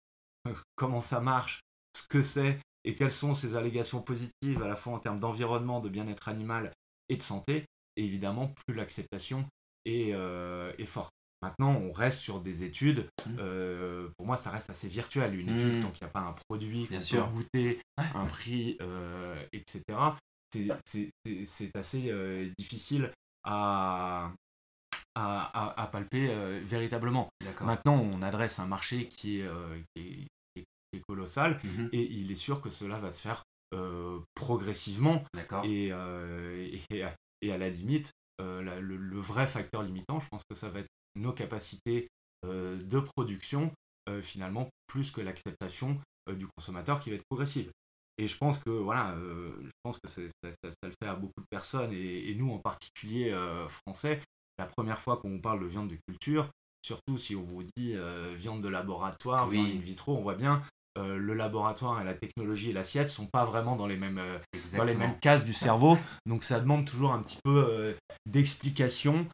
euh, 0.47 0.53
comment 0.77 1.01
ça 1.01 1.19
marche, 1.19 1.59
ce 1.97 2.07
que 2.07 2.23
c'est 2.23 2.57
et 2.85 2.95
quelles 2.95 3.11
sont 3.11 3.33
ces 3.33 3.55
allégations 3.55 4.01
positives 4.01 4.61
à 4.63 4.67
la 4.67 4.77
fois 4.77 4.93
en 4.93 4.99
termes 4.99 5.19
d'environnement, 5.19 5.81
de 5.81 5.89
bien-être 5.89 6.29
animal 6.29 6.71
et 7.09 7.17
de 7.17 7.21
santé, 7.21 7.65
évidemment, 7.97 8.47
plus 8.47 8.73
l'acceptation 8.73 9.45
est, 9.83 10.11
est, 10.11 10.85
forte. 10.85 11.13
Maintenant, 11.41 11.73
on 11.73 11.91
reste 11.91 12.19
sur 12.19 12.39
des 12.39 12.63
études. 12.63 13.07
Mhm. 13.27 14.11
pour 14.17 14.25
moi, 14.25 14.37
ça 14.37 14.51
reste 14.51 14.69
assez 14.69 14.87
virtuel. 14.87 15.33
Une 15.35 15.49
étude, 15.49 15.75
mhm. 15.75 15.81
tant 15.81 15.91
qu'il 15.91 16.05
n'y 16.05 16.09
a 16.09 16.13
pas 16.13 16.19
un 16.19 16.35
produit 16.49 16.87
qu'on 16.87 16.99
peut 16.99 17.31
goûter, 17.33 17.81
un 17.97 18.25
prix, 18.25 18.77
etc., 19.51 19.81
c'est 20.85 21.71
assez 21.75 22.51
difficile 22.57 23.11
à, 23.43 24.31
à, 25.15 25.89
palper 25.91 26.29
euh, 26.29 26.61
véritablement. 26.63 27.29
Maintenant, 27.61 27.99
on 27.99 28.21
adresse 28.21 28.59
un 28.59 28.67
marché 28.67 29.07
qui 29.07 29.39
est, 29.39 29.47
euh, 29.47 29.79
qui 29.95 30.27
est, 30.55 30.99
colossal 31.07 31.59
mhm. 31.63 31.89
et 31.93 32.01
il 32.01 32.31
est 32.31 32.35
sûr 32.35 32.59
que 32.59 32.69
cela 32.69 32.99
va 32.99 33.11
se 33.11 33.21
faire 33.21 33.43
euh, 33.73 34.19
progressivement. 34.35 35.23
Et, 35.63 35.87
et, 35.87 37.05
et, 37.41 37.51
à 37.51 37.57
la 37.57 37.69
limite, 37.69 38.11
le, 38.39 39.19
vrai 39.19 39.47
facteur 39.47 39.83
limitant, 39.83 40.19
je 40.19 40.27
pense 40.29 40.43
que 40.49 40.55
ça 40.55 40.69
va 40.69 40.79
être 40.79 40.89
nos 41.15 41.33
capacités 41.33 42.07
de 42.43 42.99
production, 42.99 43.71
finalement, 44.21 44.67
plus 44.87 45.11
que 45.11 45.21
l'acceptation 45.21 45.99
du 46.27 46.47
consommateur 46.47 46.99
qui 46.99 47.09
va 47.09 47.17
être 47.17 47.25
progressive. 47.29 47.71
Et 48.17 48.27
je 48.27 48.37
pense 48.37 48.57
que 48.59 48.69
voilà, 48.69 49.15
je 49.15 49.69
pense 49.83 49.99
que 49.99 50.09
ça, 50.09 50.21
le 50.21 50.91
fait 51.01 51.07
à 51.07 51.15
beaucoup 51.15 51.41
de 51.41 51.47
personnes 51.49 51.93
et, 51.93 52.33
nous 52.35 52.51
en 52.51 52.59
particulier 52.59 53.35
français. 53.67 54.21
La 54.57 54.65
première 54.65 54.99
fois 54.99 55.17
qu'on 55.17 55.39
parle 55.39 55.61
de 55.61 55.67
viande 55.67 55.89
de 55.89 55.97
culture, 56.07 56.49
surtout 56.83 57.17
si 57.17 57.35
on 57.35 57.43
vous 57.43 57.63
dit 57.77 57.95
viande 58.35 58.61
de 58.61 58.67
laboratoire, 58.67 59.47
viande 59.47 59.67
in 59.67 59.79
vitro, 59.79 60.17
on 60.17 60.21
voit 60.21 60.35
bien 60.35 60.63
euh, 60.97 61.17
le 61.17 61.33
laboratoire 61.33 62.01
et 62.01 62.03
la 62.03 62.13
technologie 62.13 62.71
et 62.71 62.73
l'assiette 62.73 63.09
sont 63.09 63.25
pas 63.25 63.45
vraiment 63.45 63.77
dans 63.77 63.87
les 63.87 63.95
mêmes 63.95 64.17
euh, 64.17 64.39
dans 64.75 64.83
les 64.83 64.93
mêmes 64.93 65.17
cases 65.19 65.45
du 65.45 65.53
cerveau 65.53 65.97
donc 66.25 66.43
ça 66.43 66.59
demande 66.59 66.85
toujours 66.85 67.13
un 67.13 67.21
petit 67.21 67.37
peu 67.45 67.65
euh, 67.65 67.93
d'explication 68.25 69.25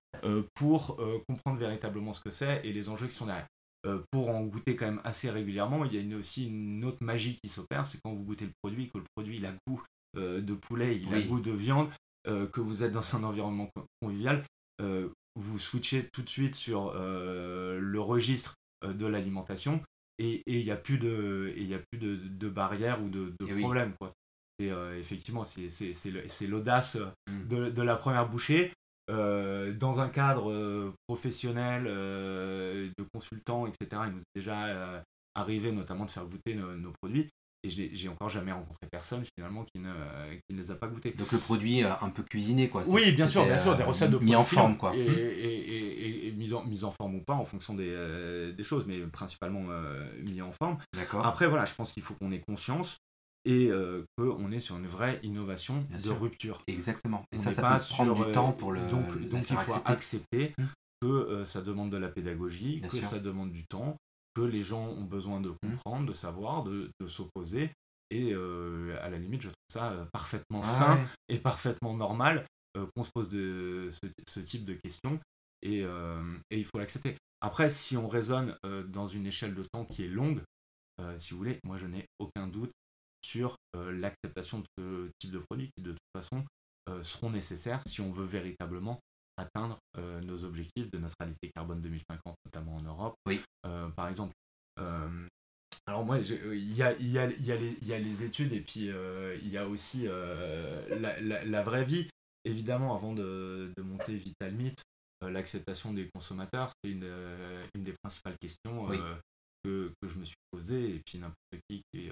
pour 0.54 0.98
comprendre 1.28 1.58
véritablement 1.58 2.14
ce 2.14 2.22
que 2.22 2.30
c'est 2.30 2.62
et 2.66 2.74
les 2.74 2.90
enjeux 2.90 3.08
qui 3.08 3.16
sont 3.16 3.26
derrière. 3.26 3.48
Pour 4.12 4.30
en 4.30 4.42
goûter 4.44 4.76
quand 4.76 4.86
même 4.86 5.02
assez 5.06 5.30
régulièrement 5.30 5.86
il 5.86 5.94
y 5.94 5.98
a 5.98 6.02
une, 6.02 6.16
aussi 6.16 6.48
une 6.48 6.84
autre 6.84 6.98
magie 7.02 7.38
qui 7.42 7.50
s'opère 7.50 7.88
c'est 7.88 8.00
quand 8.04 8.14
vous 8.14 8.24
goûtez 8.24 8.46
le 8.46 8.52
produit 8.62 8.90
que 8.90 8.98
le 8.98 9.06
produit 9.16 9.38
il 9.38 9.46
a 9.46 9.54
goût 9.66 9.82
de 10.16 10.54
poulet 10.54 10.98
il 10.98 11.14
a 11.14 11.22
goût 11.22 11.40
de 11.40 11.52
viande 11.52 11.90
que 12.26 12.60
vous 12.60 12.84
êtes 12.84 12.92
dans 12.92 13.16
un 13.16 13.24
environnement 13.24 13.70
convivial 14.02 14.44
vous 14.82 15.60
switchez 15.60 16.10
tout 16.12 16.22
de 16.22 16.30
suite 16.30 16.56
sur 16.56 16.94
le 16.94 18.00
registre 18.00 18.56
de 18.84 19.06
l'alimentation 19.06 19.82
et 20.20 20.44
il 20.48 20.64
n'y 20.64 20.72
a 20.72 20.76
plus 20.76 20.98
de 20.98 21.54
il 21.58 21.74
a 21.74 21.80
plus 21.80 22.00
de, 22.00 22.16
de 22.16 22.50
barrières 22.50 23.02
ou 23.04 23.10
de, 23.10 23.34
de 23.40 23.60
problèmes 23.60 23.94
quoi. 24.00 24.12
Euh, 24.62 25.00
effectivement 25.00 25.44
c'est 25.44 26.48
l'audace 26.48 26.98
mm. 27.28 27.48
de, 27.48 27.70
de, 27.70 27.82
la 27.84 27.96
première 27.96 28.28
bouchée 28.28 28.74
euh, 29.10 29.74
dans 29.74 30.00
un 30.00 30.10
cadre 30.10 30.52
euh, 30.52 30.94
professionnel 31.08 31.86
de 31.86 33.04
consultant 33.14 33.68
etc 33.68 34.02
il 34.08 34.14
nous 34.14 34.20
est 34.20 34.36
déjà 34.36 35.04
arrivé 35.36 35.72
notamment 35.72 36.06
de 36.06 36.12
faire 36.12 36.26
goûter 36.26 36.56
nos, 36.56 36.92
produits 37.02 37.30
et 37.64 37.70
j'ai 37.70 38.10
encore 38.10 38.30
jamais 38.30 38.52
rencontré 38.52 38.88
personne 38.92 39.24
finalement 39.36 39.64
qui 39.64 39.80
ne, 39.80 39.92
qui 40.48 40.56
ne 40.56 40.58
les 40.62 40.72
a 40.72 40.76
pas 40.76 40.88
goûtés. 40.88 41.12
Donc 41.12 41.32
le 41.32 41.40
produit 41.40 41.84
un 41.84 42.10
peu 42.10 42.24
cuisiné 42.24 42.70
quoi. 42.70 42.84
Oui 42.88 43.12
bien 43.12 43.28
sûr, 43.28 43.46
bien 43.46 43.62
sûr, 43.62 43.76
des 43.76 43.84
recettes 43.84 44.12
de 44.12 44.18
mis 44.20 44.36
en 44.36 44.44
forme 44.44 44.78
quoi. 44.78 44.96
Et, 44.96 45.02
et, 45.02 46.32
mise 46.38 46.54
en, 46.54 46.64
mise 46.66 46.84
en 46.84 46.92
forme 46.92 47.16
ou 47.16 47.22
pas 47.22 47.34
en 47.34 47.46
fonction 47.46 47.74
des, 47.74 47.90
euh, 47.90 48.52
des 48.52 48.64
choses, 48.64 48.86
mais 48.88 49.00
principalement 49.00 49.66
euh, 49.70 50.08
mis 50.24 50.42
en 50.42 50.52
forme. 50.52 50.78
Après, 51.24 51.48
voilà, 51.48 51.66
je 51.66 51.74
pense 51.74 51.92
qu'il 51.92 52.04
faut 52.04 52.14
qu'on 52.14 52.32
ait 52.32 52.42
conscience 52.48 52.98
et 53.48 53.68
euh, 53.72 54.04
qu'on 54.18 54.52
est 54.52 54.60
sur 54.60 54.78
une 54.78 54.88
vraie 54.88 55.20
innovation 55.24 55.84
de 56.04 56.10
rupture. 56.10 56.62
Exactement. 56.68 57.24
Et 57.32 57.40
ça, 57.40 57.52
ça 57.52 57.62
peut 57.62 57.84
prendre 57.90 58.26
du 58.26 58.32
temps 58.32 58.52
pour 58.52 58.72
le. 58.72 58.88
Donc, 58.90 59.18
donc 59.30 59.50
il 59.50 59.58
faut 59.58 59.74
accepter, 59.86 60.54
mmh. 60.58 60.64
que 61.02 61.44
ça 61.44 61.62
demande 61.62 61.90
de 61.90 61.98
la 61.98 62.10
pédagogie, 62.10 62.82
que 62.82 63.02
ça 63.02 63.20
demande 63.20 63.52
du 63.52 63.66
temps, 63.66 63.98
que 64.36 64.42
les 64.42 64.64
gens 64.64 64.86
ont 64.86 65.06
besoin 65.06 65.42
de 65.42 65.50
mmh. 65.50 65.58
comprendre, 65.62 66.06
de 66.06 66.14
savoir, 66.14 66.64
de, 66.64 66.90
de 67.00 67.08
s'opposer. 67.08 67.72
Et 68.10 68.34
à 68.34 69.10
la 69.10 69.18
limite, 69.18 69.42
je 69.42 69.48
trouve 69.48 69.74
ça 69.74 70.08
parfaitement 70.14 70.64
sain 70.64 71.00
et 71.30 71.40
parfaitement 71.40 71.96
normal 71.96 72.46
qu'on 72.96 73.02
se 73.02 73.10
pose 73.10 73.30
de 73.30 73.90
ce, 73.90 74.08
ce, 74.28 74.40
type 74.40 74.64
de 74.64 74.76
questions 74.76 75.20
euh, 75.66 76.38
et, 76.50 76.60
il 76.60 76.66
faut 76.66 76.78
l'accepter. 76.78 77.16
Après, 77.42 77.70
si 77.70 77.98
on 77.98 78.08
raisonne 78.08 78.56
euh, 78.66 78.84
dans 78.84 79.08
une 79.08 79.26
échelle 79.26 79.54
de 79.54 79.64
temps 79.64 79.86
qui 79.86 80.04
est 80.04 80.10
longue, 80.10 80.42
euh, 81.00 81.18
si 81.18 81.32
vous 81.32 81.38
voulez, 81.38 81.60
moi 81.64 81.78
je 81.78 81.88
n'ai 81.88 82.06
aucun 82.20 82.48
doute 82.48 82.72
sur 83.28 83.58
l'acceptation 83.74 84.60
de 84.60 84.66
ce 84.78 85.10
type 85.20 85.32
de 85.32 85.40
produits 85.40 85.70
qui 85.76 85.84
de 85.84 85.92
toute 85.92 86.12
façon 86.16 86.44
seront 87.04 87.30
nécessaires 87.30 87.82
si 87.86 88.02
on 88.02 88.12
veut 88.12 88.26
véritablement 88.26 89.00
atteindre 89.38 89.78
nos 90.24 90.46
objectifs 90.46 90.90
de 90.90 90.98
neutralité 90.98 91.52
carbone 91.54 91.82
2050, 91.82 92.36
notamment 92.46 92.76
en 92.76 92.82
Europe. 92.82 93.16
Oui. 93.26 93.42
par 93.96 94.08
exemple, 94.08 94.34
alors 95.86 96.06
moi, 96.06 96.20
il 96.20 96.74
y 96.74 96.82
a, 96.82 96.94
y, 96.98 97.12
y, 97.12 97.18
a 97.20 97.30
y 97.30 97.94
a, 97.94 98.00
les 98.00 98.24
études 98.24 98.54
et 98.54 98.62
puis 98.62 98.90
il 99.42 99.50
y 99.50 99.58
a 99.58 99.68
aussi 99.68 100.08
la, 100.90 101.20
la, 101.22 101.64
vraie 101.64 101.86
vie. 101.86 102.08
Évidemment, 102.46 102.96
avant 102.96 103.14
de, 103.14 103.72
de 103.76 103.84
monter 103.84 104.22
euh, 105.24 105.30
l'acceptation 105.32 105.94
des 105.94 106.08
consommateurs, 106.08 106.72
c'est 106.84 106.92
une, 106.92 107.04
euh, 107.04 107.66
une, 107.76 107.84
des 107.84 107.94
principales 108.04 108.38
questions 108.40 108.92
euh, 108.92 109.16
que, 109.64 109.92
que, 110.02 110.08
je 110.08 110.16
me 110.16 110.26
suis 110.26 110.36
posée. 110.52 110.96
Et 110.96 111.02
puis 111.06 111.18
n'importe 111.18 111.62
qui 111.70 111.82
qui 111.92 112.10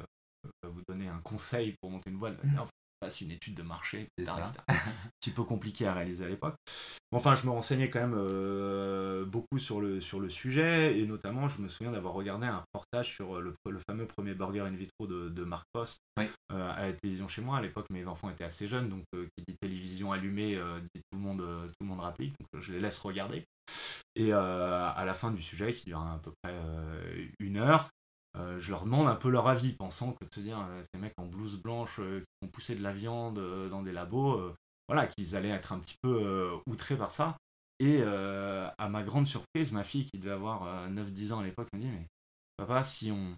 vous 0.64 0.82
donner 0.88 1.08
un 1.08 1.20
conseil 1.24 1.76
pour 1.82 1.92
monter 1.92 2.10
une 2.10 2.18
voile, 2.18 2.38
mmh 2.44 2.60
passe 3.00 3.22
une 3.22 3.32
étude 3.32 3.56
de 3.56 3.64
marché, 3.64 4.08
etc. 4.18 4.38
un 4.68 4.76
petit 5.20 5.32
peu 5.32 5.44
compliqué 5.44 5.88
à 5.88 5.94
réaliser 5.94 6.26
à 6.26 6.30
l'époque. 6.30 6.56
Enfin, 7.12 7.36
je 7.36 7.46
me 7.46 7.52
renseignais 7.52 7.90
quand 7.90 8.00
même 8.00 8.16
euh, 8.18 9.26
beaucoup 9.26 9.60
sur 9.60 9.80
le, 9.80 10.02
sur 10.02 10.20
le 10.20 10.30
sujet, 10.30 11.00
et 11.00 11.06
notamment, 11.06 11.48
je 11.48 11.62
me 11.62 11.68
souviens 11.68 11.92
d'avoir 11.92 12.14
regardé 12.14 12.48
un 12.48 12.64
reportage 12.74 13.14
sur 13.14 13.42
le, 13.42 13.56
le, 13.70 13.80
fameux 13.88 14.06
premier 14.06 14.34
burger 14.34 14.62
in 14.62 14.72
vitro 14.72 15.08
de, 15.08 15.30
de 15.30 15.44
Marc 15.44 15.66
Post 15.74 16.00
euh, 16.20 16.26
à 16.52 16.88
la 16.88 16.94
télévision 16.94 17.28
chez 17.28 17.42
moi. 17.42 17.58
À 17.58 17.62
l'époque, 17.62 17.90
mes 17.90 18.06
enfants 18.06 18.30
étaient 18.30 18.44
assez 18.44 18.68
jeunes, 18.68 18.90
donc 18.90 19.04
euh, 19.14 19.28
qui 19.38 19.44
dit 19.48 19.56
télévision 19.62 20.12
allumée, 20.12 20.60
dit 20.94 21.02
tout 21.12 21.18
le 21.18 21.24
monde, 21.24 21.42
tout 21.68 21.84
le 21.84 21.88
monde 21.88 22.02
rapplique, 22.02 22.36
donc 22.40 22.62
je 22.62 22.74
les 22.74 22.80
laisse 22.80 23.00
regarder. 23.00 23.46
Et 24.18 24.32
à 24.32 25.04
la 25.06 25.14
fin 25.14 25.32
du 25.32 25.42
sujet, 25.42 25.74
qui 25.74 25.86
dure 25.86 26.00
à 26.00 26.20
peu 26.24 26.32
près 26.42 26.56
une 27.40 27.58
heure, 27.58 27.90
euh, 28.38 28.60
je 28.60 28.71
leur 28.71 28.84
demande 28.84 29.08
un 29.08 29.15
peu 29.15 29.30
leur 29.30 29.48
avis, 29.48 29.74
pensant 29.74 30.12
que 30.13 30.26
de 30.26 30.34
se 30.34 30.39
dire, 30.41 30.60
euh, 30.60 30.82
ces 30.82 31.00
mecs 31.00 31.13
en 31.17 31.26
blouse 31.26 31.58
blanche 31.58 32.00
euh, 32.00 32.19
qui 32.19 32.45
ont 32.45 32.50
poussé 32.50 32.76
de 32.76 32.84
la 32.84 32.91
viande 32.91 33.39
dans 33.69 33.82
des 33.82 33.91
labos, 33.91 34.54
voilà, 34.88 35.08
qu'ils 35.08 35.36
allaient 35.36 35.50
être 35.50 35.71
un 35.71 35.80
petit 35.80 35.98
peu 36.02 36.52
outrés 36.67 36.98
par 36.98 37.12
ça. 37.12 37.38
Et 37.80 38.02
à 38.04 38.89
ma 38.89 39.04
grande 39.04 39.28
surprise, 39.28 39.71
ma 39.71 39.84
fille, 39.84 40.06
qui 40.06 40.19
devait 40.19 40.32
avoir 40.32 40.89
9-10 40.89 41.34
ans 41.34 41.39
à 41.39 41.43
l'époque, 41.43 41.67
me 41.74 41.80
dit, 41.80 41.88
mais 41.88 42.08
papa, 42.58 42.84
si 42.84 43.12
on, 43.12 43.36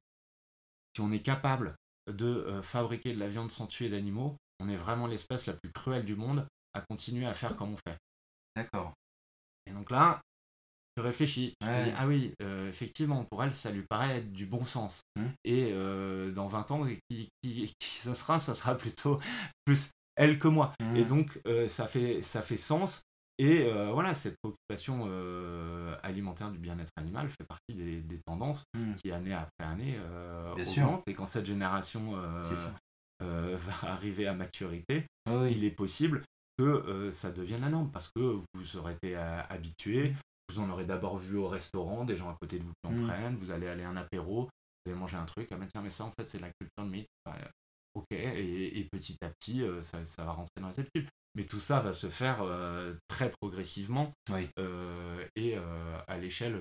si 0.95 1.01
on 1.01 1.11
est 1.11 1.21
capable 1.21 1.75
de 2.11 2.61
fabriquer 2.61 3.13
de 3.13 3.19
la 3.19 3.27
viande 3.27 3.51
sans 3.51 3.67
tuer 3.67 3.89
d'animaux, 3.89 4.35
on 4.59 4.69
est 4.69 4.75
vraiment 4.75 5.07
l'espèce 5.07 5.45
la 5.45 5.53
plus 5.53 5.71
cruelle 5.71 6.05
du 6.05 6.15
monde 6.15 6.45
à 6.73 6.81
continuer 6.81 7.25
à 7.25 7.33
faire 7.33 7.55
comme 7.55 7.73
on 7.73 7.77
fait. 7.77 7.97
D'accord. 8.55 8.93
Et 9.65 9.71
donc 9.71 9.89
là, 9.89 10.21
je 10.97 11.01
réfléchis. 11.01 11.53
ah 11.61 12.07
oui, 12.07 12.33
euh, 12.41 12.67
effectivement, 12.69 13.23
pour 13.25 13.43
elle, 13.43 13.53
ça 13.53 13.71
lui 13.71 13.83
paraît 13.83 14.17
être 14.17 14.31
du 14.33 14.45
bon 14.45 14.65
sens. 14.65 15.01
Mmh. 15.15 15.25
Et 15.45 15.69
euh, 15.71 16.31
dans 16.31 16.47
20 16.47 16.71
ans, 16.71 16.85
qui, 17.09 17.29
qui, 17.41 17.75
ça 17.79 18.15
sera 18.15 18.39
Ça 18.39 18.55
sera 18.55 18.75
plutôt 18.75 19.19
plus 19.65 19.91
elle 20.15 20.39
que 20.39 20.47
moi. 20.47 20.73
Et 20.95 21.03
mmh. 21.03 21.07
donc, 21.07 21.39
euh, 21.47 21.69
ça, 21.69 21.85
fait, 21.85 22.23
ça 22.23 22.41
fait 22.41 22.57
sens. 22.57 23.01
Et 23.39 23.69
voilà, 23.93 24.15
cette 24.15 24.35
préoccupation 24.41 25.07
alimentaire 26.01 26.49
du 26.49 26.57
bien-être 26.57 26.89
animal 26.95 27.29
fait 27.29 27.45
partie 27.47 27.75
des, 27.75 28.19
tendances 28.25 28.63
mmh. 28.73 28.95
qui, 28.95 29.11
année 29.11 29.33
après 29.33 29.63
année, 29.63 29.95
augmentent. 30.53 31.03
Et 31.05 31.13
quand 31.13 31.27
cette 31.27 31.45
génération 31.45 32.13
va 33.19 33.73
arriver 33.83 34.25
à 34.25 34.33
maturité, 34.33 35.05
il 35.51 35.63
est 35.63 35.71
possible 35.71 36.23
que 36.57 37.11
ça 37.11 37.29
devienne 37.29 37.61
la 37.61 37.69
norme 37.69 37.91
parce 37.91 38.09
que 38.15 38.39
vous 38.55 38.77
aurez 38.77 38.93
été 38.93 39.15
habitué 39.15 40.15
vous 40.49 40.59
en 40.59 40.69
aurez 40.69 40.85
d'abord 40.85 41.17
vu 41.17 41.37
au 41.37 41.47
restaurant, 41.47 42.05
des 42.05 42.15
gens 42.15 42.29
à 42.29 42.37
côté 42.39 42.59
de 42.59 42.63
vous 42.63 42.73
qui 42.81 42.89
en 42.89 42.93
mm. 42.93 43.07
prennent, 43.07 43.35
vous 43.35 43.51
allez 43.51 43.67
aller 43.67 43.83
à 43.83 43.89
un 43.89 43.97
apéro, 43.97 44.43
vous 44.43 44.91
allez 44.91 44.99
manger 44.99 45.17
un 45.17 45.25
truc, 45.25 45.49
ah 45.51 45.57
ben 45.57 45.67
tiens, 45.67 45.81
mais 45.81 45.89
ça 45.89 46.05
en 46.05 46.11
fait 46.11 46.25
c'est 46.25 46.39
la 46.39 46.49
culture 46.59 46.83
de 46.83 46.89
mythe. 46.89 47.09
ok, 47.95 48.05
et, 48.11 48.87
petit 48.91 49.17
à 49.21 49.29
petit, 49.29 49.61
euh, 49.61 49.81
ça, 49.81 50.05
ça, 50.05 50.23
va 50.23 50.31
rentrer 50.31 50.61
dans 50.61 50.69
les 50.69 50.79
habitudes. 50.79 51.09
Mais 51.35 51.43
tout 51.43 51.59
ça 51.59 51.81
va 51.81 51.93
se 51.93 52.07
faire 52.07 52.41
euh, 52.41 52.95
très 53.07 53.29
progressivement 53.29 54.11
euh, 54.57 55.23
et 55.35 55.55
à 56.07 56.17
l'échelle 56.17 56.59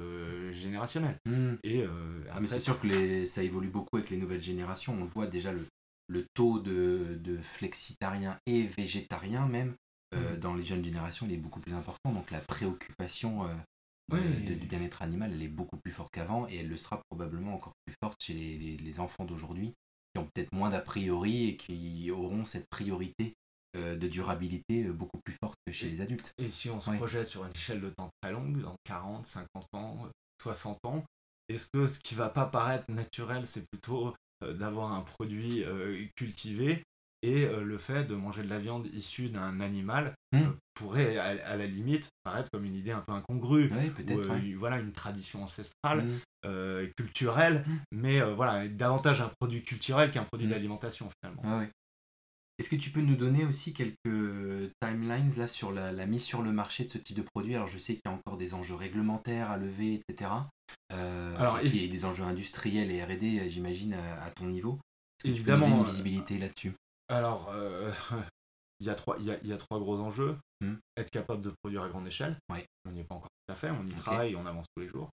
générationnelle. 0.52 1.18
Mm. 1.24 1.54
Et, 1.62 1.84
ah, 2.30 2.40
mais 2.40 2.46
c'est 2.46 2.60
sûr 2.60 2.78
que 2.78 2.86
les, 2.86 3.26
ça 3.26 3.42
évolue 3.42 3.68
beaucoup 3.68 3.96
avec 3.96 4.10
les 4.10 4.16
nouvelles 4.16 4.42
générations. 4.42 4.92
On 4.92 5.04
voit 5.04 5.26
déjà 5.26 5.52
le, 5.52 5.64
le 6.08 6.26
taux 6.34 6.58
de, 6.58 7.18
de 7.20 7.38
flexitariens 7.38 8.38
et 8.46 8.66
végétariens 8.66 9.46
même. 9.46 9.74
Mm. 10.14 10.36
dans 10.36 10.54
les 10.54 10.62
jeunes 10.62 10.84
générations, 10.84 11.26
il 11.26 11.34
est 11.34 11.38
beaucoup 11.38 11.60
plus 11.60 11.74
important. 11.74 12.12
Donc 12.12 12.30
la 12.30 12.40
préoccupation 12.40 13.48
du 14.10 14.66
bien-être 14.66 15.02
animal, 15.02 15.32
elle 15.32 15.42
est 15.42 15.48
beaucoup 15.48 15.76
plus 15.78 15.92
forte 15.92 16.12
qu'avant 16.12 16.46
et 16.48 16.56
elle 16.56 16.68
le 16.68 16.76
sera 16.76 17.02
probablement 17.10 17.54
encore 17.54 17.74
plus 17.84 17.94
forte 18.00 18.22
chez 18.22 18.34
les, 18.34 19.00
enfants 19.00 19.24
d'aujourd'hui 19.24 19.74
qui 20.14 20.20
ont 20.20 20.28
peut-être 20.32 20.52
moins 20.52 20.70
d'a 20.70 20.80
priori 20.80 21.48
et 21.48 21.56
qui 21.56 22.10
auront 22.10 22.46
cette 22.46 22.68
priorité 22.70 23.34
euh, 23.76 23.96
de 23.96 24.08
durabilité 24.08 24.84
euh, 24.84 24.92
beaucoup 24.92 25.18
plus 25.22 25.34
forte 25.34 25.56
que 25.66 25.72
chez 25.72 25.90
les 25.90 26.00
adultes. 26.00 26.32
Et 26.38 26.48
si 26.48 26.70
on 26.70 26.80
se 26.80 26.90
projette 26.92 27.26
sur 27.26 27.44
une 27.44 27.50
échelle 27.52 27.80
de 27.80 27.90
temps 27.90 28.08
très 28.22 28.32
longue, 28.32 28.62
dans 28.62 28.76
40, 28.84 29.26
50 29.26 29.48
ans, 29.74 30.08
60 30.40 30.78
ans, 30.84 31.04
est-ce 31.48 31.66
que 31.72 31.86
ce 31.86 31.98
qui 31.98 32.14
va 32.14 32.30
pas 32.30 32.46
paraître 32.46 32.90
naturel, 32.90 33.46
c'est 33.46 33.66
plutôt 33.70 34.14
euh, 34.42 34.54
d'avoir 34.54 34.92
un 34.92 35.02
produit 35.02 35.64
cultivé 36.16 36.84
et 37.22 37.44
euh, 37.44 37.62
le 37.62 37.78
fait 37.78 38.04
de 38.04 38.14
manger 38.14 38.42
de 38.42 38.48
la 38.48 38.58
viande 38.58 38.86
issue 38.92 39.28
d'un 39.28 39.60
animal 39.60 40.14
hmm. 40.32 40.38
euh, 40.38 40.52
pourrait, 40.74 41.16
à, 41.16 41.56
la 41.56 41.66
limite, 41.66 42.08
paraître 42.24 42.50
comme 42.50 42.64
une 42.64 42.74
idée 42.74 42.92
un 42.92 43.00
peu 43.00 43.12
incongrue. 43.12 43.70
Oui, 43.72 43.90
peut-être. 43.90 44.30
Euh, 44.30 44.56
voilà, 44.58 44.78
une 44.78 44.92
tradition 44.92 45.42
ancestrale, 45.42 46.04
hmm. 46.04 46.92
culturelle, 46.96 47.64
hmm. 47.66 47.78
mais 47.92 48.20
voilà, 48.34 48.68
davantage 48.68 49.20
un 49.20 49.30
produit 49.40 49.62
culturel 49.62 50.10
qu'un 50.10 50.24
produit 50.24 50.46
d'alimentation 50.46 51.08
finalement. 51.20 51.42
Ah 51.44 51.66
Est-ce 52.58 52.68
que 52.68 52.76
tu 52.76 52.90
peux 52.90 53.00
nous 53.00 53.16
donner 53.16 53.44
aussi 53.44 53.72
quelques 53.72 54.72
timelines 54.80 55.32
là 55.36 55.48
sur 55.48 55.72
la, 55.72 56.06
mise 56.06 56.22
sur 56.22 56.42
le 56.42 56.52
marché 56.52 56.84
de 56.84 56.90
ce 56.90 56.98
type 56.98 57.16
de 57.16 57.22
produit? 57.22 57.54
Alors 57.54 57.68
je 57.68 57.78
sais 57.78 57.94
qu'il 57.94 58.02
y 58.04 58.08
a 58.08 58.12
encore 58.12 58.36
des 58.36 58.54
enjeux 58.54 58.76
réglementaires 58.76 59.50
à 59.50 59.56
lever, 59.56 60.02
etc. 60.08 60.30
Euh, 60.92 61.36
Alors, 61.38 61.60
il 61.62 61.82
y 61.82 61.84
a 61.84 61.88
des 61.88 62.04
enjeux 62.04 62.24
industriels 62.24 62.90
et 62.90 63.02
R&D, 63.02 63.48
j'imagine, 63.50 63.94
à, 63.94 64.30
ton 64.30 64.46
niveau. 64.46 64.78
évidemment, 65.24 65.66
tu 65.66 65.72
peux 65.72 65.78
une 65.78 65.86
visibilité 65.86 66.38
là-dessus? 66.38 66.72
Alors, 67.08 67.52
il, 68.80 68.86
y 68.86 68.90
a 68.90 68.94
trois, 68.94 69.16
il, 69.20 69.26
y 69.26 69.52
a, 69.52 69.56
trois 69.56 69.78
gros 69.78 70.00
enjeux. 70.00 70.36
Hmm. 70.60 70.76
Être 70.96 71.10
capable 71.10 71.42
de 71.42 71.52
produire 71.62 71.82
à 71.82 71.88
grande 71.88 72.06
échelle. 72.06 72.36
On 72.84 72.90
n'y 72.90 73.00
est 73.00 73.04
pas 73.04 73.14
encore 73.14 73.28
tout 73.46 73.52
à 73.52 73.56
fait, 73.56 73.70
on 73.70 73.86
y 73.86 73.94
travaille, 73.94 74.36
on 74.36 74.46
avance 74.46 74.66
tous 74.74 74.82
les 74.82 74.88
jours 74.88 75.10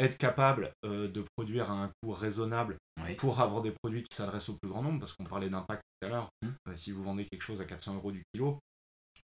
être 0.00 0.16
capable 0.16 0.72
euh, 0.84 1.08
de 1.08 1.24
produire 1.36 1.70
à 1.70 1.74
un 1.74 1.90
coût 2.02 2.12
raisonnable 2.12 2.76
pour 3.18 3.40
avoir 3.40 3.62
des 3.62 3.72
produits 3.82 4.02
qui 4.02 4.16
s'adressent 4.16 4.48
au 4.48 4.56
plus 4.60 4.68
grand 4.68 4.82
nombre, 4.82 5.00
parce 5.00 5.12
qu'on 5.12 5.24
parlait 5.24 5.48
d'impact 5.48 5.82
tout 5.82 6.06
à 6.06 6.10
l'heure. 6.10 6.28
Mmh. 6.42 6.48
Euh, 6.68 6.74
si 6.74 6.90
vous 6.90 7.02
vendez 7.02 7.26
quelque 7.26 7.42
chose 7.42 7.60
à 7.60 7.64
400 7.64 7.96
euros 7.96 8.12
du 8.12 8.22
kilo, 8.32 8.58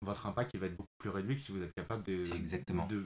votre 0.02 0.26
impact 0.26 0.50
il 0.54 0.60
va 0.60 0.66
être 0.66 0.76
beaucoup 0.76 0.88
plus 0.98 1.10
réduit 1.10 1.36
que 1.36 1.40
si 1.40 1.52
vous 1.52 1.62
êtes 1.62 1.72
capable 1.74 2.02
de, 2.02 2.26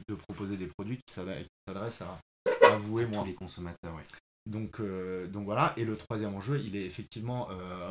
de, 0.09 0.14
proposer 0.14 0.57
des 0.57 0.66
produits 0.66 0.99
qui 0.99 1.14
s'adressent 1.14 2.03
à, 2.03 2.18
à, 2.62 2.76
vous 2.76 3.01
et 3.01 3.07
moi. 3.07 3.24
les 3.24 3.34
consommateurs, 3.34 3.94
oui. 3.94 4.03
Donc, 4.46 4.80
euh, 4.80 5.26
donc 5.26 5.44
voilà. 5.44 5.74
Et 5.76 5.84
le 5.84 5.96
troisième 5.96 6.34
enjeu, 6.34 6.61
il 6.61 6.76
est 6.76 6.84
effectivement 6.84 7.49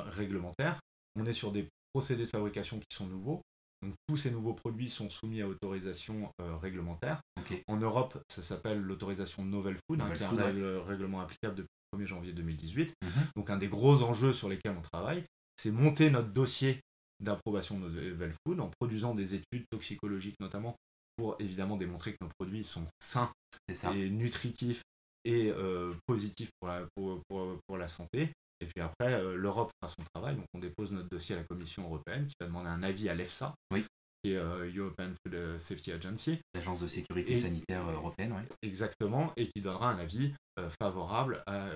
réglementaire. 0.07 0.79
On 1.17 1.25
est 1.25 1.33
sur 1.33 1.51
des 1.51 1.67
procédés 1.93 2.25
de 2.25 2.29
fabrication 2.29 2.79
qui 2.79 2.95
sont 2.95 3.07
nouveaux. 3.07 3.41
Donc, 3.83 3.93
tous 4.07 4.17
ces 4.17 4.31
nouveaux 4.31 4.53
produits 4.53 4.89
sont 4.89 5.09
soumis 5.09 5.41
à 5.41 5.47
autorisation 5.47 6.31
euh, 6.41 6.57
réglementaire. 6.57 7.21
En 7.67 7.77
Europe, 7.77 8.17
ça 8.27 8.41
s'appelle 8.41 8.81
l'autorisation 8.81 9.45
Novel 9.45 9.77
Food, 9.87 10.01
hein, 10.01 10.11
qui 10.15 10.23
est 10.23 10.25
un 10.25 10.83
règlement 10.83 11.21
applicable 11.21 11.55
depuis 11.55 11.69
le 11.93 11.99
1er 11.99 12.05
janvier 12.07 12.33
2018. 12.33 12.93
Mhm. 13.03 13.11
Donc 13.35 13.49
un 13.49 13.57
des 13.57 13.67
gros 13.67 14.03
enjeux 14.03 14.33
sur 14.33 14.49
lesquels 14.49 14.75
on 14.77 14.81
travaille, 14.81 15.23
c'est 15.55 15.71
monter 15.71 16.09
notre 16.09 16.29
dossier 16.29 16.81
d'approbation 17.19 17.79
Novel 17.79 18.33
Food 18.45 18.59
en 18.59 18.69
produisant 18.79 19.15
des 19.15 19.35
études 19.35 19.65
toxicologiques 19.71 20.39
notamment 20.39 20.75
pour 21.17 21.35
évidemment 21.39 21.77
démontrer 21.77 22.11
que 22.11 22.17
nos 22.21 22.29
produits 22.37 22.63
sont 22.63 22.85
sains 22.99 23.31
et 23.69 24.09
nutritifs 24.09 24.83
et 25.25 25.49
euh, 25.49 25.93
positifs 26.05 26.51
pour 26.59 26.69
la, 26.69 26.85
pour, 26.95 27.21
pour 27.27 27.77
la 27.77 27.87
santé. 27.87 28.31
Et 28.59 28.65
puis 28.65 28.81
après, 28.81 29.13
euh, 29.13 29.35
l'Europe 29.35 29.71
fera 29.79 29.93
son 29.93 30.03
travail. 30.13 30.35
Donc 30.35 30.45
on 30.53 30.59
dépose 30.59 30.91
notre 30.91 31.09
dossier 31.09 31.35
à 31.35 31.39
la 31.39 31.43
Commission 31.43 31.83
européenne 31.83 32.27
qui 32.27 32.35
va 32.39 32.47
demander 32.47 32.69
un 32.69 32.83
avis 32.83 33.09
à 33.09 33.15
l'EFSA, 33.15 33.53
oui. 33.71 33.85
qui 34.23 34.31
est 34.31 34.37
euh, 34.37 34.71
European 34.75 35.11
Food 35.23 35.57
Safety 35.57 35.91
Agency. 35.91 36.39
L'agence 36.53 36.79
de 36.79 36.87
sécurité 36.87 37.37
sanitaire 37.37 37.89
européenne, 37.89 38.33
oui. 38.35 38.43
Exactement, 38.63 39.31
et 39.37 39.47
qui 39.47 39.61
donnera 39.61 39.91
un 39.91 39.99
avis 39.99 40.33
euh, 40.59 40.69
favorable 40.81 41.43
à 41.45 41.69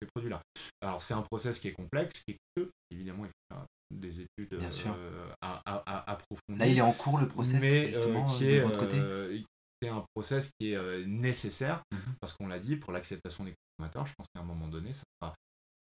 ces 0.00 0.08
produits-là. 0.14 0.40
Alors 0.80 1.02
c'est 1.02 1.14
un 1.14 1.22
process 1.22 1.58
qui 1.58 1.68
est 1.68 1.72
complexe, 1.72 2.22
qui 2.26 2.32
est 2.32 2.36
coûteux. 2.56 2.70
Évidemment, 2.90 3.24
il 3.24 3.28
faut 3.28 3.54
faire 3.56 3.66
des 3.90 4.20
études 4.20 4.58
Bien 4.58 4.70
sûr. 4.70 4.96
À, 5.42 5.60
à, 5.66 6.10
approfondir. 6.10 6.58
Là, 6.58 6.66
il 6.66 6.78
est 6.78 6.82
en 6.82 6.92
cours 6.92 7.18
le 7.18 7.28
process, 7.28 7.60
mais, 7.60 7.88
justement, 7.88 8.26
qui 8.34 8.46
est, 8.46 8.60
de 8.60 8.64
votre 8.64 8.78
côté 8.78 9.44
c'est 9.82 9.90
un 9.90 10.04
process 10.14 10.50
qui 10.58 10.72
est 10.72 11.06
nécessaire, 11.06 11.82
mhm. 11.92 12.14
parce 12.18 12.32
qu'on 12.32 12.46
l'a 12.46 12.58
dit, 12.58 12.76
pour 12.76 12.90
l'acceptation 12.90 13.44
des 13.44 13.52
consommateurs, 13.52 14.06
je 14.06 14.14
pense 14.16 14.26
qu'à 14.34 14.40
un 14.40 14.44
moment 14.44 14.66
donné, 14.66 14.94
ça 14.94 15.02
sera 15.20 15.34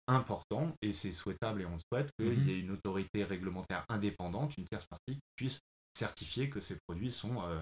important 0.07 0.75
et 0.81 0.93
c'est 0.93 1.11
souhaitable 1.11 1.61
et 1.61 1.65
on 1.65 1.77
souhaite 1.91 2.09
qu'il 2.17 2.33
y 2.33 2.41
mhm. 2.41 2.49
ait 2.49 2.59
une 2.59 2.71
autorité 2.71 3.23
réglementaire 3.23 3.85
indépendante, 3.89 4.57
une 4.57 4.65
tierce 4.65 4.85
partie 4.85 5.15
qui 5.15 5.33
puisse 5.35 5.59
certifier 5.93 6.49
que 6.49 6.59
ces 6.59 6.77
produits 6.87 7.11
sont, 7.11 7.41
euh, 7.41 7.61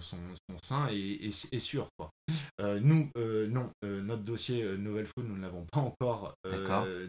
sont, 0.00 0.18
sains 0.62 0.88
et, 0.90 1.30
et, 1.52 1.60
sûrs. 1.60 1.88
Quoi. 1.96 2.10
Euh, 2.60 2.80
nous, 2.80 3.10
euh, 3.16 3.46
non, 3.46 3.70
notre 3.82 4.22
dossier 4.22 4.64
Novel 4.76 5.06
Food, 5.06 5.26
nous 5.26 5.36
ne 5.36 5.42
l'avons 5.42 5.64
pas 5.72 5.80
encore 5.80 6.34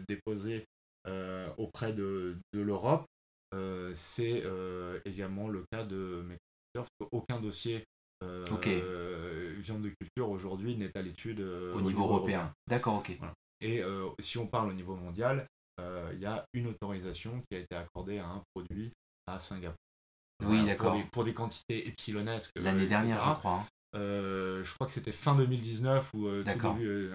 déposé 0.08 0.64
auprès 1.56 1.92
de, 1.92 2.36
de 2.52 2.60
l'Europe. 2.60 3.06
c'est 3.94 4.44
également 5.04 5.48
le 5.48 5.64
cas 5.72 5.84
de 5.84 6.24
mes 6.26 6.36
parce 6.72 6.88
qu'aucun 7.00 7.40
dossier 7.40 7.84
viande 8.22 9.82
de 9.82 9.92
culture 10.00 10.30
aujourd'hui 10.30 10.76
n'est 10.76 10.96
à 10.96 11.02
l'étude 11.02 11.40
au, 11.40 11.80
niveau, 11.80 12.04
européen. 12.04 12.54
D'accord, 12.68 12.96
ok. 12.98 13.18
Et 13.60 13.82
euh, 13.82 14.08
si 14.20 14.38
on 14.38 14.46
parle 14.46 14.70
au 14.70 14.72
niveau 14.72 14.96
mondial, 14.96 15.46
euh, 15.80 16.10
il 16.14 16.20
y 16.20 16.26
a 16.26 16.44
une 16.54 16.68
autorisation 16.68 17.42
qui 17.48 17.56
a 17.56 17.60
été 17.60 17.76
accordée 17.76 18.18
à 18.18 18.26
un 18.26 18.42
produit 18.54 18.92
à 19.26 19.38
Singapour. 19.38 19.76
Oui, 20.44 20.64
d'accord. 20.64 20.96
Pour, 21.12 21.24
des 21.24 21.34
quantités 21.34 21.86
epsilonesques. 21.86 22.52
L'année 22.56 22.86
dernière, 22.86 23.20
je 23.20 23.38
crois. 23.38 23.52
Hein. 23.52 23.66
Euh, 23.96 24.64
je 24.64 24.74
crois 24.74 24.86
que 24.86 24.92
c'était 24.92 25.12
fin 25.12 25.34
2019 25.34 26.14
ou 26.14 26.28
tout 26.28 26.44
début. 26.44 27.12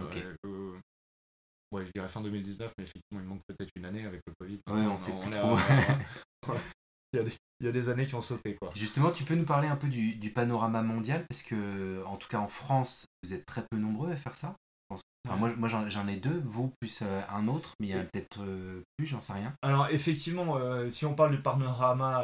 ouais, 1.72 1.86
je 1.86 1.92
dirais 1.96 2.08
fin 2.08 2.22
2019, 2.22 2.74
mais 2.78 2.84
effectivement, 2.84 3.20
il 3.20 3.26
manque 3.26 3.42
peut-être 3.48 3.72
une 3.76 3.86
année 3.86 4.06
avec 4.06 4.22
le 4.28 4.34
Covid. 4.40 4.60
Oui, 4.70 4.82
on, 4.82 4.98
sait 4.98 5.14
plus 5.20 5.32
trop. 5.32 5.58
il, 7.14 7.18
y 7.18 7.20
a 7.20 7.24
des, 7.24 7.34
il 7.62 7.66
y, 7.66 7.70
a 7.70 7.72
des, 7.72 7.90
années 7.90 8.06
qui 8.06 8.14
ont 8.14 8.22
sauté. 8.22 8.56
Quoi. 8.56 8.72
Justement, 8.76 9.12
tu 9.12 9.24
peux 9.24 9.36
nous 9.36 9.46
parler 9.46 9.68
un 9.68 9.78
peu 9.78 9.88
du, 9.88 10.16
du, 10.16 10.30
panorama 10.30 10.84
mondial? 10.84 11.26
Parce 11.28 11.42
que, 11.42 12.04
en 12.06 12.18
tout 12.18 12.28
cas 12.28 12.38
en 12.38 12.48
France, 12.48 13.06
vous 13.24 13.34
êtes 13.34 13.48
très 13.48 13.66
peu 13.72 13.78
nombreux 13.78 14.12
à 14.12 14.16
faire 14.16 14.36
ça 14.36 14.56
moi, 15.34 15.54
moi 15.58 15.70
j'en 15.70 16.08
ai 16.08 16.18
deux, 16.18 16.42
vous 16.46 16.72
plus 16.80 17.00
euh, 17.02 17.22
un 17.30 17.48
autre, 17.48 17.74
mais 17.80 17.88
il 17.88 17.96
y 17.96 18.00
a 18.00 18.04
peut-être 18.04 18.42
euh, 18.42 18.82
plus, 18.98 19.08
j'en 19.08 19.20
sais 19.20 19.34
rien. 19.34 19.54
Alors, 19.62 19.88
effectivement, 19.90 20.58
euh, 20.58 20.90
si 20.90 21.06
on 21.06 21.16
parle 21.16 21.32
du 21.32 21.42
panorama 21.42 22.24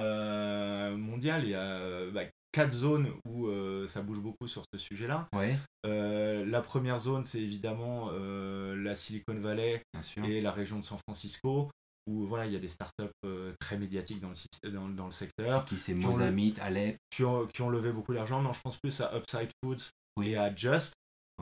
mondial, 0.96 1.44
il 1.44 1.52
y 1.52 1.56
a 1.56 2.10
bah, 2.12 2.24
quatre 2.52 2.74
zones 2.74 3.10
où 3.26 3.50
ça 3.88 4.02
bouge 4.02 4.20
beaucoup 4.20 4.48
sur 4.48 4.64
ce 4.74 4.80
sujet-là. 4.80 5.28
Ouais. 5.34 5.58
la 5.84 6.62
première 6.62 7.00
zone, 7.00 7.26
c'est 7.26 7.42
évidemment 7.42 8.12
la 8.12 8.96
Silicon 8.96 9.40
Valley 9.40 9.82
et 10.24 10.42
la 10.42 10.52
région 10.52 10.80
de 10.80 10.86
San 10.86 11.00
Francisco 11.08 11.70
où 12.08 12.26
voilà, 12.26 12.48
il 12.48 12.52
y 12.52 12.56
a 12.56 12.60
des 12.60 12.68
startups 12.68 13.14
très 13.60 13.78
médiatiques 13.78 14.20
dans 14.20 14.30
le, 14.30 14.72
dans, 14.72 14.90
dans 14.90 15.06
le 15.06 15.12
secteur. 15.12 15.66
Qui? 15.66 15.78
C'est 15.78 15.94
Mozambique, 15.94 16.58
Alep. 16.60 16.98
Qui 17.12 17.24
ont, 17.24 17.48
qui 17.48 17.62
ont 17.62 17.70
levé 17.70 17.92
beaucoup 17.92 18.14
d'argent. 18.14 18.42
Non, 18.42 18.54
je 18.54 18.62
pense 18.62 18.78
plus 18.78 19.00
à 19.02 19.16
Upside 19.16 19.50
Foods 19.64 19.90
et 20.24 20.36
à 20.36 20.54
Just. 20.54 20.94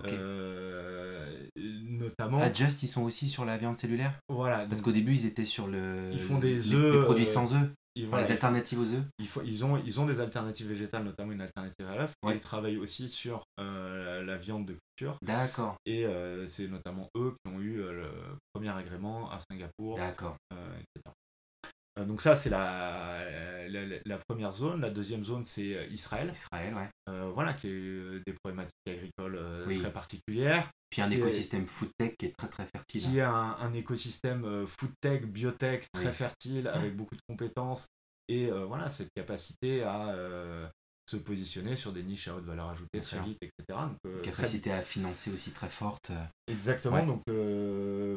Euh, 0.07 0.68
notamment. 2.09 2.39
Adjust, 2.39 2.83
ils 2.83 2.87
sont 2.87 3.03
aussi 3.03 3.29
sur 3.29 3.45
la 3.45 3.57
viande 3.57 3.75
cellulaire 3.75 4.13
Voilà. 4.29 4.65
Parce 4.67 4.81
qu'au 4.81 4.91
début, 4.91 5.13
ils 5.13 5.25
étaient 5.25 5.45
sur 5.45 5.67
le. 5.67 6.09
Ils 6.13 6.21
font 6.21 6.37
des 6.37 6.73
œufs. 6.73 6.95
Les, 6.95 6.99
produits 7.01 7.25
sans 7.25 7.53
œufs. 7.53 7.69
les 7.95 8.31
alternatives 8.31 8.79
aux 8.79 8.93
œufs 8.93 9.03
ils, 9.19 9.27
ils, 9.45 9.65
ont, 9.65 9.77
ils 9.77 9.99
ont 9.99 10.05
des 10.05 10.19
alternatives 10.19 10.67
végétales, 10.67 11.03
notamment 11.03 11.31
une 11.31 11.41
alternative 11.41 11.87
à 11.87 11.95
l'œuf. 11.95 12.13
Ils 12.27 12.39
travaillent 12.39 12.77
aussi 12.77 13.09
sur 13.09 13.43
euh, 13.59 14.23
la, 14.23 14.37
viande 14.37 14.65
de 14.65 14.75
culture. 14.97 15.17
D'accord. 15.21 15.75
Et 15.85 16.05
euh, 16.05 16.47
c'est 16.47 16.67
notamment 16.67 17.09
eux 17.15 17.35
qui 17.43 17.51
ont 17.51 17.59
eu 17.59 17.77
le 17.77 18.09
premier 18.53 18.69
agrément 18.69 19.31
à 19.31 19.39
Singapour. 19.49 19.97
D'accord. 19.97 20.35
etc. 20.51 21.13
Euh, 21.99 22.05
donc 22.05 22.21
ça, 22.21 22.35
c'est 22.35 22.49
la, 22.49 23.23
la, 24.05 24.17
première 24.27 24.53
zone. 24.53 24.81
La 24.81 24.89
deuxième 24.89 25.23
zone, 25.23 25.43
c'est 25.43 25.75
euh, 25.75 25.85
Israël. 25.87 26.31
Israël, 26.31 26.73
ouais. 26.73 26.89
Euh, 27.09 27.31
voilà, 27.33 27.53
qui 27.53 27.67
a 27.67 28.19
des 28.25 28.33
problématiques 28.43 28.77
agricoles 28.87 29.39
très 29.79 29.91
particulières. 29.91 30.69
Puis 30.89 31.01
un 31.01 31.11
écosystème 31.11 31.67
food 31.67 31.89
tech 31.97 32.15
qui 32.17 32.27
est 32.27 32.35
très 32.35 32.47
très 32.47 32.65
fertile. 32.65 33.01
Qui 33.01 33.19
a 33.19 33.31
un, 33.31 33.73
écosystème 33.73 34.65
food 34.65 34.91
tech, 35.01 35.21
biotech 35.23 35.87
très 35.91 36.11
fertile, 36.11 36.67
avec 36.67 36.95
beaucoup 36.95 37.15
de 37.15 37.21
compétences. 37.27 37.85
Et 38.27 38.49
voilà, 38.49 38.89
cette 38.89 39.09
capacité 39.15 39.83
à 39.83 40.15
se 41.07 41.17
positionner 41.17 41.75
sur 41.75 41.91
des 41.91 42.03
niches 42.03 42.27
à 42.27 42.35
haute 42.35 42.45
valeur 42.45 42.69
ajoutée 42.69 43.01
très 43.01 43.19
vite, 43.21 43.37
etc. 43.41 43.79
Donc, 44.03 44.21
capacité 44.23 44.71
à 44.71 44.81
financer 44.81 45.31
aussi 45.31 45.51
très 45.51 45.69
forte. 45.69 46.11
Exactement, 46.47 47.05
donc 47.05 47.21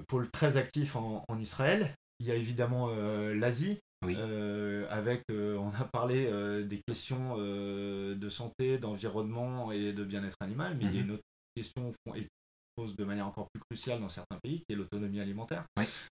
pôle 0.09 0.31
très 0.31 0.57
actif 0.57 0.97
en, 0.97 1.25
en 1.29 1.39
Israël. 1.39 1.95
Il 2.23 2.29
y 2.29 2.31
a 2.31 2.37
évidemment 2.37 2.89
euh, 2.91 3.35
l'Asie, 3.35 3.81
euh, 4.05 4.87
avec, 4.91 5.25
euh, 5.33 5.57
on 5.57 5.71
a 5.71 5.85
parlé 5.93 6.31
des 6.63 6.81
questions 6.87 7.37
de 7.37 8.29
santé, 8.29 8.79
d'environnement 8.79 9.73
et 9.73 9.93
de 9.93 10.05
bien-être 10.05 10.37
animal, 10.41 10.77
mais 10.79 10.85
il 10.85 10.95
y 10.95 10.99
a 10.99 11.01
mhm. 11.01 11.09
une 11.09 11.15
autre 11.15 11.25
question 11.57 11.93
qui 12.15 12.29
pose 12.77 12.95
de 12.95 13.05
manière 13.05 13.27
encore 13.27 13.49
plus 13.53 13.61
cruciale 13.69 14.01
dans 14.01 14.09
certains 14.09 14.39
pays, 14.41 14.61
qui 14.61 14.73
est 14.73 14.77
l'autonomie 14.77 15.19
alimentaire. 15.19 15.65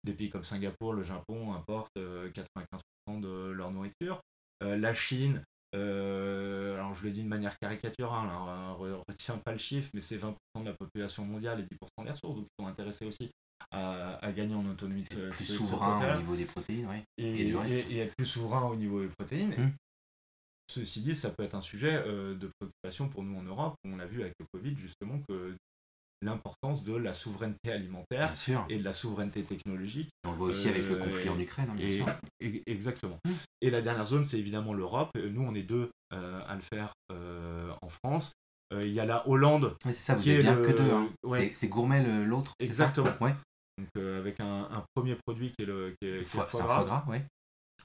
Des 0.02 0.12
pays 0.12 0.30
comme 0.30 0.42
Singapour, 0.42 0.94
le 0.94 1.04
Japon 1.04 1.52
importent 1.54 1.96
95% 1.96 3.20
de 3.20 3.52
leur 3.52 3.70
nourriture. 3.70 4.20
la 4.60 4.92
Chine, 4.92 5.44
alors 5.72 6.96
je 6.96 7.04
le 7.04 7.12
dis 7.12 7.22
de 7.22 7.28
manière 7.28 7.56
caricaturale, 7.60 8.28
hein, 8.28 8.76
on 8.80 8.84
ne 8.84 8.94
retient 9.08 9.38
pas 9.38 9.52
le 9.52 9.58
chiffre, 9.58 9.90
mais 9.94 10.00
c'est 10.00 10.18
20% 10.18 10.34
de 10.56 10.64
la 10.64 10.74
population 10.74 11.24
mondiale 11.24 11.60
et 11.60 11.62
10% 11.62 12.04
des 12.04 12.10
ressources, 12.10 12.34
donc 12.34 12.46
ils 12.58 12.64
sont 12.64 12.68
intéressés 12.68 13.06
aussi 13.06 13.30
à, 13.70 14.32
gagner 14.32 14.54
en 14.54 14.66
autonomie. 14.66 15.04
Plus 15.04 15.44
souverain 15.44 16.16
au 16.16 16.18
niveau 16.18 16.36
des 16.36 16.44
protéines, 16.44 16.86
oui. 16.88 17.02
Et, 17.18 17.48
et, 17.50 17.98
être 17.98 18.14
plus 18.16 18.26
souverain 18.26 18.66
au 18.66 18.76
niveau 18.76 19.00
des 19.00 19.08
protéines. 19.08 19.54
Hum. 19.58 19.72
Ceci 20.70 21.00
dit, 21.00 21.16
ça 21.16 21.30
peut 21.30 21.42
être 21.42 21.56
un 21.56 21.60
sujet 21.60 22.00
euh, 22.06 22.34
de 22.36 22.48
préoccupation 22.60 23.08
pour 23.08 23.24
nous 23.24 23.36
en 23.36 23.42
Europe. 23.42 23.74
On 23.84 23.98
a 23.98 24.06
vu 24.06 24.20
avec 24.20 24.34
le 24.38 24.46
Covid 24.54 24.76
justement 24.76 25.20
que 25.28 25.56
l'importance 26.22 26.84
de 26.84 26.94
la 26.94 27.12
souveraineté 27.12 27.72
alimentaire 27.72 28.34
et 28.68 28.78
de 28.78 28.84
la 28.84 28.92
souveraineté 28.92 29.42
technologique. 29.42 30.10
On 30.24 30.30
le 30.30 30.36
voit 30.36 30.48
aussi 30.48 30.68
avec 30.68 30.86
le 30.86 31.00
euh, 31.00 31.04
conflit 31.04 31.28
en 31.28 31.40
Ukraine, 31.40 31.70
hein, 31.70 31.74
bien 31.74 31.88
sûr. 31.88 32.06
exactement. 32.66 33.18
Hum. 33.26 33.34
Et 33.62 33.70
la 33.70 33.82
dernière 33.82 34.06
zone, 34.06 34.24
c'est 34.24 34.38
évidemment 34.38 34.72
l'Europe. 34.72 35.10
Nous, 35.16 35.42
on 35.42 35.54
est 35.54 35.64
deux 35.64 35.90
euh, 36.12 36.40
à 36.46 36.54
le 36.54 36.62
faire 36.62 36.92
en 37.10 37.88
France. 37.88 38.32
Il 38.72 38.92
y 38.92 39.00
a 39.00 39.04
la 39.04 39.28
Hollande. 39.28 39.76
c'est 39.84 39.92
ça, 39.94 40.14
vous 40.14 40.24
n'êtes 40.24 40.42
bien 40.42 40.54
que 40.54 40.70
deux. 40.70 40.92
Hein. 40.92 41.08
C'est 41.52 41.66
Gourmet 41.66 42.04
l'autre. 42.24 42.52
Exactement. 42.60 43.10
ouais. 43.20 43.34
Donc, 43.80 43.88
euh, 43.96 44.18
avec 44.18 44.40
un, 44.40 44.84
premier 44.94 45.16
produit 45.16 45.52
qui 45.52 45.62
est 45.62 45.66
le, 45.66 45.94
qui 46.00 46.08
est, 46.08 46.24
foie, 46.24 46.44
foie, 46.44 46.84
gras. 46.84 47.04
ouais. 47.08 47.24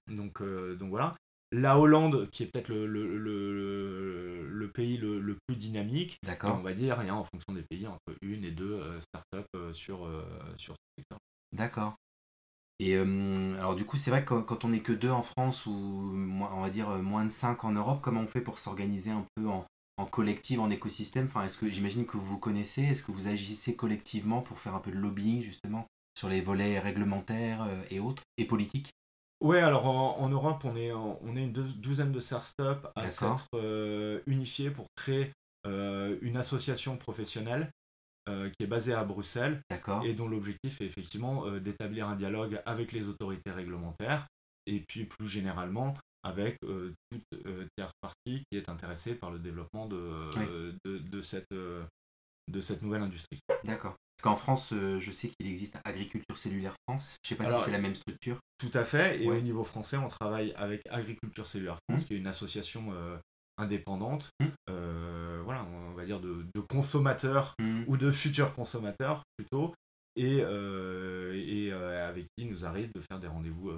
Donc, 0.07 0.41
donc 0.77 0.89
voilà. 0.89 1.15
La 1.51 1.79
Hollande, 1.79 2.29
qui 2.31 2.43
est 2.43 2.47
peut-être 2.47 2.67
le, 2.67 2.85
le, 2.85 3.17
le, 3.17 4.71
pays 4.71 4.97
le, 4.97 5.37
plus 5.47 5.55
dynamique, 5.55 6.19
on 6.43 6.61
va 6.61 6.73
dire, 6.73 6.99
en 6.99 7.23
fonction 7.23 7.53
des 7.53 7.63
pays, 7.63 7.87
entre 7.87 8.15
une 8.21 8.43
et 8.43 8.51
deux 8.51 8.81
startups 8.99 9.73
sur, 9.73 10.09
sur 10.57 10.73
ce 10.73 11.01
secteur. 11.01 11.17
D'accord. 11.53 11.95
Et 12.79 12.97
alors 12.97 13.75
du 13.75 13.85
coup, 13.85 13.95
c'est 13.95 14.11
vrai 14.11 14.25
que 14.25 14.41
quand 14.41 14.65
on 14.65 14.69
n'est 14.69 14.81
que 14.81 14.91
deux 14.91 15.09
en 15.09 15.23
France 15.23 15.65
ou 15.65 15.71
on 15.71 16.61
va 16.61 16.69
dire 16.69 16.89
moins 16.89 17.23
de 17.23 17.29
cinq 17.29 17.63
en 17.63 17.71
Europe, 17.71 17.99
comment 18.01 18.21
on 18.21 18.27
fait 18.27 18.41
pour 18.41 18.59
s'organiser 18.59 19.11
un 19.11 19.25
peu 19.35 19.47
en, 19.47 19.65
en 19.97 20.05
collectif, 20.05 20.59
en 20.59 20.69
écosystème 20.69 21.25
enfin, 21.25 21.43
Est-ce 21.43 21.57
que 21.57 21.69
j'imagine 21.69 22.05
que 22.05 22.17
vous 22.17 22.25
vous 22.25 22.39
connaissez 22.39 22.83
Est-ce 22.83 23.03
que 23.03 23.11
vous 23.11 23.27
agissez 23.27 23.75
collectivement 23.75 24.41
pour 24.41 24.59
faire 24.59 24.75
un 24.75 24.79
peu 24.79 24.91
de 24.91 24.97
lobbying 24.97 25.41
justement 25.41 25.87
sur 26.17 26.29
les 26.29 26.41
volets 26.41 26.79
réglementaires 26.79 27.63
euh, 27.63 27.81
et 27.89 27.99
autres 27.99 28.23
et 28.37 28.45
politiques? 28.45 28.91
Ouais, 29.41 29.59
alors 29.59 29.85
en, 29.85 30.29
Europe, 30.29 30.63
on 30.63 30.75
est, 30.75 30.91
on 30.93 31.35
est 31.35 31.43
une 31.43 31.51
douzaine 31.51 32.11
de 32.11 32.19
startups 32.21 32.87
à 32.95 33.09
s'être 33.09 33.49
euh, 33.53 34.21
unifiées 34.27 34.71
pour 34.71 34.87
créer 34.95 35.33
euh, 35.67 36.17
une 36.21 36.37
association 36.37 36.97
professionnelle 36.97 37.69
qui 38.27 38.63
est 38.63 38.67
basée 38.67 38.95
à 38.95 39.03
Bruxelles 39.03 39.61
et 40.03 40.13
dont 40.13 40.27
l'objectif 40.27 40.81
est 40.81 40.85
effectivement 40.85 41.47
d'établir 41.59 42.07
un 42.07 42.15
dialogue 42.15 42.59
avec 42.65 42.91
les 42.91 43.07
autorités 43.07 43.51
réglementaires 43.51 44.25
et 44.65 44.79
puis 44.79 45.05
plus 45.05 45.27
généralement 45.27 45.93
avec 46.25 46.57
euh, 46.63 46.91
toute 47.11 47.45
euh, 47.45 47.67
tierce 47.77 47.93
partie 48.01 48.43
qui 48.49 48.57
est 48.57 48.67
intéressée 48.67 49.13
par 49.13 49.29
le 49.29 49.37
développement 49.37 49.85
de, 49.85 50.73
de, 50.83 51.21
cette, 51.21 51.51
euh, 51.51 51.85
de 52.51 52.59
cette 52.59 52.81
nouvelle 52.81 53.03
industrie. 53.03 53.39
D'accord. 53.63 53.95
Parce 54.17 54.23
qu'en 54.23 54.35
France, 54.35 54.69
je 54.71 55.11
sais 55.11 55.29
qu'il 55.29 55.47
existe 55.47 55.77
Agriculture 55.83 56.37
Cellulaire 56.37 56.73
France. 56.87 57.15
Je 57.23 57.33
ne 57.33 57.37
sais 57.37 57.43
pas 57.43 57.49
si 57.49 57.65
c'est 57.65 57.71
la 57.71 57.79
même 57.79 57.95
structure. 57.95 58.39
Tout 58.57 58.71
à 58.73 58.85
fait. 58.85 59.21
Et 59.21 59.29
au 59.29 59.39
niveau 59.41 59.63
français, 59.63 59.97
on 59.97 60.07
travaille 60.07 60.53
avec 60.53 60.81
Agriculture 60.89 61.45
Cellulaire 61.45 61.77
France, 61.87 62.01
mmh. 62.01 62.05
qui 62.05 62.13
est 62.13 62.17
une 62.17 62.27
association 62.27 62.93
indépendante, 63.57 64.29
mmh. 64.39 64.45
voilà, 65.43 65.65
on 65.65 65.93
va 65.93 66.05
dire 66.05 66.21
de, 66.21 66.45
de 66.55 66.61
consommateurs 66.61 67.55
mmh. 67.59 67.83
ou 67.87 67.97
de 67.97 68.09
futurs 68.09 68.53
consommateurs 68.53 69.21
plutôt, 69.37 69.73
et, 70.15 70.37
et 70.37 71.71
avec 71.73 72.23
qui 72.37 72.45
il 72.45 72.49
nous 72.49 72.65
arrive 72.65 72.91
de 72.95 73.01
faire 73.01 73.19
des 73.19 73.27
rendez-vous 73.27 73.69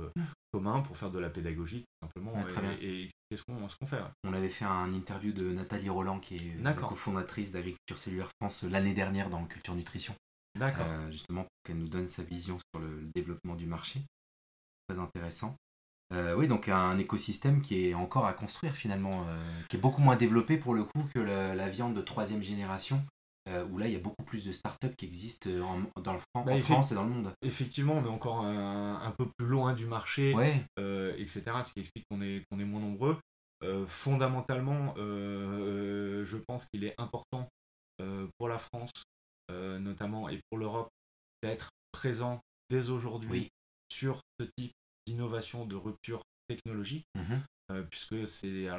commun 0.58 0.82
pour 0.82 0.98
faire 0.98 1.12
de 1.12 1.20
la 1.20 1.30
pédagogie, 1.30 1.82
tout 1.82 2.08
simplement, 2.08 2.34
et, 2.82 3.10
quest 3.30 3.44
ce 3.44 3.78
qu'on 3.78 3.88
fait. 3.88 4.02
On 4.24 4.34
avait 4.34 4.50
fait 4.50 4.66
un 4.66 4.92
interview 4.92 5.32
de 5.32 5.52
Nathalie 5.52 5.90
Roland, 5.90 6.20
qui 6.20 6.36
est 6.36 6.64
la 6.64 6.74
cofondatrice 6.74 7.52
d'Agriculture 7.52 7.98
Cellulaire 7.98 8.30
France 8.42 8.64
l'année 8.64 8.94
dernière 8.94 9.30
dans 9.30 9.44
Culture 9.46 9.76
Nutrition. 9.76 10.16
D'accord. 10.58 10.88
Euh, 10.88 11.12
justement, 11.12 11.42
pour 11.42 11.52
qu'elle 11.64 11.78
nous 11.78 11.88
donne 11.88 12.08
sa 12.08 12.24
vision 12.24 12.58
sur 12.58 12.82
le 12.82 13.08
développement 13.14 13.56
du 13.56 13.68
marché. 13.68 14.02
Très 14.88 14.98
intéressant. 14.98 15.56
Euh, 16.14 16.36
oui, 16.36 16.48
donc 16.48 16.70
un 16.70 16.98
écosystème 16.98 17.62
qui 17.62 17.88
est 17.88 17.94
encore 17.94 18.26
à 18.26 18.34
construire 18.34 18.74
finalement, 18.74 19.26
euh, 19.28 19.62
qui 19.70 19.76
est 19.76 19.80
beaucoup 19.80 20.02
moins 20.02 20.16
développé 20.16 20.58
pour 20.58 20.74
le 20.74 20.86
coup 20.86 21.04
que 21.14 21.20
la 21.20 21.70
viande 21.70 21.94
de 21.94 22.02
troisième 22.02 22.42
génération, 22.42 23.06
euh, 23.48 23.66
où 23.66 23.78
là 23.78 23.88
il 23.88 23.94
y 23.94 23.96
a 23.96 24.00
beaucoup 24.00 24.24
plus 24.24 24.46
de 24.46 24.52
startups 24.52 24.94
qui 24.98 25.06
existent 25.06 25.50
en, 25.50 26.02
dans 26.02 26.14
le 26.14 26.20
bah, 26.34 26.54
en 26.54 26.58
France 26.60 26.92
et 26.92 26.96
dans 26.96 27.04
le 27.04 27.10
monde. 27.10 27.34
Effectivement, 27.42 27.94
on 27.94 28.06
est 28.06 28.10
encore 28.10 28.44
un, 28.44 29.14
peu 29.18 29.26
plus 29.38 29.48
loin 29.48 29.74
du 29.74 29.86
marché, 29.86 30.36
euh, 30.80 31.14
etc. 31.18 31.44
Ce 31.64 31.72
qui 31.72 31.80
explique 31.80 32.06
qu'on 32.10 32.22
est, 32.22 32.44
qu'on 32.50 32.60
est 32.60 32.66
moins 32.66 32.82
nombreux. 32.82 33.18
Euh, 33.64 33.86
fondamentalement, 33.88 34.94
je 34.98 36.38
pense 36.48 36.66
qu'il 36.66 36.84
est 36.84 36.96
important 36.98 37.48
pour 38.38 38.50
la 38.50 38.58
France, 38.58 38.92
notamment, 39.50 40.30
et 40.30 40.40
pour 40.50 40.58
l'Europe, 40.58 40.90
d'être 41.42 41.70
présent 41.92 42.42
dès 42.70 42.90
aujourd'hui 42.90 43.50
sur 43.92 44.20
ce 44.40 44.46
type 44.58 44.74
d'innovation, 45.06 45.66
de 45.66 45.76
rupture 45.76 46.22
technologique, 46.48 47.06
mmh 47.16 47.38
puisque 47.90 48.26
c'est 48.26 48.70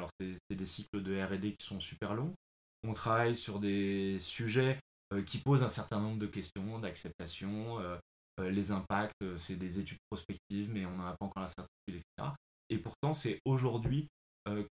des 0.49 0.65
cycles 0.65 1.03
de 1.03 1.23
R&D 1.23 1.53
qui 1.59 1.63
sont 1.63 1.79
super 1.79 2.15
longs 2.15 2.33
on 2.83 2.93
travaille 2.93 3.35
sur 3.35 3.59
des 3.59 4.19
sujets 4.19 4.79
euh, 5.13 5.23
qui 5.23 5.39
posent 5.39 5.63
un 5.63 5.69
certain 5.69 5.99
nombre 5.99 6.19
de 6.19 6.27
questions 6.27 6.79
d'acceptation. 6.79 7.79
Euh, 7.79 7.97
euh, 8.39 8.51
les 8.51 8.71
impacts, 8.71 9.37
c'est 9.37 9.55
des 9.55 9.79
études 9.79 9.97
prospectives, 10.09 10.69
mais 10.69 10.85
on 10.85 10.95
n'en 10.95 11.07
a 11.07 11.15
pas 11.17 11.25
encore 11.25 11.43
la 11.43 11.49
certitude, 11.49 12.03
etc. 12.17 12.31
Et 12.69 12.77
pourtant, 12.77 13.13
c'est 13.13 13.39
aujourd'hui 13.45 14.07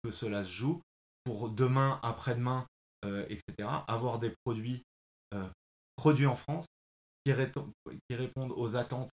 que 0.02 0.10
cela 0.10 0.42
se 0.42 0.50
joue 0.50 0.80
pour 1.24 1.50
demain, 1.50 2.00
après-demain, 2.02 2.66
etc. 3.28 3.68
Avoir 3.86 4.18
des 4.18 4.32
produits 4.44 4.82
produits 5.96 6.26
en 6.26 6.34
France 6.34 6.66
qui, 7.24 7.32
qui 8.08 8.16
répondent 8.16 8.52
aux 8.56 8.74
attentes 8.76 9.10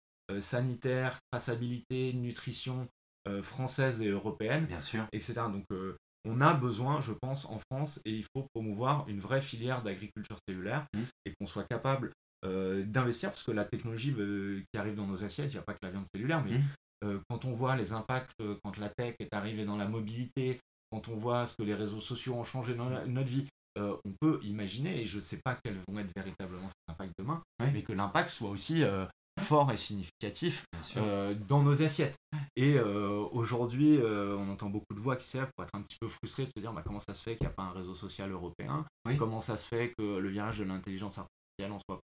sanitaires, 0.40 1.18
traçabilité, 1.30 2.12
nutrition 2.12 2.86
française 3.42 4.00
et 4.00 4.08
européenne, 4.08 4.66
Bien 4.66 4.80
sûr. 4.80 5.06
etc. 5.12 5.34
Donc, 5.52 5.64
on 6.24 6.40
a 6.40 6.54
besoin, 6.54 7.00
je 7.00 7.12
pense, 7.12 7.44
en 7.46 7.58
France, 7.58 8.00
et 8.04 8.12
il 8.12 8.24
faut 8.34 8.46
promouvoir 8.54 9.08
une 9.08 9.20
vraie 9.20 9.40
filière 9.40 9.82
d'agriculture 9.82 10.36
cellulaire 10.48 10.86
mmh. 10.94 11.00
et 11.26 11.34
qu'on 11.34 11.46
soit 11.46 11.64
capable 11.64 12.12
euh, 12.44 12.84
d'investir, 12.84 13.30
parce 13.30 13.42
que 13.42 13.50
la 13.50 13.64
technologie 13.64 14.14
euh, 14.18 14.62
qui 14.72 14.78
arrive 14.78 14.94
dans 14.94 15.06
nos 15.06 15.24
assiettes, 15.24 15.50
il 15.52 15.56
n'y 15.56 15.60
a 15.60 15.62
pas 15.62 15.74
que 15.74 15.80
la 15.82 15.90
viande 15.90 16.06
cellulaire, 16.14 16.44
mais 16.44 16.58
mmh. 16.58 16.64
euh, 17.04 17.20
quand 17.28 17.44
on 17.44 17.52
voit 17.52 17.76
les 17.76 17.92
impacts, 17.92 18.32
quand 18.64 18.76
la 18.78 18.88
tech 18.88 19.14
est 19.18 19.32
arrivée 19.32 19.64
dans 19.64 19.76
la 19.76 19.88
mobilité, 19.88 20.60
quand 20.90 21.08
on 21.08 21.16
voit 21.16 21.46
ce 21.46 21.54
que 21.56 21.62
les 21.62 21.74
réseaux 21.74 22.00
sociaux 22.00 22.34
ont 22.34 22.44
changé 22.44 22.74
dans 22.74 22.90
notre 23.06 23.28
vie, 23.28 23.46
on 23.76 24.12
peut 24.20 24.40
imaginer, 24.42 25.02
et 25.02 25.06
je 25.06 25.18
ne 25.18 25.22
sais 25.22 25.38
pas 25.44 25.56
quels 25.62 25.78
vont 25.86 25.98
être 26.00 26.10
véritablement 26.16 26.66
ces 26.68 26.92
impacts 26.92 27.12
demain, 27.16 27.40
mais 27.60 27.82
que 27.82 27.92
l'impact 27.92 28.30
soit 28.30 28.50
aussi 28.50 28.82
fort 29.38 29.72
et 29.72 29.76
significatif 29.76 30.64
euh, 30.96 31.34
dans 31.34 31.62
nos 31.62 31.82
assiettes. 31.82 32.16
Et 32.56 32.74
euh, 32.74 33.24
aujourd'hui, 33.32 33.96
euh, 33.96 34.36
on 34.36 34.50
entend 34.50 34.68
beaucoup 34.68 34.94
de 34.94 35.00
voix 35.00 35.16
qui 35.16 35.26
servent 35.26 35.50
pour 35.56 35.64
être 35.64 35.74
un 35.74 35.82
petit 35.82 35.96
peu 36.00 36.08
frustré 36.08 36.44
de 36.44 36.50
se 36.54 36.60
dire 36.60 36.72
bah, 36.72 36.82
comment 36.84 37.00
ça 37.00 37.14
se 37.14 37.22
fait 37.22 37.36
qu'il 37.36 37.46
n'y 37.46 37.52
a 37.52 37.54
pas 37.54 37.62
un 37.62 37.72
réseau 37.72 37.94
social 37.94 38.30
européen, 38.30 38.84
comment 39.18 39.40
ça 39.40 39.56
se 39.56 39.66
fait 39.66 39.92
que 39.96 40.18
le 40.18 40.28
virage 40.28 40.58
de 40.58 40.64
l'intelligence 40.64 41.18
artificielle 41.18 41.72
en 41.72 41.78
soit 41.88 42.00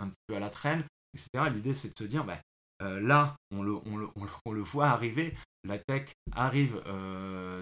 un 0.00 0.08
petit 0.08 0.20
peu 0.26 0.36
à 0.36 0.40
la 0.40 0.50
traîne, 0.50 0.84
etc. 1.14 1.50
L'idée, 1.52 1.74
c'est 1.74 1.88
de 1.88 1.98
se 1.98 2.04
dire 2.04 2.24
bah, 2.24 2.40
là, 2.80 3.36
on 3.50 3.62
le, 3.62 3.74
on, 3.86 3.96
le, 3.96 4.08
on 4.44 4.52
le, 4.52 4.60
voit 4.60 4.88
arriver, 4.88 5.36
la 5.64 5.78
tech 5.78 6.10
arrive 6.32 6.82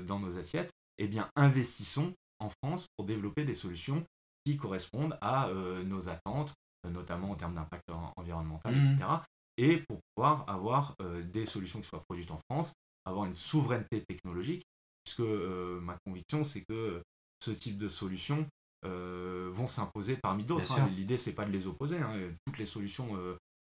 dans 0.06 0.18
nos 0.18 0.38
assiettes, 0.38 0.70
et 0.98 1.04
eh 1.04 1.08
bien 1.08 1.28
investissons 1.36 2.14
en 2.38 2.50
France 2.62 2.86
pour 2.96 3.06
développer 3.06 3.44
des 3.44 3.54
solutions 3.54 4.02
qui 4.44 4.56
correspondent 4.56 5.18
à 5.20 5.50
nos 5.84 6.08
attentes, 6.08 6.54
notamment 6.90 7.30
en 7.30 7.34
termes 7.34 7.54
d'impact 7.54 7.84
environnemental, 8.16 8.76
etc. 8.76 8.96
Mmh. 9.00 9.20
Et 9.58 9.78
pour 9.78 10.00
pouvoir 10.14 10.44
avoir 10.48 10.94
euh, 11.00 11.22
des 11.22 11.46
solutions 11.46 11.80
qui 11.80 11.88
soient 11.88 12.02
produites 12.08 12.30
en 12.30 12.40
France, 12.50 12.72
avoir 13.04 13.24
une 13.24 13.34
souveraineté 13.34 14.04
technologique, 14.06 14.64
puisque 15.04 15.20
euh, 15.20 15.80
ma 15.80 15.96
conviction, 16.04 16.44
c'est 16.44 16.62
que 16.68 17.02
ce 17.42 17.50
type 17.50 17.78
de 17.78 17.88
solutions 17.88 18.46
euh, 18.84 19.50
vont 19.52 19.66
s'imposer 19.66 20.16
parmi 20.16 20.44
d'autres. 20.44 20.78
Hein. 20.78 20.90
L'idée, 20.94 21.18
c'est 21.18 21.32
pas 21.32 21.44
de 21.44 21.52
les 21.52 21.66
opposer. 21.66 21.98
Hein. 21.98 22.14
Toutes 22.46 22.58
les 22.58 22.66
solutions 22.66 23.08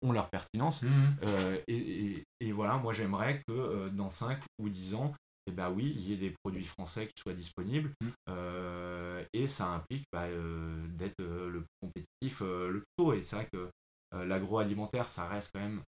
ont 0.03 0.13
leur 0.13 0.29
pertinence. 0.31 0.83
Mmh. 0.83 1.17
Et, 1.67 2.25
et, 2.41 2.53
voilà, 2.53 2.77
moi, 2.77 2.93
j'aimerais 2.93 3.43
que 3.47 3.89
dans 3.89 4.09
5 4.09 4.41
ou 4.59 4.69
10 4.69 4.95
ans, 4.95 5.15
eh 5.51 5.53
ben 5.53 5.71
oui, 5.71 5.93
il 5.97 6.09
y 6.09 6.13
ait 6.13 6.17
des 6.17 6.35
produits 6.45 6.65
français 6.65 7.07
qui 7.09 7.21
soient 7.21 7.35
disponibles. 7.35 7.93
Mmh. 8.01 8.11
et 9.33 9.47
ça 9.47 9.67
implique 9.67 10.05
bah, 10.13 10.27
d'être 10.29 11.19
le 11.19 11.61
plus 11.61 11.81
compétitif 11.81 12.41
le 12.41 12.81
plus 12.81 12.97
tôt. 12.97 13.13
Et 13.13 13.23
c'est 13.23 13.37
vrai 13.37 13.49
que 13.53 13.71
l'agroalimentaire, 14.13 15.09
ça 15.09 15.27
reste 15.27 15.51
quand 15.53 15.61
même 15.61 15.83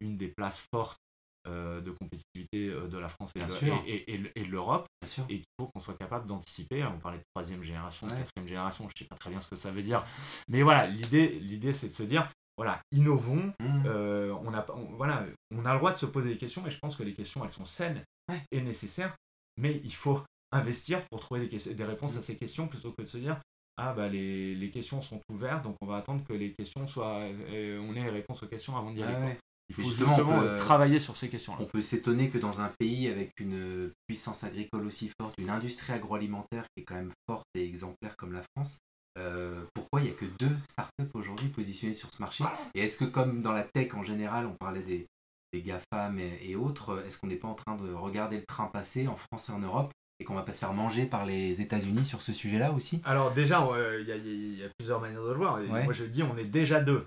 une 0.00 0.16
des 0.16 0.28
places 0.28 0.64
fortes 0.72 0.98
de 1.46 1.90
compétitivité 1.92 2.70
de 2.70 2.98
la 2.98 3.08
France 3.08 3.32
et, 3.36 3.40
de, 3.40 4.50
l'Europe. 4.50 4.86
Et 5.28 5.36
qu'il 5.36 5.44
faut 5.60 5.68
qu'on 5.68 5.80
soit 5.80 5.94
capable 5.94 6.26
d'anticiper. 6.26 6.84
On 6.84 6.98
parlait 6.98 7.18
de 7.18 7.24
troisième 7.34 7.62
génération, 7.62 8.06
de 8.06 8.14
quatrième 8.14 8.48
génération, 8.48 8.88
je 8.88 8.94
ne 8.94 8.98
sais 8.98 9.08
pas 9.08 9.16
très 9.16 9.30
bien 9.30 9.40
ce 9.40 9.48
que 9.48 9.56
ça 9.56 9.70
veut 9.70 9.82
dire. 9.82 10.04
Mais 10.48 10.62
voilà, 10.62 10.86
l'idée, 10.86 11.72
c'est 11.72 11.88
de 11.88 11.94
se 11.94 12.02
dire, 12.02 12.30
voilà, 12.56 12.80
innovons. 12.92 13.52
Mmh. 13.60 13.86
on, 13.86 14.54
a, 14.54 14.66
voilà, 14.96 15.26
on 15.54 15.64
a 15.64 15.72
le 15.72 15.78
droit 15.78 15.92
de 15.92 15.98
se 15.98 16.06
poser 16.06 16.30
des 16.30 16.38
questions 16.38 16.66
et 16.66 16.70
je 16.70 16.78
pense 16.78 16.96
que 16.96 17.02
les 17.02 17.14
questions, 17.14 17.44
elles 17.44 17.50
sont 17.50 17.64
saines 17.64 18.02
et 18.50 18.60
nécessaires. 18.60 19.16
Mais 19.58 19.80
il 19.84 19.94
faut 19.94 20.22
investir 20.52 21.06
pour 21.08 21.20
trouver 21.20 21.46
des, 21.48 21.74
des 21.74 21.84
réponses 21.84 22.14
mmh. 22.14 22.18
à 22.18 22.22
ces 22.22 22.36
questions 22.36 22.68
plutôt 22.68 22.92
que 22.92 23.02
de 23.02 23.06
se 23.06 23.18
dire 23.18 23.40
ah 23.78 23.92
bah 23.92 24.08
les, 24.08 24.54
les, 24.54 24.70
questions 24.70 25.02
sont 25.02 25.20
ouvertes, 25.30 25.62
donc 25.62 25.76
on 25.82 25.86
va 25.86 25.96
attendre 25.96 26.24
que 26.24 26.32
les 26.32 26.54
questions 26.54 26.86
soient, 26.86 27.20
euh, 27.20 27.78
on 27.80 27.94
ait 27.94 28.04
les 28.04 28.10
réponses 28.10 28.42
aux 28.42 28.46
questions 28.46 28.76
avant 28.76 28.90
d'y 28.90 29.02
aller. 29.02 29.36
Il 29.68 29.74
faut 29.74 29.82
justement, 29.82 30.56
travailler 30.58 31.00
sur 31.00 31.16
ces 31.16 31.28
questions-là. 31.28 31.58
On 31.60 31.66
peut 31.66 31.82
s'étonner 31.82 32.30
que 32.30 32.38
dans 32.38 32.60
un 32.60 32.70
pays 32.78 33.08
avec 33.08 33.32
une 33.38 33.90
puissance 34.06 34.44
agricole 34.44 34.86
aussi 34.86 35.10
forte, 35.20 35.34
une 35.38 35.50
industrie 35.50 35.92
agroalimentaire 35.92 36.64
qui 36.74 36.82
est 36.82 36.84
quand 36.84 36.94
même 36.94 37.12
forte 37.28 37.44
et 37.54 37.64
exemplaire 37.64 38.16
comme 38.16 38.32
la 38.32 38.42
France, 38.56 38.78
euh, 39.18 39.64
pourquoi 39.74 40.00
il 40.00 40.04
n'y 40.04 40.10
a 40.10 40.14
que 40.14 40.26
deux 40.38 40.56
startups 40.70 41.10
aujourd'hui 41.14 41.48
positionnées 41.48 41.94
sur 41.94 42.12
ce 42.12 42.22
marché? 42.22 42.44
Et 42.74 42.80
est-ce 42.80 42.96
que 42.96 43.04
comme 43.04 43.42
dans 43.42 43.52
la 43.52 43.64
tech 43.64 43.94
en 43.94 44.04
général, 44.04 44.46
on 44.46 44.54
parlait 44.54 44.82
des, 44.82 45.06
des 45.52 45.62
GAFAM 45.62 46.18
et, 46.18 46.38
et 46.42 46.56
autres, 46.56 47.02
est-ce 47.06 47.18
qu'on 47.18 47.26
n'est 47.26 47.36
pas 47.36 47.48
en 47.48 47.54
train 47.54 47.76
de 47.76 47.92
regarder 47.92 48.38
le 48.38 48.44
train 48.46 48.66
passer 48.66 49.08
en 49.08 49.16
France 49.16 49.48
et 49.48 49.52
en 49.52 49.58
Europe 49.58 49.92
et 50.18 50.24
qu'on 50.24 50.34
va 50.34 50.42
pas 50.42 50.52
se 50.52 50.60
faire 50.60 50.72
manger 50.72 51.06
par 51.06 51.26
les 51.26 51.60
États-Unis 51.60 52.04
sur 52.04 52.22
ce 52.22 52.32
sujet-là 52.32 52.72
aussi? 52.72 53.00
Alors 53.04 53.32
déjà, 53.32 53.66
il 54.00 54.58
y, 54.58 54.64
a 54.64 54.68
plusieurs 54.78 55.00
manières 55.00 55.24
de 55.24 55.30
le 55.30 55.36
voir. 55.36 55.60
Moi 55.60 55.92
je 55.92 56.04
dis, 56.04 56.22
on 56.22 56.36
est 56.36 56.44
déjà 56.44 56.80
deux. 56.80 57.04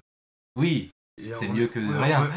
Oui, 0.55 0.91
c'est 1.17 1.49
mieux 1.49 1.67
que 1.67 1.79
rien. 1.79 2.29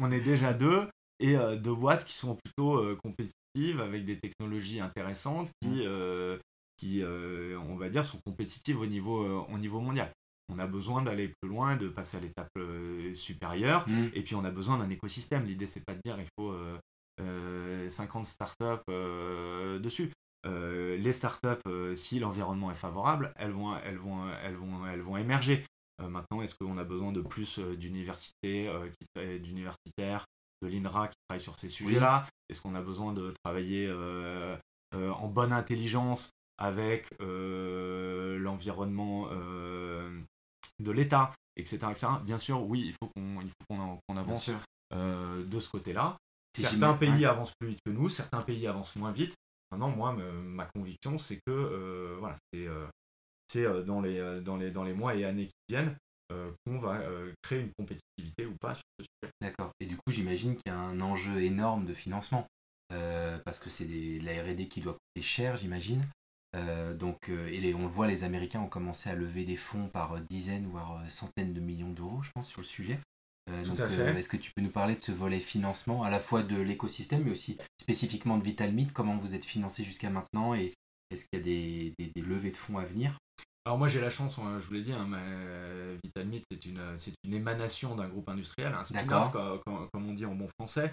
On 0.00 0.10
est, 0.10 0.20
déjà 0.20 0.52
deux. 0.52 0.88
et 1.20 1.34
de 1.34 1.70
boîtes 1.70 2.04
qui 2.04 2.14
sont 2.14 2.36
plutôt 2.44 2.96
compétitives 2.96 3.80
avec 3.80 4.04
des 4.04 4.18
technologies 4.18 4.80
intéressantes 4.80 5.50
qui, 5.62 5.86
mmh. 5.86 6.38
qui 6.76 7.02
on 7.04 7.76
va 7.76 7.88
dire, 7.88 8.04
sont 8.04 8.18
compétitives 8.24 8.80
au 8.80 8.86
niveau, 8.86 9.46
au 9.48 9.58
niveau 9.58 9.80
mondial 9.80 10.10
on 10.48 10.58
a 10.58 10.66
besoin 10.66 11.02
d'aller 11.02 11.32
plus 11.40 11.48
loin, 11.48 11.76
de 11.76 11.88
passer 11.88 12.18
à 12.18 12.20
l'étape 12.20 12.48
euh, 13.10 13.14
supérieure, 13.14 13.88
mm. 13.88 14.08
et 14.14 14.22
puis 14.22 14.34
on 14.34 14.44
a 14.44 14.50
besoin 14.50 14.78
d'un 14.78 14.90
écosystème. 14.90 15.44
L'idée, 15.44 15.66
c'est 15.66 15.84
pas 15.84 15.94
de 15.94 16.00
dire 16.04 16.16
il 16.18 16.26
faut 16.38 16.52
50 16.52 16.80
euh, 17.20 17.20
euh, 17.20 18.24
startups 18.24 18.90
dessus. 19.82 20.12
les 20.44 21.12
startups, 21.12 21.96
si 21.96 22.18
l'environnement 22.18 22.70
est 22.70 22.76
favorable, 22.76 23.32
elles 23.36 23.52
vont, 23.52 23.76
elles 23.78 23.98
vont, 23.98 24.28
elles 24.42 24.56
vont, 24.56 24.86
elles 24.86 25.00
vont 25.00 25.16
émerger. 25.16 25.64
maintenant, 25.98 26.42
est-ce 26.42 26.54
qu'on 26.54 26.76
a 26.78 26.84
besoin 26.84 27.12
de 27.12 27.20
plus 27.20 27.58
d'universités, 27.58 28.70
d'universitaires, 29.40 30.24
de 30.62 30.68
l'INRA 30.68 31.08
qui 31.08 31.16
travaillent 31.28 31.42
sur 31.42 31.56
ces 31.56 31.68
sujets-là? 31.68 32.26
Est-ce 32.48 32.62
qu'on 32.62 32.74
a 32.74 32.82
besoin 32.82 33.12
de 33.12 33.34
travailler 33.44 33.92
en 34.92 35.28
bonne 35.28 35.52
intelligence 35.52 36.30
avec 36.58 37.10
l'environnement 37.20 39.28
de 40.80 40.90
l'État, 40.90 41.32
etc., 41.56 41.78
etc., 41.90 42.06
Bien 42.24 42.38
sûr, 42.38 42.62
oui, 42.62 42.86
il 42.86 42.94
faut 42.94 43.10
qu'on 43.16 44.16
avance 44.16 44.50
euh, 44.92 45.44
de 45.44 45.60
ce 45.60 45.68
côté-là. 45.68 46.16
Certains 46.56 46.94
pays 46.94 47.26
avancent 47.26 47.52
plus 47.58 47.70
vite 47.70 47.80
que 47.84 47.90
nous, 47.90 48.08
certains 48.08 48.42
pays 48.42 48.66
avancent 48.66 48.96
moins 48.96 49.12
vite. 49.12 49.34
Maintenant, 49.70 49.90
moi, 49.90 50.12
ma 50.14 50.66
conviction, 50.66 51.18
c'est 51.18 51.36
que 51.36 51.50
euh, 51.50 52.16
voilà, 52.18 52.36
c'est 52.52 52.66
euh, 53.66 53.82
dans, 53.82 54.00
les, 54.00 54.40
dans, 54.40 54.56
les, 54.56 54.70
dans 54.70 54.84
les 54.84 54.94
mois 54.94 55.14
et 55.14 55.24
années 55.24 55.46
qui 55.46 55.74
viennent 55.74 55.96
qu'on 56.28 56.78
va 56.78 57.00
créer 57.42 57.60
une 57.60 57.70
compétitivité 57.78 58.46
ou 58.46 58.54
pas 58.60 58.74
sur 58.74 58.82
ce 58.98 59.04
sujet. 59.04 59.32
D'accord. 59.40 59.70
Et 59.78 59.86
du 59.86 59.96
coup, 59.96 60.10
j'imagine 60.10 60.56
qu'il 60.56 60.72
y 60.72 60.74
a 60.74 60.78
un 60.78 61.00
enjeu 61.00 61.42
énorme 61.42 61.84
de 61.84 61.94
financement. 61.94 62.46
parce 62.88 63.58
que 63.58 63.70
c'est 63.70 63.86
la 64.22 64.42
RD 64.42 64.68
qui 64.68 64.80
doit 64.80 64.94
coûter 64.94 65.26
cher, 65.26 65.56
j'imagine. 65.56 66.02
Euh, 66.54 66.94
donc, 66.94 67.28
euh, 67.28 67.48
et 67.48 67.74
on 67.74 67.82
le 67.82 67.88
voit, 67.88 68.06
les 68.06 68.24
Américains 68.24 68.60
ont 68.60 68.68
commencé 68.68 69.10
à 69.10 69.14
lever 69.14 69.44
des 69.44 69.56
fonds 69.56 69.88
par 69.88 70.20
dizaines, 70.20 70.66
voire 70.66 70.98
euh, 70.98 71.08
centaines 71.08 71.52
de 71.52 71.60
millions 71.60 71.90
d'euros, 71.90 72.22
je 72.22 72.30
pense, 72.34 72.48
sur 72.48 72.60
le 72.60 72.66
sujet. 72.66 72.98
donc, 73.64 73.78
est-ce 73.78 74.28
que 74.28 74.36
tu 74.36 74.52
peux 74.54 74.62
nous 74.62 74.70
parler 74.70 74.96
de 74.96 75.00
ce 75.00 75.12
volet 75.12 75.40
financement, 75.40 76.02
à 76.02 76.10
la 76.10 76.20
fois 76.20 76.42
de 76.42 76.60
l'écosystème, 76.60 77.24
mais 77.24 77.32
aussi 77.32 77.58
spécifiquement 77.80 78.38
de 78.38 78.44
VitalMeet? 78.44 78.88
Comment 78.92 79.16
vous 79.16 79.34
êtes 79.34 79.44
financé 79.44 79.84
jusqu'à 79.84 80.10
maintenant 80.10 80.54
et 80.54 80.72
est-ce 81.10 81.26
qu'il 81.26 81.38
y 81.38 81.42
a 81.42 81.44
des, 82.14 82.22
levées 82.22 82.50
de 82.50 82.56
fonds 82.56 82.78
à 82.78 82.84
venir? 82.84 83.18
Alors 83.66 83.78
moi 83.78 83.88
j'ai 83.88 84.00
la 84.00 84.10
chance, 84.10 84.38
hein, 84.38 84.60
je 84.60 84.66
vous 84.66 84.74
l'ai 84.74 84.82
dit, 84.82 84.92
hein, 84.92 85.08
VitalMeet 86.04 86.42
c'est 86.48 86.64
une, 86.66 86.80
c'est 86.96 87.12
une 87.24 87.34
émanation 87.34 87.96
d'un 87.96 88.06
groupe 88.06 88.28
industriel, 88.28 88.72
un 88.72 88.84
spin-off 88.84 89.32
comme, 89.32 90.06
on 90.08 90.14
dit 90.14 90.24
en 90.24 90.36
bon 90.36 90.46
français. 90.56 90.92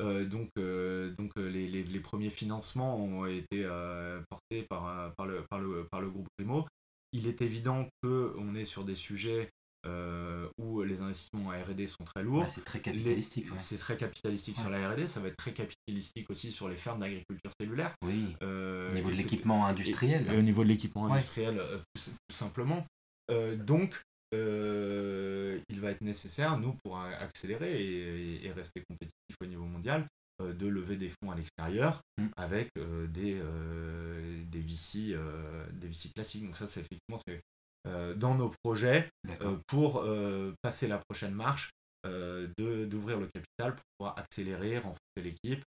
Euh, 0.00 0.24
donc 0.24 0.48
euh, 0.58 1.14
donc 1.16 1.30
euh, 1.38 1.48
les, 1.48 1.68
les, 1.68 2.00
premiers 2.00 2.30
financements 2.30 2.96
ont 2.96 3.24
été 3.24 3.64
portés 4.28 4.66
par, 4.68 5.12
par, 5.14 5.26
le, 5.26 5.44
par, 5.48 5.60
le, 5.60 5.86
par 5.92 6.00
le 6.00 6.10
groupe 6.10 6.26
Primo. 6.36 6.66
Il 7.12 7.28
est 7.28 7.40
évident 7.40 7.88
qu'on 8.02 8.56
est 8.56 8.64
sur 8.64 8.82
des 8.82 8.96
sujets 8.96 9.48
euh, 9.86 10.37
où 10.58 10.82
les 10.82 11.00
investissements 11.00 11.46
en 11.46 11.50
R&D 11.50 11.86
sont 11.86 12.04
très 12.04 12.22
lourds. 12.22 12.48
c'est 12.48 12.64
très 12.64 12.80
capitalistique. 12.80 13.46
C'est 13.56 13.78
très 13.78 13.96
capitalistique 13.96 14.56
sur 14.58 14.70
la 14.70 14.90
R&D, 14.90 15.08
ça 15.08 15.20
va 15.20 15.28
être 15.28 15.36
très 15.36 15.52
capitalistique 15.52 16.28
aussi 16.30 16.52
sur 16.52 16.68
les 16.68 16.76
fermes 16.76 17.00
d'agriculture 17.00 17.50
cellulaire. 17.60 17.94
Oui. 18.04 18.36
Euh, 18.42 18.90
au 18.90 18.94
niveau 18.94 19.10
de 19.10 19.16
l'équipement 19.16 19.66
industriel. 19.66 20.26
Et, 20.30 20.36
au 20.36 20.42
niveau 20.42 20.64
de 20.64 20.68
l'équipement 20.68 21.12
industriel, 21.12 21.58
euh, 21.58 21.78
tout, 21.94 22.34
simplement. 22.34 22.84
donc, 23.56 24.02
il 24.32 25.80
va 25.80 25.90
être 25.90 26.02
nécessaire, 26.02 26.58
nous, 26.58 26.74
pour 26.84 26.98
accélérer 26.98 28.42
et, 28.44 28.52
rester 28.52 28.82
compétitif 28.88 29.36
au 29.40 29.46
niveau 29.46 29.64
mondial, 29.64 30.06
de 30.40 30.66
lever 30.68 30.96
des 30.96 31.08
fonds 31.08 31.30
à 31.32 31.36
l'extérieur 31.36 32.00
mm. 32.18 32.26
avec 32.36 32.70
des, 33.12 33.40
des, 34.50 34.60
VC, 34.60 35.16
des 35.72 35.88
VC 35.88 36.10
classiques. 36.14 36.44
Donc 36.44 36.56
ça, 36.56 36.66
c'est 36.66 36.80
effectivement 36.80 37.18
euh, 37.28 37.38
dans 37.84 38.34
nos 38.34 38.52
projets 38.62 39.08
euh, 39.42 39.56
pour 39.66 40.02
euh, 40.02 40.52
passer 40.62 40.86
la 40.86 40.98
prochaine 40.98 41.34
marche, 41.34 41.70
d'ouvrir 42.04 43.18
le 43.18 43.26
capital 43.26 43.74
pour 43.74 43.84
pouvoir 43.98 44.18
accélérer, 44.18 44.78
renforcer 44.78 44.98
l'équipe 45.18 45.62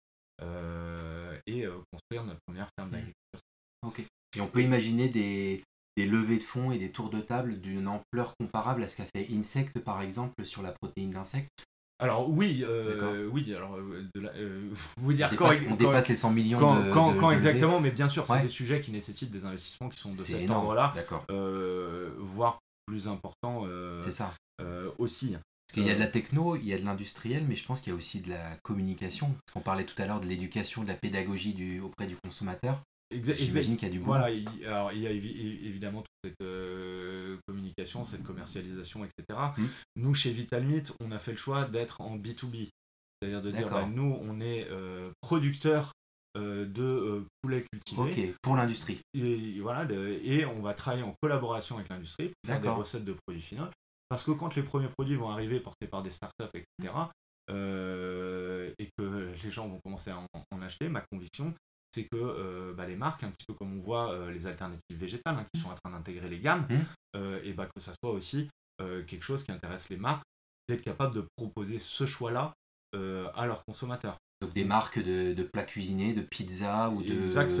et 1.46 1.66
construire 1.92 2.24
notre 2.24 2.40
première 2.46 2.68
ferme 2.76 2.88
mmh. 2.88 2.92
d'agriculture. 2.92 3.40
Ok. 3.86 4.02
Et 4.36 4.40
on 4.40 4.48
peut 4.48 4.62
imaginer 4.62 5.08
des, 5.08 5.62
des 5.96 6.06
levées 6.06 6.38
de 6.38 6.42
fonds 6.42 6.72
et 6.72 6.78
des 6.78 6.90
tours 6.90 7.10
de 7.10 7.20
table 7.20 7.60
d'une 7.60 7.86
ampleur 7.86 8.34
comparable 8.40 8.82
à 8.82 8.88
ce 8.88 8.96
qu'a 8.96 9.04
fait 9.14 9.28
Insect 9.30 9.78
par 9.80 10.00
exemple 10.02 10.44
sur 10.44 10.62
la 10.62 10.72
protéine 10.72 11.10
d'insectes 11.10 11.64
alors 12.02 12.28
oui, 12.28 12.64
euh, 12.66 13.28
oui. 13.32 13.54
Alors 13.54 13.76
euh, 13.76 14.08
euh, 14.16 14.68
vous 14.96 15.12
dire 15.12 15.28
on 15.32 15.36
quand, 15.36 15.50
dépasse, 15.50 15.64
on 15.70 15.76
dépasse 15.76 16.08
les 16.08 16.16
100 16.16 16.30
millions. 16.30 16.58
Quand, 16.92 17.14
quand 17.14 17.30
exactement, 17.30 17.80
mais 17.80 17.90
bien 17.90 18.08
sûr, 18.08 18.26
c'est 18.26 18.42
des 18.42 18.48
sujets 18.48 18.80
qui 18.80 18.90
nécessitent 18.90 19.30
des 19.30 19.44
investissements 19.44 19.88
qui 19.88 19.98
sont 19.98 20.10
de 20.10 20.16
cet 20.16 20.50
ordre-là, 20.50 20.94
voire 22.18 22.58
plus 22.86 23.08
importants. 23.08 23.66
c'est 24.02 24.10
ça. 24.10 24.34
aussi. 24.98 25.36
Parce 25.68 25.80
qu'il 25.80 25.86
y 25.86 25.90
a 25.90 25.94
de 25.94 26.00
la 26.00 26.08
techno, 26.08 26.56
il 26.56 26.66
y 26.66 26.74
a 26.74 26.78
de 26.78 26.84
l'industriel, 26.84 27.44
mais 27.48 27.56
je 27.56 27.64
pense 27.64 27.80
qu'il 27.80 27.92
y 27.92 27.94
a 27.94 27.96
aussi 27.96 28.20
de 28.20 28.28
la 28.28 28.56
communication. 28.62 29.28
Parce 29.28 29.54
qu'on 29.54 29.60
parlait 29.60 29.84
tout 29.84 30.00
à 30.02 30.06
l'heure 30.06 30.20
de 30.20 30.26
l'éducation, 30.26 30.82
de 30.82 30.88
la 30.88 30.94
pédagogie 30.94 31.54
du, 31.54 31.80
auprès 31.80 32.06
du 32.06 32.14
consommateur. 32.22 32.82
J'imagine 33.12 33.76
qu'il 33.76 33.88
y 33.88 33.90
a 33.90 33.92
du 33.92 33.98
boulot. 33.98 34.18
Voilà, 34.18 34.30
il, 34.30 34.46
alors 34.66 34.92
il 34.92 35.00
y 35.00 35.06
a 35.06 35.10
évidemment 35.10 36.00
toute 36.00 36.12
cette 36.24 36.42
euh, 36.42 37.36
communication, 37.46 38.04
cette 38.04 38.22
commercialisation, 38.22 39.04
etc. 39.04 39.38
Mmh. 39.56 39.64
Nous, 39.96 40.14
chez 40.14 40.30
VitalMeet, 40.30 40.84
on 41.00 41.10
a 41.12 41.18
fait 41.18 41.32
le 41.32 41.36
choix 41.36 41.64
d'être 41.64 42.00
en 42.00 42.16
B2B. 42.16 42.68
C'est-à-dire 43.20 43.42
de 43.42 43.50
dire, 43.50 43.70
bah, 43.70 43.86
nous, 43.86 44.18
on 44.20 44.40
est 44.40 44.66
euh, 44.70 45.12
producteur 45.20 45.92
euh, 46.36 46.66
de 46.66 47.24
poulets 47.40 47.64
cultivés. 47.70 48.30
Ok, 48.30 48.36
pour 48.42 48.56
l'industrie. 48.56 49.00
Et, 49.14 49.60
voilà, 49.60 49.86
et 49.92 50.44
on 50.44 50.60
va 50.60 50.74
travailler 50.74 51.04
en 51.04 51.14
collaboration 51.22 51.76
avec 51.76 51.88
l'industrie 51.88 52.28
pour 52.28 52.52
faire 52.52 52.60
des 52.60 52.68
recettes 52.68 53.04
de 53.04 53.16
produits 53.26 53.42
finaux. 53.42 53.68
Parce 54.08 54.24
que 54.24 54.32
quand 54.32 54.54
les 54.56 54.62
premiers 54.62 54.88
produits 54.88 55.16
vont 55.16 55.30
arriver 55.30 55.60
portés 55.60 55.86
par 55.86 56.02
des 56.02 56.10
startups, 56.10 56.50
etc., 56.54 56.92
et 57.48 58.88
que 58.98 59.32
les 59.42 59.50
gens 59.50 59.68
vont 59.68 59.78
commencer 59.84 60.10
à 60.10 60.18
en 60.50 60.62
acheter, 60.62 60.88
ma 60.88 61.02
conviction, 61.10 61.54
c'est 61.94 62.04
que 62.04 62.16
euh, 62.16 62.72
bah, 62.74 62.86
les 62.86 62.96
marques, 62.96 63.22
un 63.22 63.30
petit 63.30 63.44
peu 63.46 63.54
comme 63.54 63.78
on 63.78 63.82
voit 63.82 64.12
euh, 64.12 64.30
les 64.30 64.46
alternatives 64.46 64.96
végétales 64.96 65.36
hein, 65.38 65.46
qui 65.52 65.60
sont 65.60 65.68
en 65.68 65.74
train 65.74 65.90
d'intégrer 65.90 66.28
les 66.28 66.38
gammes, 66.38 66.66
mmh. 66.68 66.76
euh, 67.16 67.40
et 67.44 67.52
bah, 67.52 67.68
que 67.74 67.80
ça 67.80 67.92
soit 68.02 68.12
aussi 68.12 68.48
quelque 69.06 69.22
chose 69.22 69.44
qui 69.44 69.52
intéresse 69.52 69.90
les 69.90 69.96
marques, 69.96 70.24
d'être 70.68 70.82
capable 70.82 71.14
de 71.14 71.24
proposer 71.36 71.78
ce 71.78 72.04
choix-là 72.04 72.52
à 72.96 73.46
leurs 73.46 73.62
consommateurs. 73.64 74.16
Donc 74.40 74.52
des 74.54 74.64
marques 74.64 74.98
de, 74.98 75.40
plats 75.44 75.62
cuisinés, 75.62 76.14
de 76.14 76.22
pizza 76.22 76.90
ou 76.90 77.00
de, 77.00 77.12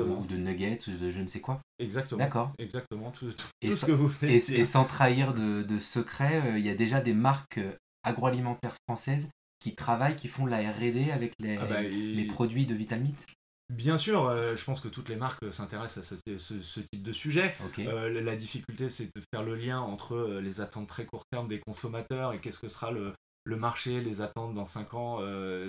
ou 0.02 0.26
de 0.26 0.36
nuggets 0.36 0.80
ou 0.88 0.96
de 0.96 1.12
je 1.12 1.20
ne 1.20 1.28
sais 1.28 1.40
quoi? 1.40 1.60
Exactement. 1.78 2.18
D'accord. 2.18 2.52
Exactement. 2.58 3.12
Tout, 3.12 3.32
et 3.60 3.72
ce 3.72 3.86
que 3.86 3.92
vous 3.92 4.12
et, 4.24 4.34
et, 4.34 4.64
sans 4.64 4.84
trahir 4.84 5.32
de, 5.32 5.62
de 5.62 5.78
secret, 5.78 6.42
il 6.56 6.66
y 6.66 6.70
a 6.70 6.74
déjà 6.74 7.00
des 7.00 7.14
marques 7.14 7.60
agroalimentaires 8.02 8.74
françaises 8.88 9.30
qui 9.60 9.76
travaillent, 9.76 10.16
qui 10.16 10.26
font 10.26 10.44
de 10.44 10.50
la 10.50 10.72
R&D 10.72 11.12
avec 11.12 11.34
les, 11.38 11.56
ah 11.56 11.66
bah, 11.66 11.82
les 11.82 12.24
produits 12.24 12.66
de 12.66 12.74
Vitamite 12.74 13.28
Bien 13.72 13.96
sûr, 13.96 14.28
euh, 14.28 14.54
je 14.54 14.64
pense 14.64 14.80
que 14.80 14.88
toutes 14.88 15.08
les 15.08 15.16
marques 15.16 15.50
s'intéressent 15.50 16.12
à 16.12 16.16
ce, 16.38 16.80
type 16.80 17.02
de 17.02 17.12
sujet. 17.12 17.54
Euh, 17.78 18.20
la 18.20 18.36
difficulté, 18.36 18.90
c'est 18.90 19.06
de 19.06 19.22
faire 19.32 19.42
le 19.42 19.54
lien 19.54 19.80
entre 19.80 20.14
euh, 20.14 20.40
les 20.42 20.60
attentes 20.60 20.88
très 20.88 21.06
court 21.06 21.24
terme 21.30 21.48
des 21.48 21.58
consommateurs 21.58 22.34
et 22.34 22.38
qu'est-ce 22.38 22.58
que 22.58 22.68
sera 22.68 22.90
le, 22.90 23.14
marché, 23.56 24.02
les 24.02 24.20
attentes 24.20 24.54
dans 24.54 24.66
5 24.66 24.92
ans, 24.92 25.20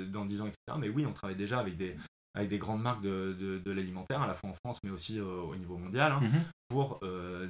dans 0.08 0.26
10 0.26 0.42
ans, 0.42 0.48
etc. 0.48 0.78
Mais 0.80 0.90
oui, 0.90 1.06
on 1.06 1.14
travaille 1.14 1.38
déjà 1.38 1.60
avec 1.60 1.78
des, 1.78 1.96
avec 2.36 2.50
des 2.50 2.58
grandes 2.58 2.82
marques 2.82 3.02
de, 3.02 3.62
l'alimentaire, 3.66 4.22
à 4.22 4.28
la 4.28 4.34
fois 4.34 4.50
en 4.50 4.54
France, 4.54 4.80
mais 4.84 4.92
aussi 4.92 5.20
au 5.22 5.56
niveau 5.56 5.78
mondial, 5.78 6.12
hein, 6.12 6.20
mhm. 6.22 6.44
pour 6.68 7.00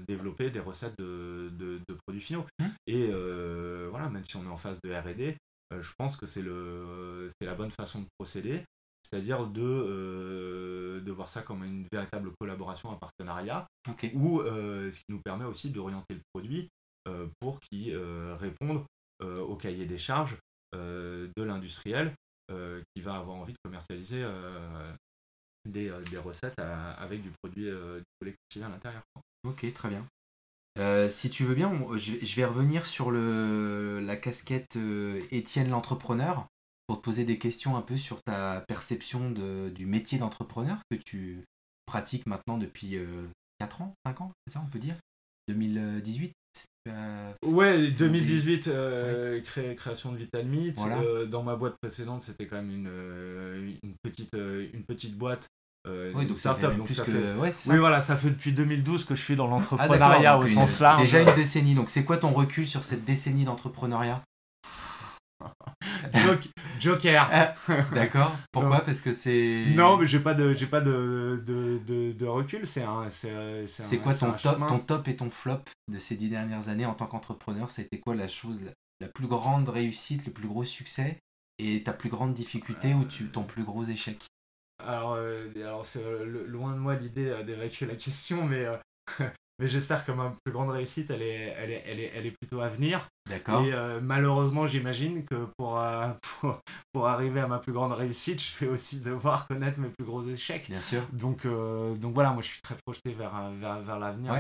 développer 0.08 0.52
des 0.52 0.60
recettes 0.60 0.98
de, 1.00 1.82
produits 2.06 2.22
finaux. 2.22 2.46
Mhm. 2.60 2.72
Et 2.88 3.08
voilà, 3.90 4.10
même 4.10 4.24
si 4.24 4.38
on 4.38 4.44
est 4.44 4.52
en 4.52 4.58
phase 4.58 4.80
de 4.84 4.94
RD, 4.94 5.36
je 5.82 5.92
pense 5.98 6.16
que 6.16 6.26
c'est 6.26 6.44
la 7.46 7.56
bonne 7.56 7.72
façon 7.72 8.02
de 8.02 8.08
procéder 8.18 8.64
c'est-à-dire 9.04 9.46
de, 9.46 9.62
euh, 9.62 11.02
de 11.02 11.12
voir 11.12 11.30
ça 11.30 11.42
comme 11.42 11.64
une 11.64 11.86
véritable 11.92 12.32
collaboration, 12.40 12.92
un 12.92 12.96
partenariat, 12.96 13.68
ou 14.14 14.40
euh, 14.40 14.92
ce 14.92 14.98
qui 14.98 15.06
nous 15.10 15.22
permet 15.24 15.46
aussi 15.46 15.70
d'orienter 15.70 16.16
le 16.16 16.22
produit 16.34 16.70
euh, 17.08 17.28
pour 17.40 17.60
qu'il 17.60 17.96
réponde 17.96 18.84
au 19.22 19.56
cahier 19.56 19.86
des 19.86 19.98
charges 19.98 20.36
de 20.74 21.44
l'industriel 21.44 22.14
qui 22.50 23.02
va 23.02 23.16
avoir 23.16 23.38
envie 23.38 23.54
de 23.54 23.58
commercialiser 23.64 24.22
des, 25.64 25.90
recettes 26.18 26.60
avec 26.60 27.22
du 27.22 27.32
produit 27.42 27.68
du 27.68 28.04
collectif 28.20 28.64
à 28.64 28.68
l'intérieur. 28.68 29.02
Ok, 29.48 29.72
très 29.72 29.88
bien. 29.88 31.10
si 31.10 31.30
tu 31.30 31.46
veux 31.46 31.56
bien, 31.56 31.72
je, 31.96 32.36
vais 32.36 32.44
revenir 32.44 32.86
sur 32.86 33.12
le, 33.12 34.02
la 34.02 34.18
casquette 34.18 34.78
Étienne 35.32 35.70
l'entrepreneur 35.70 36.50
pour 36.94 37.02
te 37.02 37.06
poser 37.06 37.26
des 37.26 37.40
questions 37.40 37.76
un 37.76 37.82
peu 37.82 37.98
sur 37.98 38.22
ta 38.22 38.64
perception 38.68 39.32
de, 39.32 39.70
du 39.70 39.88
métier 39.88 40.20
d'entrepreneur 40.20 40.78
que 40.92 40.96
tu 40.96 41.44
pratiques 41.88 42.28
maintenant 42.28 42.60
depuis 42.60 43.00
4 43.58 43.82
euh, 43.82 43.84
ans, 43.84 43.94
5 44.06 44.22
ans, 44.22 44.32
c'est 44.46 44.54
ça 44.54 44.64
on 44.64 44.70
peut 44.70 44.78
dire? 44.78 44.96
2018 45.48 46.34
Ouais, 47.44 47.88
2018, 47.88 48.70
création 49.76 50.12
de 50.12 50.18
Vital 50.18 50.46
Meat. 50.46 50.78
Voilà. 50.78 51.26
dans 51.26 51.42
ma 51.42 51.56
boîte 51.56 51.78
précédente, 51.82 52.22
c'était 52.22 52.46
quand 52.46 52.58
même 52.58 52.70
une, 52.70 53.80
une, 53.82 53.96
petite, 54.04 54.36
une 54.36 54.84
petite 54.84 55.18
boîte. 55.18 55.48
oui, 55.88 56.28
donc 56.28 56.36
startup, 56.36 56.78
donc 56.78 56.92
ça 56.92 57.06
fait... 57.06 57.34
Oui, 57.40 57.78
voilà, 57.78 58.02
ça 58.02 58.18
fait 58.18 58.30
depuis 58.30 58.54
2012 58.54 59.06
que 59.06 59.16
je 59.16 59.22
suis 59.22 59.36
dans 59.36 59.48
ah, 59.48 59.50
l'entrepreneuriat 59.50 60.38
au 60.38 60.46
sens 60.46 60.80
large. 60.80 61.02
Déjà 61.02 61.22
une 61.22 61.34
décennie, 61.34 61.74
donc 61.74 61.90
c'est 61.90 62.06
quoi 62.06 62.18
ton 62.18 62.30
recul 62.30 62.68
sur 62.68 62.84
cette 62.84 63.04
décennie 63.04 63.46
d'entrepreneuriat? 63.46 64.22
Joker. 66.80 67.30
Ah, 67.32 67.56
d'accord. 67.94 68.36
Pourquoi? 68.52 68.82
Parce 68.82 69.02
que 69.02 69.14
c'est. 69.14 69.66
Non, 69.76 69.98
mais 69.98 70.08
j'ai 70.08 70.20
pas 70.20 70.34
de, 70.34 70.54
j'ai 70.54 70.68
pas 70.68 70.82
de, 70.82 71.44
de, 71.46 72.12
de, 72.12 72.26
recul. 72.26 72.68
C'est 72.68 72.84
un, 72.84 73.10
c'est, 73.10 73.68
c'est 73.68 73.98
quoi 73.98 74.14
ton 74.14 74.34
top, 74.34 74.60
ton 74.68 74.80
top 74.80 75.08
et 75.08 75.16
ton 75.16 75.30
flop 75.30 75.64
de 75.92 76.00
ces 76.00 76.16
dix 76.16 76.30
dernières 76.30 76.70
années 76.70 76.86
en 76.86 76.94
tant 76.94 77.08
qu'entrepreneur? 77.08 77.70
C'était 77.70 78.00
quoi 78.00 78.16
la 78.16 78.28
chose, 78.28 78.62
la, 79.00 79.08
plus 79.08 79.28
grande 79.28 79.70
réussite, 79.70 80.26
le 80.26 80.32
plus 80.32 80.48
gros 80.48 80.64
succès 80.64 81.20
et 81.60 81.84
ta 81.84 81.94
plus 81.94 82.10
grande 82.10 82.34
difficulté 82.34 82.94
ou 82.94 83.06
tu, 83.06 83.30
ton 83.30 83.44
plus 83.44 83.64
gros 83.64 83.84
échec? 83.84 84.26
Alors, 84.80 85.14
euh, 85.14 85.50
alors 85.56 85.86
c'est 85.86 86.04
euh, 86.04 86.46
loin 86.48 86.74
de 86.74 86.80
moi 86.80 86.96
l'idée 86.96 87.30
euh, 87.30 87.44
d'évacuer 87.44 87.86
la 87.86 87.96
question, 87.96 88.46
mais 88.46 88.66
mais 89.64 89.70
j'espère 89.70 90.04
que 90.04 90.12
ma 90.12 90.36
plus 90.44 90.52
grande 90.52 90.72
réussite, 90.72 91.10
elle 91.10 91.22
est, 91.22 91.56
elle 91.58 91.72
est, 91.72 91.84
elle 91.88 92.00
est, 92.02 92.12
elle 92.14 92.26
est 92.26 92.32
plutôt 92.32 92.60
à 92.60 92.68
venir. 92.68 93.08
D'accord. 93.30 93.64
Et 93.64 93.72
euh, 93.72 94.02
malheureusement, 94.02 94.68
j'imagine 94.68 95.24
que 95.24 95.48
pour, 95.58 95.80
euh, 95.80 96.10
pour, 96.42 96.60
pour, 96.92 97.08
arriver 97.08 97.40
à 97.40 97.48
ma 97.48 97.60
plus 97.60 97.72
grande 97.72 97.94
réussite, 97.94 98.44
je 98.44 98.66
vais 98.66 98.70
aussi 98.70 99.00
devoir 99.00 99.48
connaître 99.48 99.80
mes 99.80 99.88
plus 99.88 100.04
gros 100.04 100.22
échecs. 100.26 100.66
Bien 100.68 100.82
sûr. 100.82 101.02
Donc, 101.14 101.46
euh, 101.46 101.96
donc 101.96 102.14
voilà, 102.14 102.32
moi 102.34 102.42
je 102.42 102.48
suis 102.50 102.62
très 102.62 102.76
projeté 102.86 103.14
vers, 103.14 103.32
vers, 103.54 103.80
vers 103.80 104.00
l'avenir. 104.00 104.34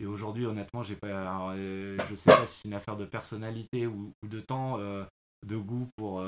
Et 0.00 0.06
aujourd'hui, 0.06 0.44
honnêtement, 0.44 0.82
j'ai 0.82 0.96
pas, 0.96 1.54
je 1.54 2.14
sais 2.16 2.30
pas 2.30 2.46
si 2.46 2.62
c'est 2.62 2.68
une 2.68 2.74
affaire 2.74 2.96
de 2.96 3.04
personnalité 3.04 3.86
ou, 3.86 4.10
ou 4.24 4.28
de 4.28 4.40
temps, 4.40 4.78
de 4.78 5.56
goût 5.56 5.88
pour, 5.96 6.20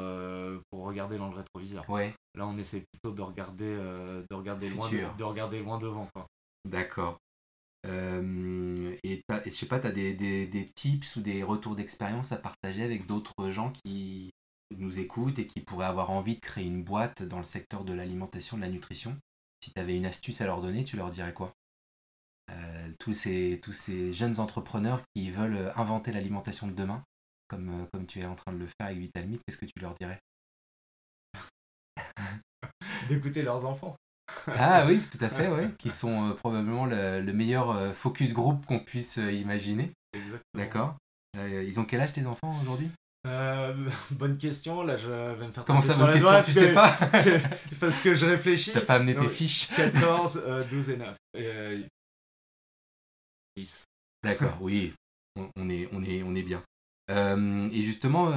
pour 0.70 0.84
regarder 0.84 1.18
dans 1.18 1.30
le 1.30 1.36
rétroviseur. 1.36 1.88
Ouais. 1.90 2.14
Là, 2.36 2.46
on 2.46 2.56
essaie 2.58 2.84
plutôt 2.92 3.12
de 3.12 3.22
regarder, 3.22 3.76
de 3.76 4.34
regarder, 4.34 4.70
loin, 4.70 4.88
de, 4.88 5.24
regarder 5.24 5.60
loin 5.60 5.78
devant. 5.78 6.08
D'accord. 6.64 7.18
Euh, 7.86 8.96
et, 9.02 9.24
je 9.46 9.50
sais 9.50 9.66
pas, 9.66 9.80
tu 9.80 9.86
as 9.86 9.92
des, 9.92 10.14
des, 10.14 10.70
tips 10.74 11.16
ou 11.16 11.20
des 11.20 11.42
retours 11.42 11.76
d'expérience 11.76 12.32
à 12.32 12.36
partager 12.36 12.82
avec 12.82 13.06
d'autres 13.06 13.50
gens 13.50 13.72
qui 13.72 14.30
nous 14.76 15.00
écoutent 15.00 15.38
et 15.38 15.46
qui 15.46 15.60
pourraient 15.60 15.86
avoir 15.86 16.10
envie 16.10 16.36
de 16.36 16.40
créer 16.40 16.66
une 16.66 16.84
boîte 16.84 17.22
dans 17.22 17.38
le 17.38 17.44
secteur 17.44 17.84
de 17.84 17.92
l'alimentation, 17.92 18.56
de 18.56 18.62
la 18.62 18.68
nutrition? 18.68 19.16
Si 19.64 19.72
tu 19.72 19.80
avais 19.80 19.96
une 19.96 20.06
astuce 20.06 20.40
à 20.40 20.46
leur 20.46 20.60
donner, 20.60 20.84
tu 20.84 20.96
leur 20.96 21.10
dirais 21.10 21.34
quoi? 21.34 21.52
Euh, 22.50 22.92
tous, 22.98 23.14
ces, 23.14 23.60
tous 23.62 23.72
ces 23.72 24.12
jeunes 24.12 24.40
entrepreneurs 24.40 25.02
qui 25.14 25.30
veulent 25.30 25.72
inventer 25.76 26.12
l'alimentation 26.12 26.66
de 26.66 26.72
demain, 26.72 27.04
comme, 27.48 27.82
euh, 27.82 27.86
comme 27.92 28.06
tu 28.06 28.20
es 28.20 28.26
en 28.26 28.34
train 28.34 28.52
de 28.52 28.58
le 28.58 28.66
faire 28.66 28.86
avec 28.86 28.98
Vitalmeat, 28.98 29.38
qu'est-ce 29.46 29.58
que 29.58 29.66
tu 29.66 29.80
leur 29.80 29.94
dirais? 29.94 30.18
D'écouter 33.08 33.42
leurs 33.42 33.64
enfants. 33.64 33.96
Ah 34.46 34.84
oui, 34.86 35.00
tout 35.10 35.22
à 35.24 35.28
fait, 35.28 35.48
ouais. 35.48 35.70
qui 35.78 35.90
sont 35.90 36.30
euh, 36.30 36.34
probablement 36.34 36.86
le, 36.86 37.32
meilleur 37.32 37.70
euh, 37.70 37.92
focus 37.92 38.32
group 38.32 38.64
qu'on 38.66 38.78
puisse 38.78 39.18
euh, 39.18 39.32
imaginer. 39.32 39.92
D'accord. 40.54 40.96
ils 41.36 41.78
ont 41.78 41.84
quel 41.84 42.00
âge 42.00 42.12
tes 42.12 42.26
enfants 42.26 42.58
aujourd'hui? 42.62 42.90
Bonne 44.12 44.38
question, 44.38 44.82
là 44.82 44.96
je 44.96 45.08
vais 45.08 45.46
me 45.46 45.52
faire 45.52 45.64
Comment 45.64 45.82
ça, 45.82 45.94
bonne 45.94 46.14
question, 46.14 46.42
tu 46.42 46.52
sais 46.52 46.72
pas? 46.72 46.96
Parce 47.80 48.00
que 48.00 48.14
je 48.14 48.24
réfléchis. 48.24 48.72
T'as 48.72 48.80
pas 48.80 48.94
amené 48.94 49.14
tes 49.14 49.28
fiches 49.28 49.68
14, 49.76 50.42
12 50.70 50.90
et 50.90 50.96
9. 50.96 51.16
Et, 51.34 51.86
10. 53.56 53.84
D'accord, 54.24 54.56
oui, 54.60 54.94
on, 55.36 55.68
est, 55.68 55.88
on, 55.92 56.02
est, 56.02 56.22
on 56.22 56.34
est 56.34 56.42
bien. 56.42 56.62
et 57.10 57.82
justement, 57.82 58.32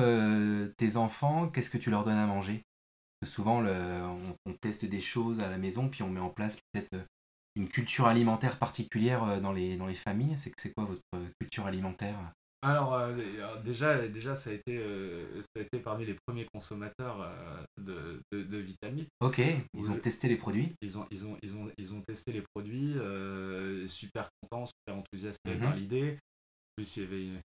tes 0.77 0.97
enfants, 0.97 1.47
qu'est-ce 1.47 1.69
que 1.69 1.77
tu 1.77 1.89
leur 1.89 2.03
donnes 2.03 2.17
à 2.17 2.25
manger? 2.25 2.61
Souvent, 3.25 3.61
le, 3.61 3.73
on, 4.45 4.53
teste 4.53 4.85
des 4.85 5.01
choses 5.01 5.39
à 5.39 5.49
la 5.49 5.57
maison, 5.57 5.89
puis 5.89 6.03
on 6.03 6.09
met 6.09 6.19
en 6.19 6.29
place 6.29 6.59
peut-être 6.71 6.93
euh, 6.93 7.03
une 7.55 7.67
culture 7.67 8.07
alimentaire 8.07 8.57
particulière 8.57 9.23
euh, 9.23 9.39
dans 9.39 9.51
les, 9.51 9.75
dans 9.75 9.87
les 9.87 9.95
familles. 9.95 10.37
C'est 10.37 10.53
c'est 10.57 10.73
quoi 10.73 10.85
votre 10.85 11.01
euh, 11.15 11.25
culture 11.39 11.65
alimentaire? 11.65 12.17
Alors, 12.65 12.97
déjà, 13.65 14.07
déjà 14.07 14.35
ça, 14.35 14.49
a 14.49 14.53
été, 14.53 14.81
ça 15.41 15.59
a 15.59 15.63
été 15.63 15.79
parmi 15.79 16.05
les 16.05 16.15
premiers 16.25 16.45
consommateurs 16.45 17.29
de, 17.77 18.21
de, 18.31 18.57
Vitamite. 18.57 19.09
Ok, 19.19 19.41
ils 19.73 19.91
ont 19.91 19.97
testé 19.97 20.29
les 20.29 20.37
produits? 20.37 20.73
Ils 20.81 20.97
ont, 20.97 21.05
ils 21.11 21.25
ont, 21.25 21.37
ils 21.43 21.57
ont, 21.57 21.69
ils 21.77 21.93
ont 21.93 22.01
testé 22.07 22.31
les 22.31 22.41
produits, 22.55 22.93
super 23.89 24.29
contents, 24.41 24.65
super 24.65 24.97
enthousiasmés 24.97 25.59
par 25.59 25.71
mhm. 25.71 25.75
l'idée. 25.75 26.11
En 26.13 26.71
plus, 26.77 26.95
il 26.95 27.03
y 27.03 27.05
avait 27.05 27.25
une 27.25 27.41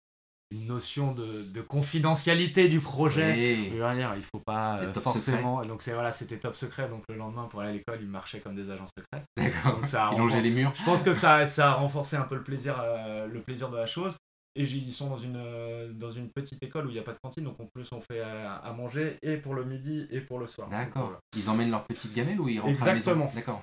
notion 0.61 1.13
de, 1.13 1.43
de, 1.43 1.61
confidentialité 1.61 2.69
du 2.69 2.81
projet. 2.81 3.33
Oui. 3.35 3.73
il 4.17 4.23
faut 4.23 4.41
pas 4.45 4.79
euh, 4.79 4.93
forcément. 4.95 5.65
Donc 5.65 5.83
c'est 5.83 5.93
voilà, 5.93 6.13
c'était 6.13 6.37
top 6.37 6.55
secret. 6.55 6.89
Donc 6.89 7.03
le 7.09 7.17
lendemain 7.17 7.45
pour 7.51 7.61
aller 7.61 7.71
à 7.71 7.73
l'école, 7.73 7.99
ils 8.01 8.09
marchaient 8.09 8.41
comme 8.41 8.55
des 8.55 8.71
agents 8.71 8.87
secrets. 8.97 9.25
D'accord. 9.37 9.87
Ça 9.87 10.09
a 10.09 10.41
les 10.41 10.51
murs. 10.51 10.73
Je 10.75 10.85
pense 10.85 11.03
que 11.03 11.15
ça, 11.15 11.47
ça 11.47 11.71
a 11.71 11.75
renforcé 11.75 12.17
un 12.17 12.25
peu 12.25 12.37
le 12.37 12.43
plaisir, 12.43 12.81
euh, 12.81 13.27
le 13.27 13.41
plaisir 13.41 13.71
de 13.71 13.77
la 13.77 13.87
chose. 13.87 14.15
Et 14.57 14.63
ils 14.63 14.93
sont 14.93 15.09
dans 15.09 15.19
une, 15.19 15.37
euh, 15.37 15.93
dans 15.93 16.13
une 16.13 16.31
petite 16.31 16.63
école 16.63 16.87
où 16.87 16.91
il 16.91 16.93
n'y 16.93 17.01
a 17.01 17.03
pas 17.03 17.13
de 17.13 17.19
cantine, 17.21 17.43
donc 17.43 17.59
en 17.59 17.67
plus 17.75 17.89
on 17.91 18.01
fait 18.01 18.21
à, 18.21 18.73
manger 18.77 19.19
et 19.23 19.37
pour 19.37 19.55
le 19.55 19.65
midi 19.65 20.07
et 20.11 20.21
pour 20.21 20.39
le 20.39 20.47
soir. 20.47 20.69
D'accord. 20.69 21.19
Ils 21.37 21.51
emmènent 21.51 21.73
leur 21.73 21.85
petite 21.85 22.15
gamelle 22.15 22.41
ou 22.41 22.49
ils 22.49 22.61
rentrent 22.61 22.73
Exactement. 22.73 23.15
à 23.15 23.19
la 23.19 23.25
maison? 23.25 23.35
D'accord 23.35 23.63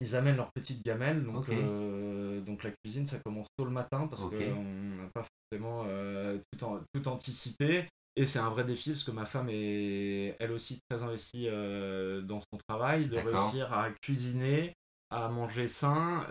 ils 0.00 0.16
amènent 0.16 0.36
leur 0.36 0.52
petite 0.52 0.84
gamelle. 0.84 1.24
Donc, 1.24 1.48
euh, 1.48 2.40
donc 2.40 2.62
la 2.64 2.70
cuisine, 2.70 3.06
ça 3.06 3.18
commence 3.18 3.48
tôt 3.56 3.64
le 3.64 3.70
matin 3.70 4.06
parce 4.06 4.22
qu'on 4.22 4.28
n'a 4.30 5.08
pas 5.12 5.24
forcément 5.24 5.84
euh, 5.86 6.38
tout, 6.58 7.08
anticipé. 7.08 7.86
Et 8.16 8.26
c'est 8.26 8.40
un 8.40 8.50
vrai 8.50 8.64
défi 8.64 8.90
parce 8.90 9.04
que 9.04 9.12
ma 9.12 9.26
femme 9.26 9.48
est 9.48 10.36
elle 10.40 10.50
aussi 10.50 10.80
très 10.88 11.02
investie 11.02 11.46
euh, 11.48 12.20
dans 12.20 12.40
son 12.40 12.58
travail, 12.68 13.06
de 13.06 13.16
réussir 13.16 13.72
à 13.72 13.90
cuisiner, 14.02 14.74
à 15.10 15.28
manger 15.28 15.68
sain 15.68 16.26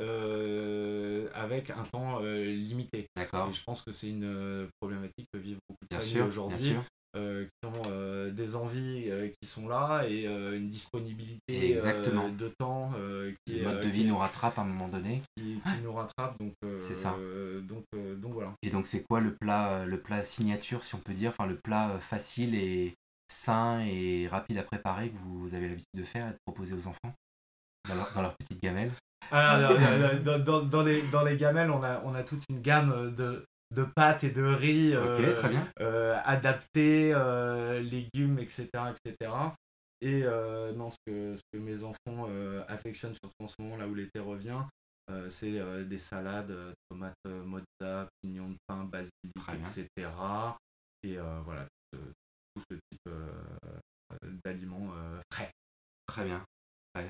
avec 1.33 1.69
un 1.69 1.83
temps 1.83 2.19
limité. 2.19 3.07
D'accord. 3.15 3.49
Et 3.49 3.53
je 3.53 3.63
pense 3.63 3.81
que 3.83 3.91
c'est 3.91 4.09
une 4.09 4.69
problématique 4.81 5.27
que 5.33 5.39
vivent 5.39 5.59
beaucoup 5.69 5.85
de 5.89 5.95
familles 5.95 6.21
aujourd'hui. 6.21 6.75
Euh, 7.17 7.45
qui 7.45 7.67
ont 7.67 7.81
euh, 7.87 8.29
des 8.29 8.55
envies 8.55 9.05
euh, 9.07 9.29
qui 9.41 9.47
sont 9.47 9.67
là 9.67 10.03
et 10.07 10.25
une 10.25 10.69
disponibilité 10.69 11.73
de 11.75 12.47
temps 12.59 12.91
qui 13.45 13.53
le 13.53 13.63
mode 13.63 13.81
de 13.81 13.87
vie 13.87 14.05
nous 14.05 14.17
rattrape 14.17 14.59
à 14.59 14.61
un 14.61 14.65
moment 14.65 14.87
donné. 14.87 15.21
qui, 15.35 15.59
nous 15.83 15.93
rattrape 15.93 16.37
donc 16.39 16.53
c'est 16.81 16.95
ça. 16.95 17.15
donc 17.63 17.83
donc 18.17 18.33
voilà. 18.33 18.53
Et 18.61 18.69
donc 18.69 18.85
c'est 18.85 19.03
quoi 19.03 19.19
le 19.19 19.33
plat 19.35 19.85
le 19.85 19.99
plat 19.99 20.23
signature 20.23 20.83
si 20.83 20.95
on 20.95 20.99
peut 20.99 21.13
dire? 21.13 21.31
Enfin 21.31 21.47
le 21.47 21.57
plat 21.57 21.97
facile 21.99 22.55
et 22.55 22.93
sain 23.27 23.81
et 23.81 24.27
rapide 24.27 24.57
à 24.57 24.63
préparer 24.63 25.09
que 25.09 25.17
vous 25.17 25.53
avez 25.53 25.69
l'habitude 25.69 25.97
de 25.97 26.03
faire 26.03 26.27
et 26.27 26.31
de 26.31 26.37
proposer 26.45 26.73
aux 26.73 26.87
enfants? 26.87 27.13
Dans 27.89 27.95
leur, 27.95 28.11
dans 28.13 28.21
leur 28.21 28.35
petite 28.35 28.61
gamelle. 28.61 28.91
Alors, 29.31 29.73
dans, 30.25 30.39
dans, 30.39 30.61
dans, 30.61 30.83
les, 30.83 31.01
dans 31.03 31.23
les 31.23 31.37
gamelles, 31.37 31.71
on 31.71 31.81
a, 31.81 32.01
on 32.03 32.13
a 32.13 32.23
toute 32.23 32.43
une 32.49 32.61
gamme 32.61 33.15
de, 33.15 33.45
de 33.71 33.83
pâtes 33.83 34.23
et 34.23 34.31
de 34.31 34.43
riz 34.43 34.93
euh, 34.93 35.65
euh, 35.79 36.19
adaptés, 36.23 37.11
euh, 37.13 37.79
légumes, 37.79 38.39
etc. 38.39 38.67
etc. 39.05 39.31
Et 40.01 40.21
non, 40.75 40.91
ce 40.91 40.97
que, 41.05 41.35
ce 41.35 41.41
que 41.51 41.57
mes 41.57 41.83
enfants 41.83 42.29
affectionnent 42.67 43.15
surtout 43.15 43.43
en 43.43 43.47
ce 43.47 43.55
moment, 43.59 43.77
là 43.77 43.87
où 43.87 43.95
l'été 43.95 44.19
revient, 44.19 44.61
c'est 45.29 45.59
des 45.85 45.97
salades, 45.97 46.55
tomates 46.87 47.15
mozza, 47.25 48.07
pignons 48.21 48.49
de 48.49 48.57
pain, 48.67 48.83
basilic, 48.83 49.09
etc. 49.49 50.09
Et 51.01 51.17
voilà, 51.17 51.65
tout 51.91 52.63
ce 52.69 52.75
type 52.75 53.09
d'aliments 54.45 54.91
frais. 55.33 55.49
Très 56.05 56.25
bien. 56.25 56.45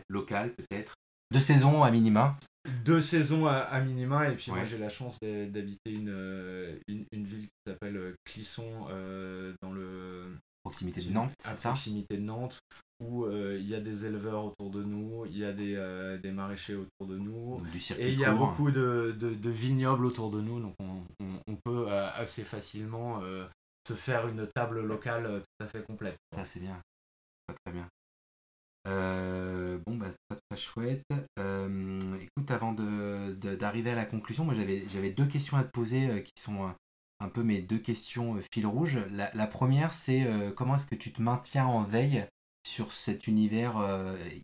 Local 0.08 0.54
peut-être 0.54 0.94
de 1.34 1.40
saison 1.40 1.84
à 1.84 1.92
minima 1.92 2.38
Deux 2.84 3.02
saisons 3.02 3.48
à, 3.48 3.80
minima, 3.82 4.30
et 4.30 4.36
puis 4.36 4.52
moi 4.52 4.64
j'ai 4.64 4.78
la 4.78 4.90
chance 4.90 5.18
d'habiter 5.22 5.92
une, 5.92 6.10
euh, 6.10 6.78
une, 6.88 7.06
une, 7.12 7.26
ville 7.26 7.44
qui 7.44 7.72
s'appelle 7.72 7.98
euh, 7.98 8.16
Clisson, 8.26 8.88
euh, 8.90 9.54
dans 9.62 9.72
le. 9.72 10.36
Proximité 10.64 11.02
de 11.02 11.12
Nantes, 11.12 11.32
c'est 11.40 11.58
ça? 11.58 11.70
proximité 11.70 12.18
de 12.18 12.24
Nantes, 12.24 12.60
où 13.00 13.26
il 13.30 13.66
y 13.66 13.74
a 13.74 13.80
des 13.80 14.06
éleveurs 14.06 14.44
autour 14.44 14.70
de 14.70 14.84
nous, 14.84 15.26
il 15.26 15.38
y 15.38 15.46
a 15.46 15.54
des, 15.54 16.18
des 16.22 16.32
maraîchers 16.32 16.76
autour 16.76 17.08
de 17.08 17.18
nous, 17.18 17.64
et 17.98 18.12
il 18.12 18.20
y 18.20 18.26
a 18.26 18.34
beaucoup 18.34 18.70
de, 18.70 19.16
de, 19.18 19.50
vignobles 19.50 20.06
autour 20.06 20.30
de 20.30 20.42
nous, 20.42 20.60
donc 20.60 20.76
on, 20.80 21.04
on, 21.48 21.56
peut 21.64 21.90
assez 21.90 22.44
facilement 22.44 23.22
se 23.88 23.94
faire 23.94 24.28
une 24.28 24.46
table 24.48 24.82
locale 24.82 25.42
tout 25.42 25.66
à 25.66 25.70
fait 25.70 25.84
complète. 25.84 26.18
Ça 26.36 26.44
c'est 26.44 26.60
bien, 26.60 26.82
très, 27.48 27.56
très 27.64 27.72
bien. 27.72 27.88
Euh, 28.88 29.78
bon, 29.86 29.98
bah, 29.98 30.08
chouette. 30.58 31.06
Euh, 31.40 32.00
écoute, 32.20 32.52
avant 32.52 32.74
d'arriver 32.74 33.90
de, 33.90 33.94
à 33.94 33.96
la 33.96 34.06
conclusion, 34.06 34.44
moi 34.44 34.54
j'avais 34.56 35.12
deux 35.12 35.26
questions 35.26 35.56
à 35.56 35.64
te 35.64 35.72
poser 35.72 36.10
euh, 36.10 36.20
qui 36.20 36.34
sont 36.38 36.74
un 37.20 37.30
peu 37.30 37.44
mes 37.44 37.62
deux 37.62 37.80
questions 37.80 38.38
fil 38.54 38.68
rouge. 38.68 38.98
La, 39.12 39.48
première, 39.48 39.94
c'est 39.94 40.28
comment 40.56 40.76
est-ce 40.76 40.86
que 40.86 40.96
tu 40.96 41.12
te 41.12 41.22
maintiens 41.22 41.66
en 41.66 41.82
veille 41.82 42.26
sur 42.68 42.94
cet 42.94 43.26
univers 43.26 43.84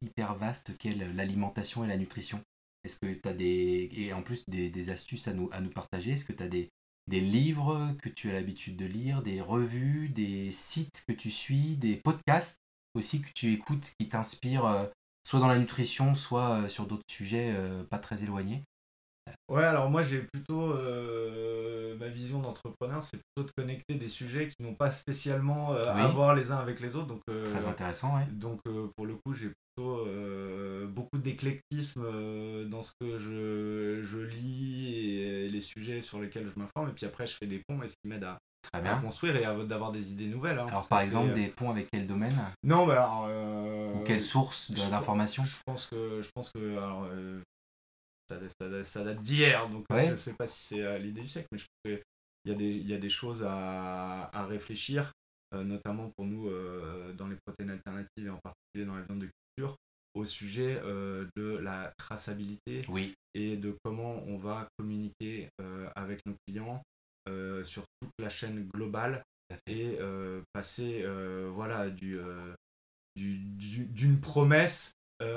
hyper 0.01 0.33
vaste 0.33 0.75
qu'est 0.79 0.95
l'alimentation 0.95 1.85
et 1.85 1.87
la 1.87 1.97
nutrition? 1.97 2.41
Est-ce 2.83 2.97
que 2.99 3.13
tu 3.13 3.27
as 3.29 3.33
des. 3.33 3.89
Et 3.95 4.11
en 4.11 4.23
plus, 4.23 4.49
des, 4.49 4.89
astuces 4.89 5.27
à 5.27 5.33
nous, 5.33 5.49
à 5.51 5.61
nous 5.61 5.69
partager? 5.69 6.13
Est-ce 6.13 6.25
que 6.25 6.33
tu 6.33 6.41
as 6.41 6.47
des, 6.47 6.69
des 7.05 7.21
livres 7.21 7.95
que 8.01 8.09
tu 8.09 8.31
as 8.31 8.33
l'habitude 8.33 8.75
de 8.75 8.85
lire, 8.85 9.21
des 9.21 9.39
revues, 9.39 10.09
des 10.09 10.51
sites 10.51 11.03
que 11.07 11.13
tu 11.13 11.29
suis, 11.29 11.77
des 11.77 11.95
podcasts 11.95 12.57
aussi 12.95 13.21
que 13.21 13.31
tu 13.33 13.51
écoutes 13.53 13.93
qui 13.99 14.09
t'inspirent 14.09 14.65
euh, 14.65 14.85
soit 15.23 15.39
dans 15.39 15.47
la 15.47 15.57
nutrition, 15.57 16.15
soit 16.15 16.51
euh, 16.51 16.67
sur 16.67 16.85
d'autres 16.85 17.03
sujets 17.09 17.53
euh, 17.55 17.83
pas 17.83 17.97
très 17.97 18.23
éloignés 18.23 18.63
Ouais, 19.49 19.63
alors 19.63 19.89
moi 19.89 20.01
j'ai 20.01 20.19
plutôt 20.19 20.73
ma 21.97 22.09
vision 22.09 22.39
d'entrepreneur, 22.39 23.05
c'est 23.05 23.17
plutôt 23.17 23.47
de 23.47 23.53
connecter 23.55 23.95
des 23.95 24.09
sujets 24.09 24.49
qui 24.49 24.61
n'ont 24.61 24.75
pas 24.75 24.91
spécialement 24.91 25.71
à 25.71 26.07
voir 26.07 26.35
les 26.35 26.51
uns 26.51 26.57
avec 26.57 26.81
les 26.81 26.93
autres. 26.97 27.07
Donc, 27.07 27.21
Très 27.25 27.65
intéressant, 27.65 28.17
ouais. 28.17 28.25
Donc 28.31 28.59
pour 28.97 29.05
le 29.05 29.15
coup, 29.15 29.33
j'ai 29.33 29.49
plutôt 29.49 30.05
beaucoup 30.87 31.17
d'éclectisme 31.17 32.03
dans 32.69 32.83
ce 32.83 32.91
que 32.99 33.17
je, 33.17 34.03
je 34.03 34.17
lis 34.17 35.21
et 35.21 35.49
les 35.49 35.61
sujets 35.61 36.01
sur 36.01 36.19
lesquels 36.19 36.51
je 36.53 36.59
m'informe. 36.59 36.89
Et 36.89 36.93
puis 36.93 37.05
après, 37.05 37.25
je 37.25 37.35
fais 37.35 37.47
des 37.47 37.61
ponts 37.65 37.81
et 37.81 37.87
ce 37.87 37.93
qui 37.93 38.09
m'aide 38.09 38.25
à, 38.25 38.39
à 38.73 38.95
construire 38.95 39.35
et 39.35 39.65
d'avoir 39.65 39.91
des 39.91 40.11
idées 40.11 40.27
nouvelles. 40.27 40.57
Hein, 40.57 40.67
alors 40.67 40.87
par 40.87 41.01
exemple, 41.01 41.31
euh, 41.31 41.35
des 41.35 41.47
ponts 41.47 41.69
avec 41.69 41.87
quel 41.91 42.07
domaine? 42.07 42.35
Non, 42.63 42.85
mais 42.85 42.93
alors... 42.93 43.27
Euh, 43.29 43.93
Ou 43.93 44.03
quelle 44.03 44.21
source 44.21 44.71
d'information? 44.71 45.45
je, 45.45 45.57
pense 45.65 45.87
que, 45.87 46.21
je 46.21 46.29
pense 46.33 46.49
que 46.49 46.77
alors, 46.77 47.07
euh, 47.11 47.41
ça, 48.29 49.03
date 49.03 49.21
d'hier, 49.21 49.69
donc 49.69 49.85
je 49.89 50.11
ne 50.11 50.15
sais 50.15 50.33
pas 50.33 50.47
si 50.47 50.63
c'est 50.63 50.99
l'idée 50.99 51.21
du 51.21 51.27
siècle, 51.27 51.47
mais 51.51 51.59
je 51.59 51.65
pense 51.65 51.93
qu'il 51.93 52.51
y, 52.51 52.55
a 52.55 52.57
des, 52.57 52.71
il 52.71 52.87
y 52.87 52.93
a 52.93 52.97
des 52.97 53.09
choses 53.09 53.43
à, 53.47 54.29
à 54.33 54.45
réfléchir, 54.45 55.11
notamment 55.53 56.09
pour 56.17 56.25
nous 56.25 56.49
dans 57.13 57.27
les 57.27 57.37
protéines 57.45 57.69
alternatives 57.69 58.25
et 58.25 58.29
en 58.29 58.39
particulier 58.39 58.85
dans 58.85 58.95
la 58.95 59.03
viande 59.03 59.19
de 59.19 59.29
culture, 59.55 59.75
au 60.15 60.25
sujet 60.25 60.81
de 61.35 61.57
la 61.57 61.93
traçabilité 61.97 62.85
oui. 62.87 63.13
et 63.35 63.55
de 63.55 63.77
comment 63.83 64.23
on 64.25 64.37
va 64.37 64.67
communiquer 64.79 65.49
avec 65.95 66.25
nos 66.25 66.35
clients 66.47 66.81
sur 67.63 67.83
toute 68.01 68.11
la 68.19 68.29
chaîne 68.29 68.67
globale 68.73 69.23
et 69.67 69.97
euh, 69.99 70.41
passer 70.53 71.01
euh, 71.03 71.49
voilà, 71.53 71.89
du, 71.89 72.19
d'une 73.15 74.19
promesse 74.19 74.93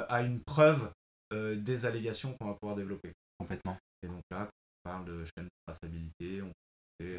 à 0.09 0.23
une 0.23 0.41
preuve 0.41 0.91
des 1.33 1.87
allégations 1.87 2.35
qu'on 2.35 2.47
va 2.47 2.55
pouvoir 2.55 2.77
développer. 2.77 3.13
Complètement. 3.39 3.77
Et 4.03 4.09
donc 4.09 4.23
là, 4.31 4.49
on 4.85 4.91
parle 4.91 5.05
de 5.05 5.25
chaîne 5.25 5.45
de 5.45 5.51
traçabilité, 5.67 6.43
on 6.43 6.51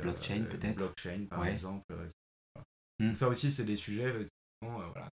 blockchain 0.02 0.44
peut-être. 0.50 0.76
Blockchain 0.76 1.26
par 1.30 1.46
exemple. 1.48 1.94
Hmm. 3.00 3.14
ça 3.14 3.28
aussi, 3.30 3.52
c'est 3.52 3.64
des 3.64 3.76
sujets. 3.76 4.28
voilà, 4.62 5.08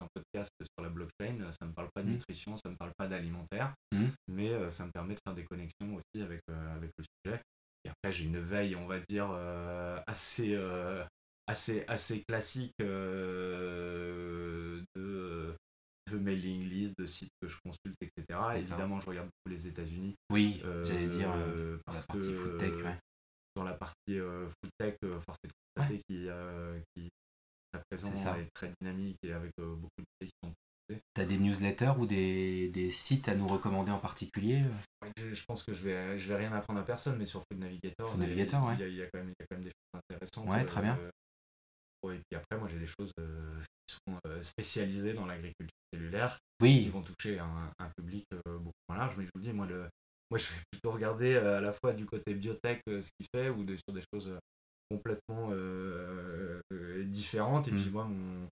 un 0.00 0.06
podcast 0.12 0.50
sur 0.60 0.82
la 0.82 0.90
blockchain, 0.90 1.50
ça 1.52 1.66
ne 1.66 1.72
parle 1.72 1.88
pas 1.94 2.02
de 2.02 2.08
hmm. 2.08 2.12
nutrition, 2.12 2.56
ça 2.58 2.68
ne 2.68 2.74
parle 2.74 2.92
pas 2.98 3.06
d'alimentaire, 3.06 3.72
hmm. 3.92 4.08
mais 4.28 4.70
ça 4.70 4.84
me 4.84 4.90
permet 4.90 5.14
de 5.14 5.20
faire 5.24 5.34
des 5.34 5.44
connexions 5.44 5.94
aussi 5.94 6.22
avec, 6.22 6.42
avec 6.48 6.90
le 6.98 7.04
sujet 7.24 7.40
après, 7.88 8.12
j'ai 8.12 8.24
une 8.24 8.38
veille, 8.38 8.76
on 8.76 8.86
va 8.86 9.00
dire, 9.00 9.30
euh, 9.32 9.98
assez, 10.06 10.54
euh, 10.54 11.04
assez, 11.46 11.84
assez 11.86 12.22
classique 12.24 12.74
euh, 12.80 14.82
de, 14.96 15.54
de, 16.10 16.18
mailing 16.18 16.68
list, 16.68 16.94
de 16.98 17.06
sites 17.06 17.32
que 17.40 17.48
je 17.48 17.56
consulte, 17.64 17.96
etc. 18.00 18.24
Évidemment, 18.56 19.00
je 19.00 19.06
regarde 19.06 19.28
beaucoup 19.28 19.56
les 19.56 19.66
États-Unis. 19.66 20.14
Oui, 20.30 20.62
j'allais 20.84 21.08
dire, 21.08 21.32
parce 21.84 21.98
la 21.98 22.14
partie 22.14 22.32
food 22.32 22.58
tech, 22.58 22.72
Dans 23.56 23.64
la 23.64 23.74
partie 23.74 24.18
food 24.18 24.70
tech, 24.78 24.96
force 25.20 25.38
est 25.44 25.48
de 25.48 25.52
constater 25.74 26.00
qui, 26.08 26.28
qui 26.94 27.06
est 27.06 27.10
présent 27.90 28.36
est 28.36 28.48
très 28.54 28.72
dynamique 28.80 29.18
et 29.22 29.32
avec 29.32 29.52
beaucoup 29.58 29.88
de 29.98 30.04
pays 30.18 30.30
qui 30.30 30.48
sont 30.48 30.54
T'as 31.12 31.26
des 31.26 31.38
newsletters 31.38 31.92
ou 31.98 32.06
des, 32.06 32.68
des, 32.68 32.90
sites 32.90 33.28
à 33.28 33.34
nous 33.34 33.46
recommander 33.46 33.90
en 33.90 33.98
particulier? 33.98 34.62
Je, 35.16 35.44
pense 35.44 35.62
que 35.62 35.74
je 35.74 35.82
vais, 35.82 36.18
je 36.18 36.28
vais 36.28 36.36
rien 36.36 36.52
apprendre 36.52 36.80
à 36.80 36.84
personne, 36.84 37.18
mais 37.18 37.26
sur 37.26 37.42
Food 37.42 37.60
Navigator, 37.60 38.10
il, 38.14 38.20
Navigator 38.20 38.66
ouais. 38.66 38.76
il, 38.80 38.94
y 38.94 39.02
a, 39.02 39.06
quand 39.06 39.18
même, 39.18 39.28
il 39.28 39.34
y 39.38 39.42
a 39.42 39.46
quand 39.50 39.56
même 39.56 39.64
des 39.64 39.70
choses 39.70 40.00
intéressantes. 40.10 40.48
Ouais, 40.48 40.64
très 40.64 40.80
bien. 40.80 40.98
Euh, 40.98 42.12
et 42.12 42.20
puis 42.30 42.38
après, 42.38 42.58
moi 42.58 42.68
j'ai 42.68 42.78
des 42.78 42.86
choses 42.86 43.10
euh, 43.18 43.60
qui 43.86 43.96
sont 44.06 44.18
euh, 44.26 44.42
spécialisées 44.42 45.12
dans 45.12 45.26
l'agriculture 45.26 45.76
cellulaire, 45.92 46.38
oui. 46.62 46.84
qui 46.84 46.88
vont 46.88 47.02
toucher 47.02 47.38
un, 47.38 47.70
un 47.78 47.90
public 47.96 48.24
beaucoup 48.46 48.72
moins 48.88 48.98
large. 48.98 49.14
Mais 49.18 49.24
je 49.24 49.30
vous 49.34 49.42
dis, 49.42 49.52
moi, 49.52 49.66
le, 49.66 49.88
moi 50.30 50.38
je 50.38 50.46
vais 50.46 50.60
plutôt 50.70 50.92
regarder 50.92 51.36
à 51.36 51.60
la 51.60 51.72
fois 51.72 51.92
du 51.92 52.06
côté 52.06 52.32
biotech 52.32 52.80
ce 52.86 53.10
qu'il 53.18 53.26
fait 53.34 53.50
ou 53.50 53.62
de, 53.62 53.76
sur 53.76 53.92
des 53.92 54.02
choses 54.14 54.30
complètement 54.90 55.50
différentes. 57.04 57.68
Et 57.68 57.72
puis 57.72 57.86
mmh. 57.86 57.92
moi, 57.92 58.04
mon, 58.04 58.48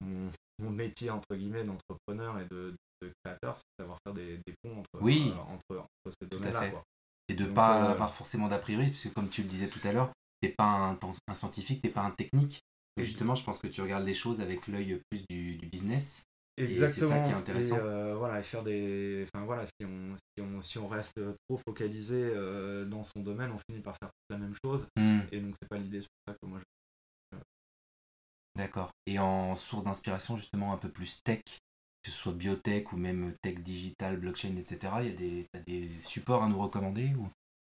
mon, 0.00 0.30
mon 0.58 0.70
métier 0.70 1.10
entre 1.10 1.34
guillemets 1.34 1.64
d'entrepreneur 1.64 2.38
et 2.40 2.46
de, 2.50 2.74
créateur, 3.24 3.56
c'est 3.56 3.62
de 3.78 3.82
savoir 3.82 3.98
faire 4.04 4.14
des, 4.14 4.40
ponts 4.62 4.78
entre, 4.78 5.02
oui, 5.02 5.32
euh, 5.32 5.78
entre, 5.78 5.86
ces 6.20 6.26
domaines-là. 6.26 6.82
Et 7.28 7.34
de 7.34 7.44
ne 7.44 7.52
pas 7.52 7.82
euh, 7.82 7.92
avoir 7.92 8.14
forcément 8.14 8.48
d'a 8.48 8.58
priori, 8.58 8.86
puisque 8.86 9.12
comme 9.12 9.28
tu 9.28 9.42
le 9.42 9.48
disais 9.48 9.68
tout 9.68 9.80
à 9.84 9.92
l'heure, 9.92 10.10
tu 10.40 10.48
n'es 10.48 10.54
pas 10.54 10.64
un, 10.64 10.98
un 11.28 11.34
scientifique, 11.34 11.82
tu 11.82 11.88
n'es 11.88 11.92
pas 11.92 12.02
un 12.02 12.12
technique. 12.12 12.60
Et 12.98 13.04
justement, 13.04 13.34
je 13.34 13.44
pense 13.44 13.58
que 13.58 13.66
tu 13.66 13.82
regardes 13.82 14.06
les 14.06 14.14
choses 14.14 14.40
avec 14.40 14.66
l'œil 14.68 15.00
plus 15.10 15.22
du, 15.28 15.58
business. 15.70 16.22
Exactement. 16.56 17.10
c'est 17.10 17.14
ça 17.14 17.24
qui 17.24 17.30
est 17.30 17.34
intéressant. 17.34 17.76
Et, 17.76 17.80
euh, 17.80 18.14
voilà, 18.16 18.42
faire 18.42 18.62
des. 18.62 19.26
Enfin 19.26 19.44
voilà, 19.44 19.66
si 19.66 19.84
on, 19.84 20.16
si 20.16 20.42
on, 20.42 20.62
si 20.62 20.78
on 20.78 20.88
reste 20.88 21.20
trop 21.46 21.58
focalisé 21.58 22.32
dans 22.86 23.02
son 23.02 23.20
domaine, 23.20 23.50
on 23.52 23.58
finit 23.70 23.82
par 23.82 23.96
faire 24.00 24.10
la 24.30 24.38
même 24.38 24.54
chose. 24.64 24.86
Hmm. 24.96 25.20
Et 25.32 25.40
donc 25.40 25.54
c'est 25.60 25.68
pas 25.68 25.76
l'idée, 25.76 26.00
c'est 26.00 26.08
pour 26.08 26.32
ça 26.32 26.38
que 26.40 26.48
moi 26.48 26.58
je 26.58 26.64
D'accord. 28.56 28.90
Et 29.06 29.18
en 29.18 29.54
source 29.54 29.84
d'inspiration, 29.84 30.36
justement, 30.36 30.72
un 30.72 30.78
peu 30.78 30.88
plus 30.88 31.22
tech, 31.22 31.42
que 32.02 32.10
ce 32.10 32.16
soit 32.16 32.32
biotech 32.32 32.92
ou 32.92 32.96
même 32.96 33.34
tech 33.42 33.56
digital, 33.56 34.16
blockchain, 34.16 34.56
etc., 34.56 34.78
il 35.00 35.06
y 35.06 35.12
a 35.12 35.16
des, 35.16 35.46
des 35.66 36.00
supports 36.00 36.42
à 36.42 36.48
nous 36.48 36.58
recommander 36.58 37.12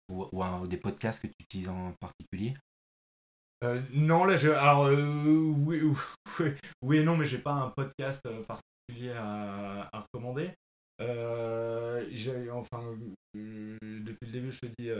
ou, 0.08 0.26
ou, 0.32 0.66
des 0.66 0.78
podcasts 0.78 1.22
que 1.22 1.26
tu 1.26 1.34
utilises 1.40 1.68
en 1.68 1.92
particulier? 2.00 2.54
Euh, 3.64 3.80
non, 3.92 4.24
là, 4.24 4.36
je, 4.36 4.50
alors, 4.50 4.86
euh, 4.86 5.52
oui, 5.58 5.82
oui, 6.40 6.52
oui, 6.82 6.98
et 6.98 7.04
non, 7.04 7.16
mais 7.16 7.26
j'ai 7.26 7.38
pas 7.38 7.52
un 7.52 7.70
podcast 7.70 8.24
euh, 8.26 8.42
particulier 8.44 9.12
à, 9.16 9.88
à 9.92 10.00
recommander. 10.00 10.52
enfin, 12.52 12.96
depuis 13.34 14.26
le 14.26 14.32
début, 14.32 14.52
je 14.52 14.60
te 14.60 14.66
dis, 14.78 14.90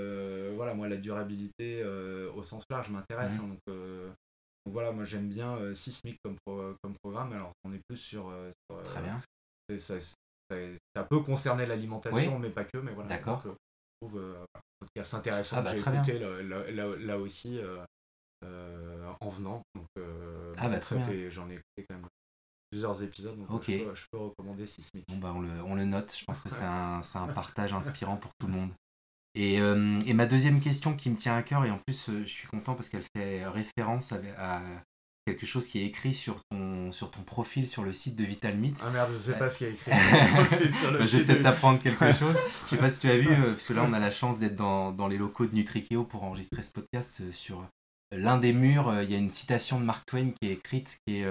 voilà, 0.56 0.74
moi, 0.74 0.88
la 0.88 0.96
durabilité 0.96 1.84
au 1.84 2.42
sens 2.42 2.64
large 2.68 2.90
m'intéresse. 2.90 3.40
Mmh. 3.40 3.44
Hein, 3.44 3.48
donc, 3.48 4.14
voilà, 4.72 4.92
moi 4.92 5.04
j'aime 5.04 5.28
bien 5.28 5.56
euh, 5.56 5.74
Sismic 5.74 6.18
comme, 6.22 6.36
comme 6.46 6.94
programme. 7.02 7.32
Alors 7.32 7.52
on 7.64 7.72
est 7.72 7.80
plus 7.88 7.96
sur. 7.96 8.28
Euh, 8.28 8.50
euh, 8.72 8.82
Très 8.82 9.02
bien. 9.02 9.20
Ça, 9.78 10.00
ça, 10.00 11.04
peut 11.04 11.20
concerner 11.20 11.66
l'alimentation, 11.66 12.38
mais 12.38 12.50
pas 12.50 12.64
que. 12.64 12.78
Mais 12.78 12.92
voilà. 12.92 13.10
D'accord. 13.10 13.42
je 13.44 13.50
trouve 14.00 14.18
un 14.54 14.60
podcast 14.80 15.14
intéressant 15.14 15.56
ah 15.58 15.62
bah, 15.62 15.72
j'ai 15.72 15.80
écouté 15.80 16.18
là, 16.18 17.18
aussi 17.18 17.60
en 18.42 19.28
venant. 19.28 19.62
Donc, 19.74 19.86
ah 20.56 20.68
bah 20.68 20.78
très 20.78 20.96
bien. 20.96 21.30
J'en 21.30 21.48
ai 21.50 21.54
écouté 21.54 21.86
quand 21.88 21.96
même 21.96 22.06
plusieurs 22.70 23.02
épisodes, 23.02 23.38
donc 23.46 23.62
je, 23.62 24.04
peux, 24.10 24.18
recommander 24.18 24.66
Sismic. 24.66 25.06
Bon 25.08 25.16
bah 25.16 25.32
on 25.34 25.40
le, 25.40 25.62
on 25.62 25.74
le 25.74 25.86
note, 25.86 26.14
je 26.14 26.22
pense 26.24 26.42
que 26.42 26.50
c'est 26.50 26.64
un, 26.64 27.00
un 27.00 27.26
partage 27.28 27.72
inspirant 27.72 28.16
pour 28.16 28.30
tout 28.38 28.46
le 28.46 28.52
monde. 28.52 28.70
Euh, 29.36 30.00
et, 30.06 30.14
ma 30.14 30.26
deuxième 30.26 30.60
question 30.60 30.94
qui 30.94 31.10
me 31.10 31.16
tient 31.16 31.36
à 31.36 31.42
cœur, 31.42 31.64
et 31.64 31.70
en 31.70 31.78
plus 31.78 32.08
euh, 32.08 32.22
je 32.24 32.28
suis 32.28 32.48
content 32.48 32.74
parce 32.74 32.88
qu'elle 32.88 33.04
fait 33.16 33.46
référence 33.46 34.12
à, 34.12 34.62
quelque 35.26 35.44
chose 35.44 35.68
qui 35.68 35.80
est 35.80 35.84
écrit 35.84 36.14
sur 36.14 36.40
ton, 36.50 36.90
sur 36.90 37.10
ton 37.10 37.20
profil 37.20 37.68
sur 37.68 37.84
le 37.84 37.92
site 37.92 38.16
de 38.16 38.24
VitalMeat. 38.24 38.80
Ah 38.82 38.88
merde, 38.88 39.10
je 39.12 39.30
sais 39.30 39.38
pas 39.38 39.50
ce 39.50 39.58
qu'il 39.58 39.66
y 39.66 39.70
a 39.70 39.72
écrit 39.74 40.72
sur 40.80 40.90
le 40.90 41.02
Je 41.02 41.18
vais 41.18 41.24
peut-être 41.24 41.42
t'apprendre 41.42 41.78
quelque 41.78 42.12
chose. 42.14 42.34
Je 42.64 42.70
sais 42.70 42.78
pas 42.78 42.88
si 42.88 42.98
tu 42.98 43.10
as 43.10 43.18
vu, 43.18 43.30
euh, 43.30 43.52
parce 43.52 43.66
que 43.66 43.74
là 43.74 43.84
on 43.86 43.92
a 43.92 43.98
la 43.98 44.10
chance 44.10 44.38
d'être 44.38 44.56
dans, 44.56 44.90
dans, 44.90 45.06
les 45.06 45.18
locaux 45.18 45.44
de 45.44 45.54
Nutrikeo 45.54 46.04
pour 46.04 46.24
enregistrer 46.24 46.62
ce 46.62 46.72
podcast. 46.72 47.30
Sur 47.32 47.62
l'un 48.10 48.38
des 48.38 48.54
murs, 48.54 49.02
il 49.02 49.10
y 49.10 49.14
a 49.14 49.18
une 49.18 49.30
citation 49.30 49.78
de 49.78 49.84
Mark 49.84 50.06
Twain 50.06 50.30
qui 50.30 50.48
est 50.48 50.54
écrite, 50.54 50.96
qui 51.06 51.18
est 51.18 51.26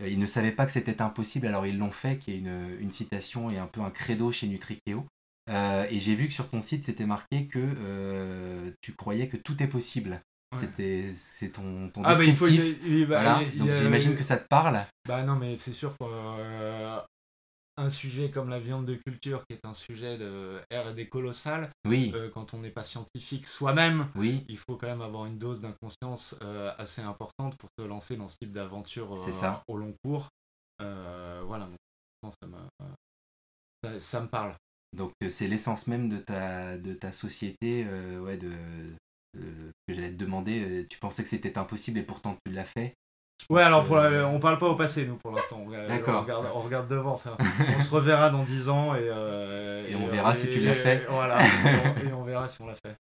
Ils 0.00 0.18
ne 0.18 0.26
savaient 0.26 0.52
pas 0.52 0.64
que 0.64 0.72
c'était 0.72 1.02
impossible, 1.02 1.46
alors 1.46 1.66
ils 1.66 1.76
l'ont 1.76 1.90
fait, 1.90 2.16
qui 2.16 2.32
est 2.32 2.38
une, 2.38 2.78
une 2.80 2.90
citation 2.90 3.50
et 3.50 3.58
un 3.58 3.66
peu 3.66 3.82
un 3.82 3.90
credo 3.90 4.32
chez 4.32 4.46
Nutrikeo. 4.46 5.04
Euh, 5.48 5.86
et 5.90 6.00
j'ai 6.00 6.14
vu 6.14 6.28
que 6.28 6.34
sur 6.34 6.48
ton 6.48 6.60
site, 6.60 6.84
c'était 6.84 7.06
marqué 7.06 7.46
que 7.46 7.60
euh, 7.60 8.72
tu 8.80 8.94
croyais 8.94 9.28
que 9.28 9.36
tout 9.36 9.62
est 9.62 9.68
possible. 9.68 10.20
C'était 10.54 11.12
c'est 11.14 11.50
ton, 11.50 11.90
ton 11.90 12.02
ah 12.02 12.14
descriptif. 12.14 13.08
Bah, 13.08 13.40
Donc 13.56 13.70
j'imagine 13.70 14.16
que 14.16 14.22
ça 14.22 14.38
te 14.38 14.46
parle. 14.48 14.86
Bah 15.06 15.22
non, 15.22 15.36
mais 15.36 15.58
c'est 15.58 15.72
sûr 15.74 15.94
qu'un 15.98 16.06
euh, 16.08 17.90
sujet 17.90 18.30
comme 18.30 18.48
la 18.48 18.58
viande 18.58 18.86
de 18.86 18.94
culture, 18.94 19.44
qui 19.46 19.54
est 19.54 19.66
un 19.66 19.74
sujet 19.74 20.16
de 20.16 20.62
R&D 20.72 21.08
colossal, 21.08 21.70
oui. 21.86 22.14
quand 22.32 22.54
on 22.54 22.60
n'est 22.60 22.70
pas 22.70 22.84
scientifique 22.84 23.46
soi-même, 23.46 24.08
oui. 24.14 24.46
il 24.48 24.56
faut 24.56 24.76
quand 24.76 24.86
même 24.86 25.02
avoir 25.02 25.26
une 25.26 25.36
dose 25.36 25.60
d'inconscience 25.60 26.34
assez 26.78 27.02
importante 27.02 27.56
pour 27.58 27.68
se 27.78 27.84
lancer 27.84 28.16
dans 28.16 28.28
ce 28.28 28.36
type 28.36 28.52
d'aventure 28.52 29.14
au 29.68 29.76
long 29.76 29.94
cours. 30.02 30.30
voilà, 30.78 31.68
ça, 32.22 32.30
ça, 33.84 34.00
ça 34.00 34.20
me 34.22 34.28
parle. 34.28 34.54
Donc 34.92 35.12
euh, 35.22 35.30
c'est 35.30 35.48
l'essence 35.48 35.86
même 35.86 36.08
de 36.08 36.18
ta, 36.18 36.76
de 36.76 36.94
ta 36.94 37.12
société, 37.12 37.86
euh, 37.88 38.20
ouais, 38.20 38.36
de, 38.36 38.50
que 39.34 39.94
j'allais 39.94 40.10
te 40.10 40.16
demander, 40.16 40.60
euh, 40.62 40.86
tu 40.88 40.98
pensais 40.98 41.22
que 41.22 41.28
c'était 41.28 41.58
impossible 41.58 41.98
et 41.98 42.02
pourtant 42.02 42.36
tu 42.46 42.52
l'as 42.52 42.64
fait? 42.64 42.94
Ouais, 43.50 43.62
alors 43.62 43.84
pour 43.84 43.96
on 43.96 44.40
parle 44.40 44.58
pas 44.58 44.68
au 44.68 44.76
passé, 44.76 45.06
nous, 45.06 45.16
pour 45.16 45.30
l'instant. 45.32 45.66
D'accord. 45.88 46.20
On 46.20 46.22
regarde, 46.22 46.46
on 46.54 46.62
regarde 46.62 46.88
devant, 46.88 47.16
ça. 47.16 47.36
on 47.76 47.80
se 47.80 47.94
reverra 47.94 48.30
dans 48.30 48.44
10 48.44 48.70
ans 48.70 48.94
et, 48.94 49.04
et, 49.04 49.94
on 49.94 50.08
verra 50.08 50.34
si 50.34 50.48
tu 50.48 50.60
l'as 50.60 50.74
fait. 50.74 51.06
voilà, 51.08 51.38
et 52.02 52.12
on, 52.14 52.22
verra 52.24 52.48
si 52.48 52.62
on 52.62 52.66
l'a 52.66 52.74
fait. 52.74 52.96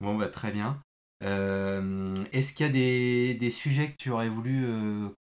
Bon, 0.00 0.16
bah 0.16 0.28
très 0.28 0.52
bien. 0.52 0.80
Est-ce 1.20 2.54
qu'il 2.54 2.66
y 2.66 2.68
a 2.68 2.72
des, 2.72 3.34
des, 3.34 3.50
sujets 3.50 3.90
que 3.90 3.96
tu 3.98 4.10
aurais 4.10 4.28
voulu 4.28 4.64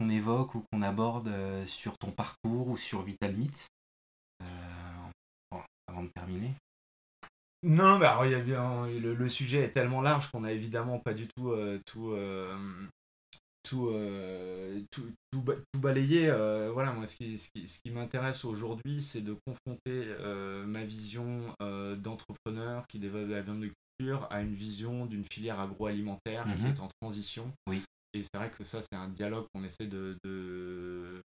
qu'on 0.00 0.08
évoque 0.08 0.56
ou 0.56 0.64
qu'on 0.72 0.82
aborde 0.82 1.30
sur 1.66 1.96
ton 1.96 2.10
parcours 2.10 2.66
ou 2.66 2.76
sur 2.76 3.02
Vital 3.02 3.36
Meat 3.36 3.68
avant 6.04 6.06
de 6.06 6.10
terminer 6.12 6.54
non, 7.66 7.98
mais 7.98 8.04
alors, 8.04 8.26
il 8.26 8.32
y 8.32 8.34
a 8.34 8.40
bien, 8.40 8.86
le, 8.86 9.28
sujet 9.30 9.62
est 9.62 9.70
tellement 9.70 10.02
large 10.02 10.30
qu'on 10.30 10.44
a 10.44 10.52
évidemment 10.52 10.98
pas 10.98 11.14
du 11.14 11.26
tout 11.28 11.50
tout, 11.86 12.14
tout, 13.62 13.90
tout, 14.90 15.12
tout, 15.32 15.80
balayé. 15.80 16.30
voilà, 16.74 16.92
moi, 16.92 17.06
ce 17.06 17.16
qui, 17.16 17.38
ce 17.38 17.48
qui, 17.54 17.66
ce 17.66 17.78
qui 17.80 17.90
m'intéresse 17.90 18.44
aujourd'hui, 18.44 19.02
c'est 19.02 19.22
de 19.22 19.34
confronter 19.46 20.14
ma 20.66 20.84
vision 20.84 21.56
d'entrepreneur 21.96 22.86
qui 22.86 22.98
développe 22.98 23.30
la 23.30 23.40
viande 23.40 23.62
de 23.62 23.72
culture 23.98 24.28
à 24.30 24.42
une 24.42 24.54
vision 24.54 25.06
d'une 25.06 25.24
filière 25.24 25.58
agroalimentaire 25.58 26.44
qui 26.44 26.62
mhm. 26.62 26.74
est 26.74 26.80
en 26.80 26.88
transition. 27.00 27.50
Oui. 27.66 27.82
Et 28.14 28.22
c'est 28.22 28.36
vrai 28.36 28.50
que 28.50 28.62
ça, 28.64 28.80
c'est 28.82 28.96
un 28.96 29.08
dialogue 29.08 29.46
qu'on 29.52 29.64
essaie 29.64 29.86
de, 29.86 30.16
de, 30.24 31.22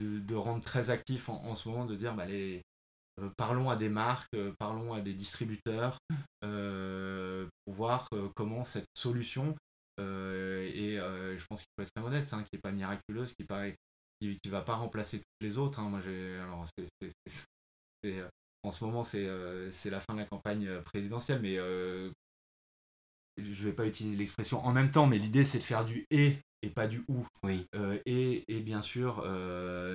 de, 0.00 0.34
rendre 0.34 0.62
très 0.62 0.90
actif 0.90 1.28
en, 1.28 1.54
ce 1.54 1.68
moment, 1.68 1.86
de 1.86 1.96
dire, 1.96 2.14
bah, 2.14 2.26
les, 2.26 2.56
euh, 2.56 2.60
parlons 3.36 3.70
à 3.70 3.76
des 3.76 3.88
marques, 3.88 4.34
euh, 4.34 4.52
parlons 4.58 4.92
à 4.92 5.00
des 5.00 5.14
distributeurs 5.14 5.98
euh, 6.44 7.46
pour 7.64 7.74
voir 7.74 8.08
comment 8.34 8.64
cette 8.64 8.88
solution, 8.94 9.54
et 9.98 10.96
je 10.96 11.44
pense 11.48 11.60
qu'il 11.60 11.68
faut 11.76 11.82
être 11.82 11.92
très 11.94 12.04
honnête, 12.04 12.32
hein, 12.32 12.42
qui 12.44 12.50
n'est 12.54 12.60
pas 12.60 12.70
miraculeuse, 12.70 13.32
qui 13.34 13.44
ne 13.48 13.70
qui, 14.20 14.38
qui, 14.42 14.48
va 14.48 14.62
pas 14.62 14.76
remplacer 14.76 15.18
toutes 15.18 15.42
les 15.48 15.58
autres. 15.58 15.80
Hein. 15.80 15.88
Moi, 15.88 16.00
alors, 16.42 16.66
en 18.62 18.70
ce 18.70 18.84
moment, 18.84 19.02
c'est 19.02 19.90
la 19.90 20.00
fin 20.00 20.14
de 20.14 20.20
la 20.20 20.24
campagne 20.24 20.80
présidentielle, 20.82 21.40
mais 21.42 21.56
je 21.56 22.12
ne 23.38 23.68
vais 23.68 23.72
pas 23.72 23.86
utiliser 23.86 24.16
l'expression 24.16 24.64
en 24.64 24.72
même 24.72 24.90
temps, 24.90 25.06
mais 25.06 25.18
l'idée 25.18 25.44
c'est 25.44 25.58
de 25.58 25.64
faire 25.64 25.84
du 25.84 26.06
et 26.10 26.38
et 26.62 26.70
pas 26.70 26.88
du 26.88 27.04
ou. 27.08 27.26
Oui. 27.44 27.66
et, 28.06 28.44
et, 28.48 28.60
bien 28.60 28.82
sûr, 28.82 29.24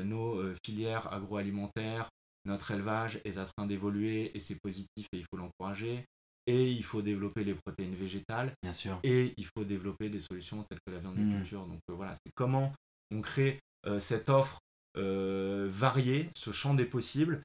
nos 0.05 0.53
filières 0.65 1.11
agroalimentaires, 1.13 2.09
notre 2.45 2.71
élevage 2.71 3.21
est 3.23 3.37
en 3.37 3.45
train 3.45 3.65
d'évoluer 3.65 4.35
et 4.35 4.39
c'est 4.39 4.57
positif 4.61 5.07
et 5.13 5.17
il 5.17 5.25
faut 5.25 5.37
l'encourager. 5.37 6.05
Et 6.45 6.71
il 6.71 6.83
faut 6.83 7.01
développer 7.01 7.45
les 7.45 7.53
protéines 7.53 7.95
végétales. 7.95 8.51
Bien 8.61 8.73
sûr. 8.73 8.99
Et 9.03 9.33
il 9.37 9.45
faut 9.45 9.63
développer 9.63 10.09
des 10.09 10.19
solutions 10.19 10.63
telles 10.63 10.79
que 10.85 10.91
la 10.91 10.99
viande 10.99 11.15
de 11.15 11.21
mmh. 11.21 11.37
culture. 11.37 11.65
Donc 11.65 11.79
euh, 11.89 11.93
voilà, 11.93 12.15
c'est 12.15 12.31
comment 12.35 12.73
on 13.11 13.21
crée 13.21 13.59
euh, 13.87 13.99
cette 13.99 14.27
offre 14.27 14.59
euh, 14.97 15.69
variée, 15.71 16.29
ce 16.35 16.51
champ 16.51 16.73
des 16.73 16.85
possibles, 16.85 17.41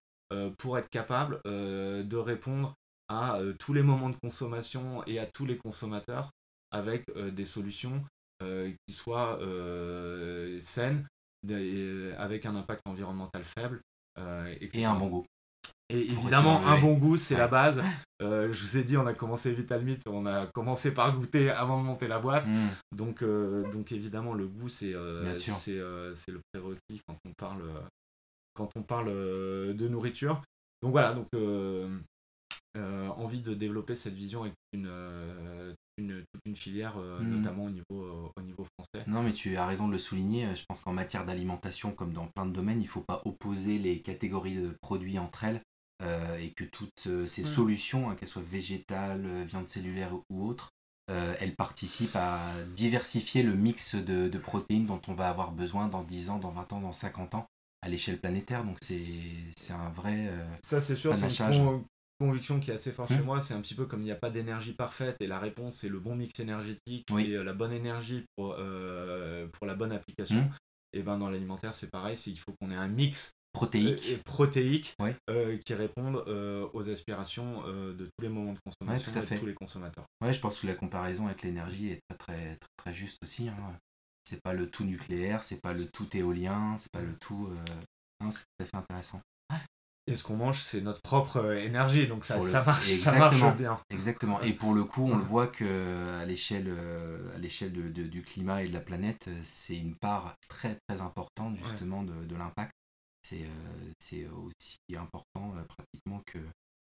pour 0.59 0.76
être 0.76 0.90
capable 0.90 1.40
de 1.46 2.16
répondre 2.16 2.74
à 3.09 3.40
tous 3.59 3.72
les 3.72 3.82
moments 3.82 4.11
de 4.11 4.16
consommation 4.22 5.03
et 5.07 5.18
à 5.18 5.24
tous 5.24 5.46
les 5.46 5.57
consommateurs 5.57 6.30
avec 6.70 7.07
des 7.16 7.46
solutions 7.46 8.05
qui 8.42 8.92
soient 8.92 9.38
saines, 10.61 11.07
avec 12.18 12.44
un 12.44 12.57
impact 12.57 12.82
environnemental 12.84 13.42
faible 13.42 13.80
et 14.60 14.84
un 14.84 14.94
bon 14.94 15.08
goût. 15.08 15.26
Et 15.90 16.00
évidemment, 16.00 16.66
un 16.66 16.78
bon 16.78 16.94
goût, 16.94 17.16
c'est 17.16 17.36
la 17.36 17.48
base. 17.48 17.82
Euh, 18.20 18.52
je 18.52 18.62
vous 18.62 18.76
ai 18.76 18.82
dit, 18.82 18.96
on 18.96 19.06
a 19.06 19.14
commencé 19.14 19.52
Vital 19.52 19.82
on 20.06 20.26
a 20.26 20.46
commencé 20.46 20.92
par 20.92 21.16
goûter 21.16 21.50
avant 21.50 21.80
de 21.80 21.86
monter 21.86 22.08
la 22.08 22.18
boîte. 22.18 22.46
Mm. 22.46 22.68
Donc, 22.92 23.22
euh, 23.22 23.70
donc 23.72 23.90
évidemment, 23.92 24.34
le 24.34 24.46
goût, 24.46 24.68
c'est 24.68 24.92
c'est 25.34 25.76
le 25.76 26.40
prérequis 26.52 27.00
quand 27.06 27.16
on 27.24 27.32
parle, 27.38 27.62
quand 28.54 28.70
on 28.76 28.82
parle 28.82 29.08
de 29.08 29.88
nourriture. 29.88 30.42
Donc 30.82 30.92
voilà, 30.92 31.14
donc 31.14 31.28
envie 33.16 33.40
de 33.40 33.54
développer 33.54 33.94
cette 33.94 34.14
vision 34.14 34.42
avec 34.42 34.54
une, 34.74 34.90
une, 35.99 36.24
toute 36.32 36.42
une 36.46 36.57
filière, 36.57 36.96
euh, 36.99 37.20
mm. 37.20 37.28
notamment 37.28 37.64
au 37.64 37.70
niveau, 37.70 38.03
euh, 38.03 38.28
au 38.36 38.42
niveau 38.42 38.64
français. 38.64 39.05
Non, 39.07 39.22
mais 39.22 39.32
tu 39.32 39.57
as 39.57 39.66
raison 39.66 39.88
de 39.88 39.92
le 39.92 39.99
souligner. 39.99 40.55
Je 40.55 40.64
pense 40.66 40.80
qu'en 40.80 40.92
matière 40.92 41.24
d'alimentation, 41.24 41.92
comme 41.92 42.12
dans 42.12 42.26
plein 42.26 42.46
de 42.46 42.53
domaines, 42.53 42.80
il 42.80 42.84
ne 42.84 42.88
faut 42.88 43.03
pas 43.03 43.22
opposer 43.24 43.78
les 43.78 44.01
catégories 44.01 44.57
de 44.57 44.74
produits 44.80 45.18
entre 45.18 45.44
elles 45.44 45.61
euh, 46.03 46.38
et 46.38 46.51
que 46.51 46.64
toutes 46.64 47.26
ces 47.26 47.42
mm. 47.42 47.46
solutions, 47.46 48.11
hein, 48.11 48.14
qu'elles 48.14 48.28
soient 48.28 48.42
végétales, 48.42 49.44
viande 49.44 49.68
cellulaire 49.68 50.12
ou 50.30 50.46
autres, 50.46 50.70
elles 51.40 51.57
participent 51.57 52.16
à 52.16 52.53
diversifier 52.74 53.42
le 53.42 53.55
mix 53.55 53.94
de, 53.94 54.28
de, 54.28 54.38
protéines 54.38 54.84
dont 54.84 55.01
on 55.09 55.14
va 55.14 55.30
avoir 55.30 55.53
besoin 55.53 55.88
dans 55.88 56.03
10 56.03 56.28
ans, 56.28 56.38
dans 56.38 56.51
20 56.51 56.74
ans, 56.74 56.80
dans 56.82 56.92
50 56.92 57.34
ans 57.34 57.46
à 57.80 57.88
l'échelle 57.88 58.20
planétaire. 58.20 58.62
Donc 58.62 58.76
c'est 58.82 59.72
un 59.72 59.88
vrai. 59.88 60.30
Ça, 60.62 60.82
c'est 60.82 60.96
sûr, 60.96 61.16
c'est 61.16 61.40
une, 61.40 61.82
conviction 62.18 62.60
qui 62.60 62.70
est 62.70 62.74
assez 62.74 62.92
forte 62.92 63.10
chez 63.10 63.18
mmh. 63.18 63.24
moi, 63.24 63.40
c'est 63.40 63.54
un 63.54 63.60
petit 63.60 63.74
peu 63.74 63.86
comme 63.86 64.00
il 64.00 64.06
n'y 64.06 64.12
a 64.12 64.16
pas 64.16 64.30
d'énergie 64.30 64.72
parfaite 64.72 65.16
et 65.20 65.26
la 65.26 65.38
réponse 65.38 65.76
c'est 65.76 65.88
le 65.88 66.00
bon 66.00 66.16
mix 66.16 66.38
énergétique 66.40 67.06
et 67.18 67.34
euh, 67.34 67.44
la 67.44 67.52
bonne 67.52 67.72
énergie 67.72 68.24
pour, 68.36 68.56
euh, 68.58 69.46
pour 69.52 69.66
la 69.66 69.74
bonne 69.74 69.92
application. 69.92 70.42
Mmh. 70.42 70.50
Et 70.94 71.02
ben 71.02 71.18
dans 71.18 71.30
l'alimentaire 71.30 71.74
c'est 71.74 71.90
pareil, 71.90 72.16
c'est 72.16 72.30
qu'il 72.30 72.40
faut 72.40 72.54
qu'on 72.60 72.70
ait 72.70 72.76
un 72.76 72.88
mix 72.88 73.30
protéique, 73.52 74.08
et 74.08 74.16
protéique 74.18 74.96
qui 75.64 75.74
réponde 75.74 76.16
aux 76.72 76.88
aspirations 76.88 77.62
de 77.66 78.04
tous 78.04 78.22
les 78.22 78.28
moments 78.28 78.52
de 78.52 78.58
consommation 78.64 79.12
de 79.12 79.38
tous 79.38 79.46
les 79.46 79.54
consommateurs. 79.54 80.04
Ouais, 80.22 80.32
je 80.32 80.40
pense 80.40 80.60
que 80.60 80.66
la 80.66 80.74
comparaison 80.74 81.26
avec 81.26 81.42
l'énergie 81.42 81.88
est 81.88 82.00
très 82.08 82.16
très 82.18 82.56
très, 82.56 82.68
très 82.76 82.94
juste 82.94 83.18
aussi. 83.22 83.48
Hein. 83.48 83.76
C'est 84.24 84.42
pas 84.42 84.52
le 84.52 84.70
tout 84.70 84.84
nucléaire, 84.84 85.42
c'est 85.42 85.60
pas 85.60 85.72
le 85.72 85.88
tout 85.88 86.14
éolien, 86.16 86.76
c'est 86.78 86.92
pas 86.92 87.00
le 87.00 87.14
tout. 87.16 87.48
Euh... 87.50 88.30
c'est 88.30 88.40
tout 88.40 88.62
à 88.62 88.64
fait 88.64 88.76
intéressant. 88.76 89.20
Et 90.09 90.16
ce 90.16 90.22
qu'on 90.24 90.36
mange, 90.36 90.62
c'est 90.62 90.80
notre 90.80 91.02
propre 91.02 91.36
euh, 91.36 91.62
énergie, 91.62 92.06
donc 92.06 92.24
ça, 92.24 92.40
ça, 92.40 92.62
marche, 92.62 92.90
ça, 92.94 93.18
marche, 93.18 93.56
bien. 93.56 93.76
Exactement. 93.90 94.40
Et 94.40 94.52
pour 94.52 94.74
le 94.74 94.84
coup, 94.84 95.04
on 95.04 95.16
le 95.16 95.22
voit 95.22 95.46
que 95.46 96.18
à 96.20 96.24
l'échelle, 96.24 96.66
euh, 96.68 97.34
à 97.34 97.38
l'échelle 97.38 97.72
de, 97.72 98.02
du 98.02 98.22
climat 98.22 98.62
et 98.62 98.68
de 98.68 98.72
la 98.72 98.80
planète, 98.80 99.28
c'est 99.42 99.76
une 99.76 99.94
part 99.94 100.34
très 100.48 100.78
très 100.88 101.00
importante 101.00 101.56
justement 101.59 102.02
de, 102.02 102.24
de 102.24 102.36
l'impact. 102.36 102.72
C'est, 103.22 103.42
euh, 103.42 103.92
c'est 103.98 104.26
aussi 104.26 104.78
important 104.96 105.52
pratiquement 105.68 106.22
que 106.26 106.38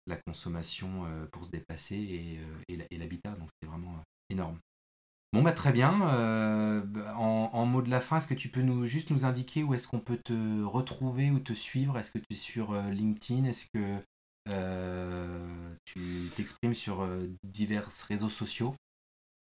la 0.08 0.18
consommation 0.18 1.06
pour 1.32 1.46
se 1.46 1.52
déplacer 1.52 1.96
et, 2.68 2.78
et 2.90 2.98
l'habitat. 2.98 3.32
Donc 3.32 3.50
c'est 3.62 3.70
vraiment 3.70 4.02
énorme. 4.30 4.58
Bon 5.34 5.42
bah 5.42 5.52
très 5.52 5.72
bien. 5.72 6.14
Euh, 6.14 6.84
en, 7.16 7.50
en, 7.52 7.66
mot 7.66 7.82
de 7.82 7.90
la 7.90 8.02
fin, 8.02 8.18
est-ce 8.18 8.28
que 8.28 8.36
tu 8.36 8.50
peux 8.50 8.62
nous 8.62 8.86
juste 8.86 9.10
nous 9.10 9.26
indiquer 9.26 9.64
où 9.64 9.74
est-ce 9.74 9.88
qu'on 9.88 10.00
peut 10.00 10.20
te 10.24 10.62
retrouver 10.64 11.32
ou 11.32 11.40
te 11.40 11.54
suivre? 11.54 11.98
Est-ce 11.98 12.12
que 12.12 12.20
tu 12.20 12.26
es 12.30 12.36
sur 12.36 12.72
euh, 12.72 12.92
LinkedIn? 12.92 13.46
Est-ce 13.46 13.66
que 13.74 13.96
euh, 14.50 15.74
tu 15.86 16.30
t'exprimes 16.36 16.76
sur 16.76 17.08
divers 17.44 17.90
réseaux 18.08 18.30
sociaux? 18.30 18.76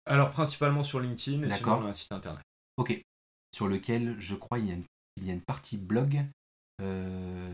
Alors 0.06 0.30
principalement 0.30 0.84
sur 0.84 1.00
LinkedIn 1.00 1.42
et 1.42 1.50
sur 1.50 1.72
un 1.72 1.92
site 1.92 2.12
internet. 2.12 2.44
Ok. 2.76 3.02
Sur 3.52 3.66
lequel 3.66 4.14
je 4.20 4.36
crois 4.36 4.60
il 4.60 4.68
y 4.68 4.70
a 4.70 4.74
une, 4.74 4.84
il 5.16 5.26
y 5.26 5.30
a 5.30 5.34
une 5.34 5.42
partie 5.42 5.78
blog, 5.78 6.22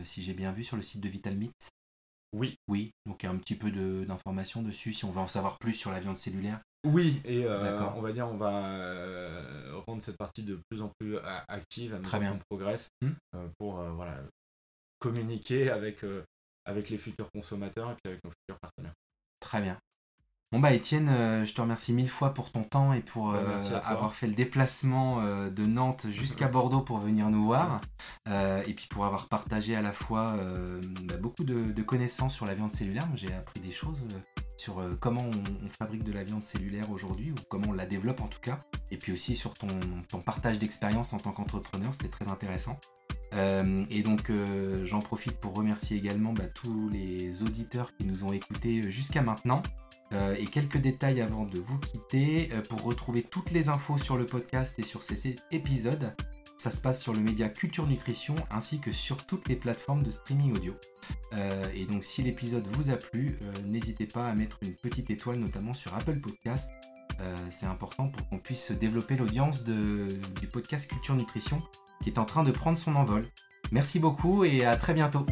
si 0.03 0.23
j'ai 0.23 0.33
bien 0.33 0.51
vu, 0.51 0.63
sur 0.63 0.77
le 0.77 0.83
site 0.83 1.01
de 1.01 1.09
VitalMeat. 1.09 1.51
Oui. 2.33 2.57
Oui, 2.67 2.91
donc 3.07 3.23
il 3.23 3.25
y 3.25 3.29
a 3.29 3.31
un 3.31 3.37
petit 3.37 3.55
peu 3.55 3.71
d'informations 4.05 4.61
dessus 4.61 4.93
si 4.93 5.05
on 5.05 5.11
veut 5.11 5.19
en 5.19 5.27
savoir 5.27 5.57
plus 5.57 5.73
sur 5.73 5.91
la 5.91 5.99
viande 5.99 6.19
cellulaire. 6.19 6.61
Oui, 6.85 7.21
et 7.25 7.45
euh, 7.45 7.79
on 7.95 8.01
va 8.01 8.13
dire, 8.13 8.27
on 8.27 8.37
va 8.37 8.79
euh, 8.79 9.79
rendre 9.85 10.01
cette 10.01 10.17
partie 10.17 10.43
de 10.43 10.59
plus 10.69 10.81
en 10.81 10.89
plus 10.97 11.17
active 11.47 11.93
à 11.93 12.19
bien. 12.19 12.31
qu'on 12.31 12.39
progresse 12.49 12.89
hmm. 13.01 13.09
euh, 13.35 13.47
pour 13.57 13.83
voilà, 13.95 14.21
communiquer 14.99 15.69
avec, 15.69 16.05
avec 16.65 16.89
les 16.89 16.97
futurs 16.97 17.29
consommateurs 17.33 17.91
et 17.91 17.95
puis 17.95 18.11
avec 18.11 18.23
nos 18.23 18.31
futurs 18.31 18.59
partenaires. 18.61 18.93
Très 19.41 19.61
bien. 19.61 19.77
Bon 20.51 20.59
bah 20.59 20.73
Étienne, 20.73 21.45
je 21.45 21.53
te 21.53 21.61
remercie 21.61 21.93
mille 21.93 22.09
fois 22.09 22.33
pour 22.33 22.51
ton 22.51 22.63
temps 22.63 22.93
et 22.93 23.01
pour 23.01 23.33
bah, 23.33 23.81
avoir 23.85 24.15
fait 24.15 24.25
le 24.25 24.33
déplacement 24.33 25.21
de 25.21 25.65
Nantes 25.65 26.07
jusqu'à 26.09 26.47
Bordeaux 26.49 26.81
pour 26.81 26.97
venir 26.97 27.29
nous 27.29 27.45
voir 27.45 27.81
et 28.27 28.73
puis 28.73 28.87
pour 28.89 29.05
avoir 29.05 29.27
partagé 29.27 29.75
à 29.75 29.83
la 29.83 29.93
fois 29.93 30.35
bah, 31.03 31.17
beaucoup 31.17 31.43
de, 31.43 31.71
de, 31.71 31.81
connaissances 31.83 32.33
sur 32.33 32.47
la 32.47 32.55
viande 32.55 32.71
cellulaire. 32.71 33.07
J'ai 33.13 33.31
appris 33.31 33.59
des 33.59 33.71
choses 33.71 34.03
sur 34.59 34.79
euh, 34.79 34.97
comment 34.99 35.23
on, 35.23 35.69
fabrique 35.69 36.03
de 36.03 36.11
la 36.11 36.23
viande 36.23 36.43
cellulaire 36.43 36.91
aujourd'hui, 36.91 37.31
ou 37.31 37.35
comment 37.47 37.69
on 37.69 37.73
la 37.73 37.85
développe 37.85 38.19
en 38.21 38.27
tout 38.27 38.41
cas, 38.41 38.59
et 38.91 38.97
puis 38.97 39.13
aussi 39.13 39.35
sur 39.35 39.53
ton, 39.53 39.69
partage 40.25 40.59
d'expérience 40.59 41.13
en 41.13 41.17
tant 41.17 41.31
qu'entrepreneur, 41.31 41.93
c'était 41.93 42.09
très 42.09 42.27
intéressant. 42.29 42.77
Euh, 43.33 43.83
et 43.91 44.01
donc 44.01 44.29
euh, 44.29 44.85
j'en 44.85 44.99
profite 44.99 45.37
pour 45.37 45.53
remercier 45.55 45.97
également 45.97 46.33
bah, 46.33 46.45
tous 46.53 46.89
les 46.89 47.43
auditeurs 47.43 47.95
qui 47.95 48.03
nous 48.03 48.23
ont 48.23 48.33
écoutés 48.33 48.89
jusqu'à 48.89 49.21
maintenant. 49.21 49.61
et 50.11 50.45
quelques 50.47 50.79
détails 50.79 51.21
avant 51.21 51.45
de 51.45 51.59
vous 51.59 51.77
quitter, 51.77 52.49
pour 52.69 52.81
retrouver 52.81 53.21
toutes 53.21 53.51
les 53.51 53.69
infos 53.69 53.99
sur 53.99 54.17
le 54.17 54.25
podcast 54.25 54.79
et 54.79 54.83
sur 54.83 55.03
ces 55.03 55.35
épisodes, 55.51 56.15
ça 56.59 56.71
se 56.71 56.81
passe 56.81 57.01
sur 57.01 57.13
le 57.13 57.21
média 57.21 57.47
Culture 57.47 57.87
Nutrition 57.87 58.35
ainsi 58.51 58.81
que 58.81 58.91
sur 58.91 59.25
toutes 59.25 59.47
les 59.47 59.55
plateformes 59.55 60.03
de 60.03 60.11
streaming 60.11 60.57
audio. 60.57 60.75
Euh, 61.33 61.63
et 61.73 61.85
donc 61.85 62.03
si 62.03 62.21
l'épisode 62.21 62.67
vous 62.73 62.89
a 62.89 62.97
plu, 62.97 63.39
euh, 63.41 63.53
n'hésitez 63.65 64.05
pas 64.05 64.27
à 64.27 64.35
mettre 64.35 64.57
une 64.61 64.75
petite 64.75 65.09
étoile 65.09 65.39
notamment 65.39 65.73
sur 65.73 65.95
Apple 65.95 66.19
Podcast. 66.19 66.69
Euh, 67.21 67.35
c'est 67.49 67.65
important 67.65 68.09
pour 68.09 68.27
qu'on 68.27 68.39
puisse 68.39 68.73
développer 68.73 69.15
l'audience 69.15 69.63
du 69.63 70.47
podcast 70.51 70.89
Culture 70.89 71.15
Nutrition 71.15 71.61
qui 72.01 72.09
est 72.09 72.19
en 72.19 72.25
train 72.25 72.43
de 72.43 72.51
prendre 72.51 72.77
son 72.77 72.95
envol. 72.95 73.27
Merci 73.71 73.99
beaucoup 73.99 74.43
et 74.43 74.65
à 74.65 74.75
très 74.75 74.93
bientôt. 74.93 75.25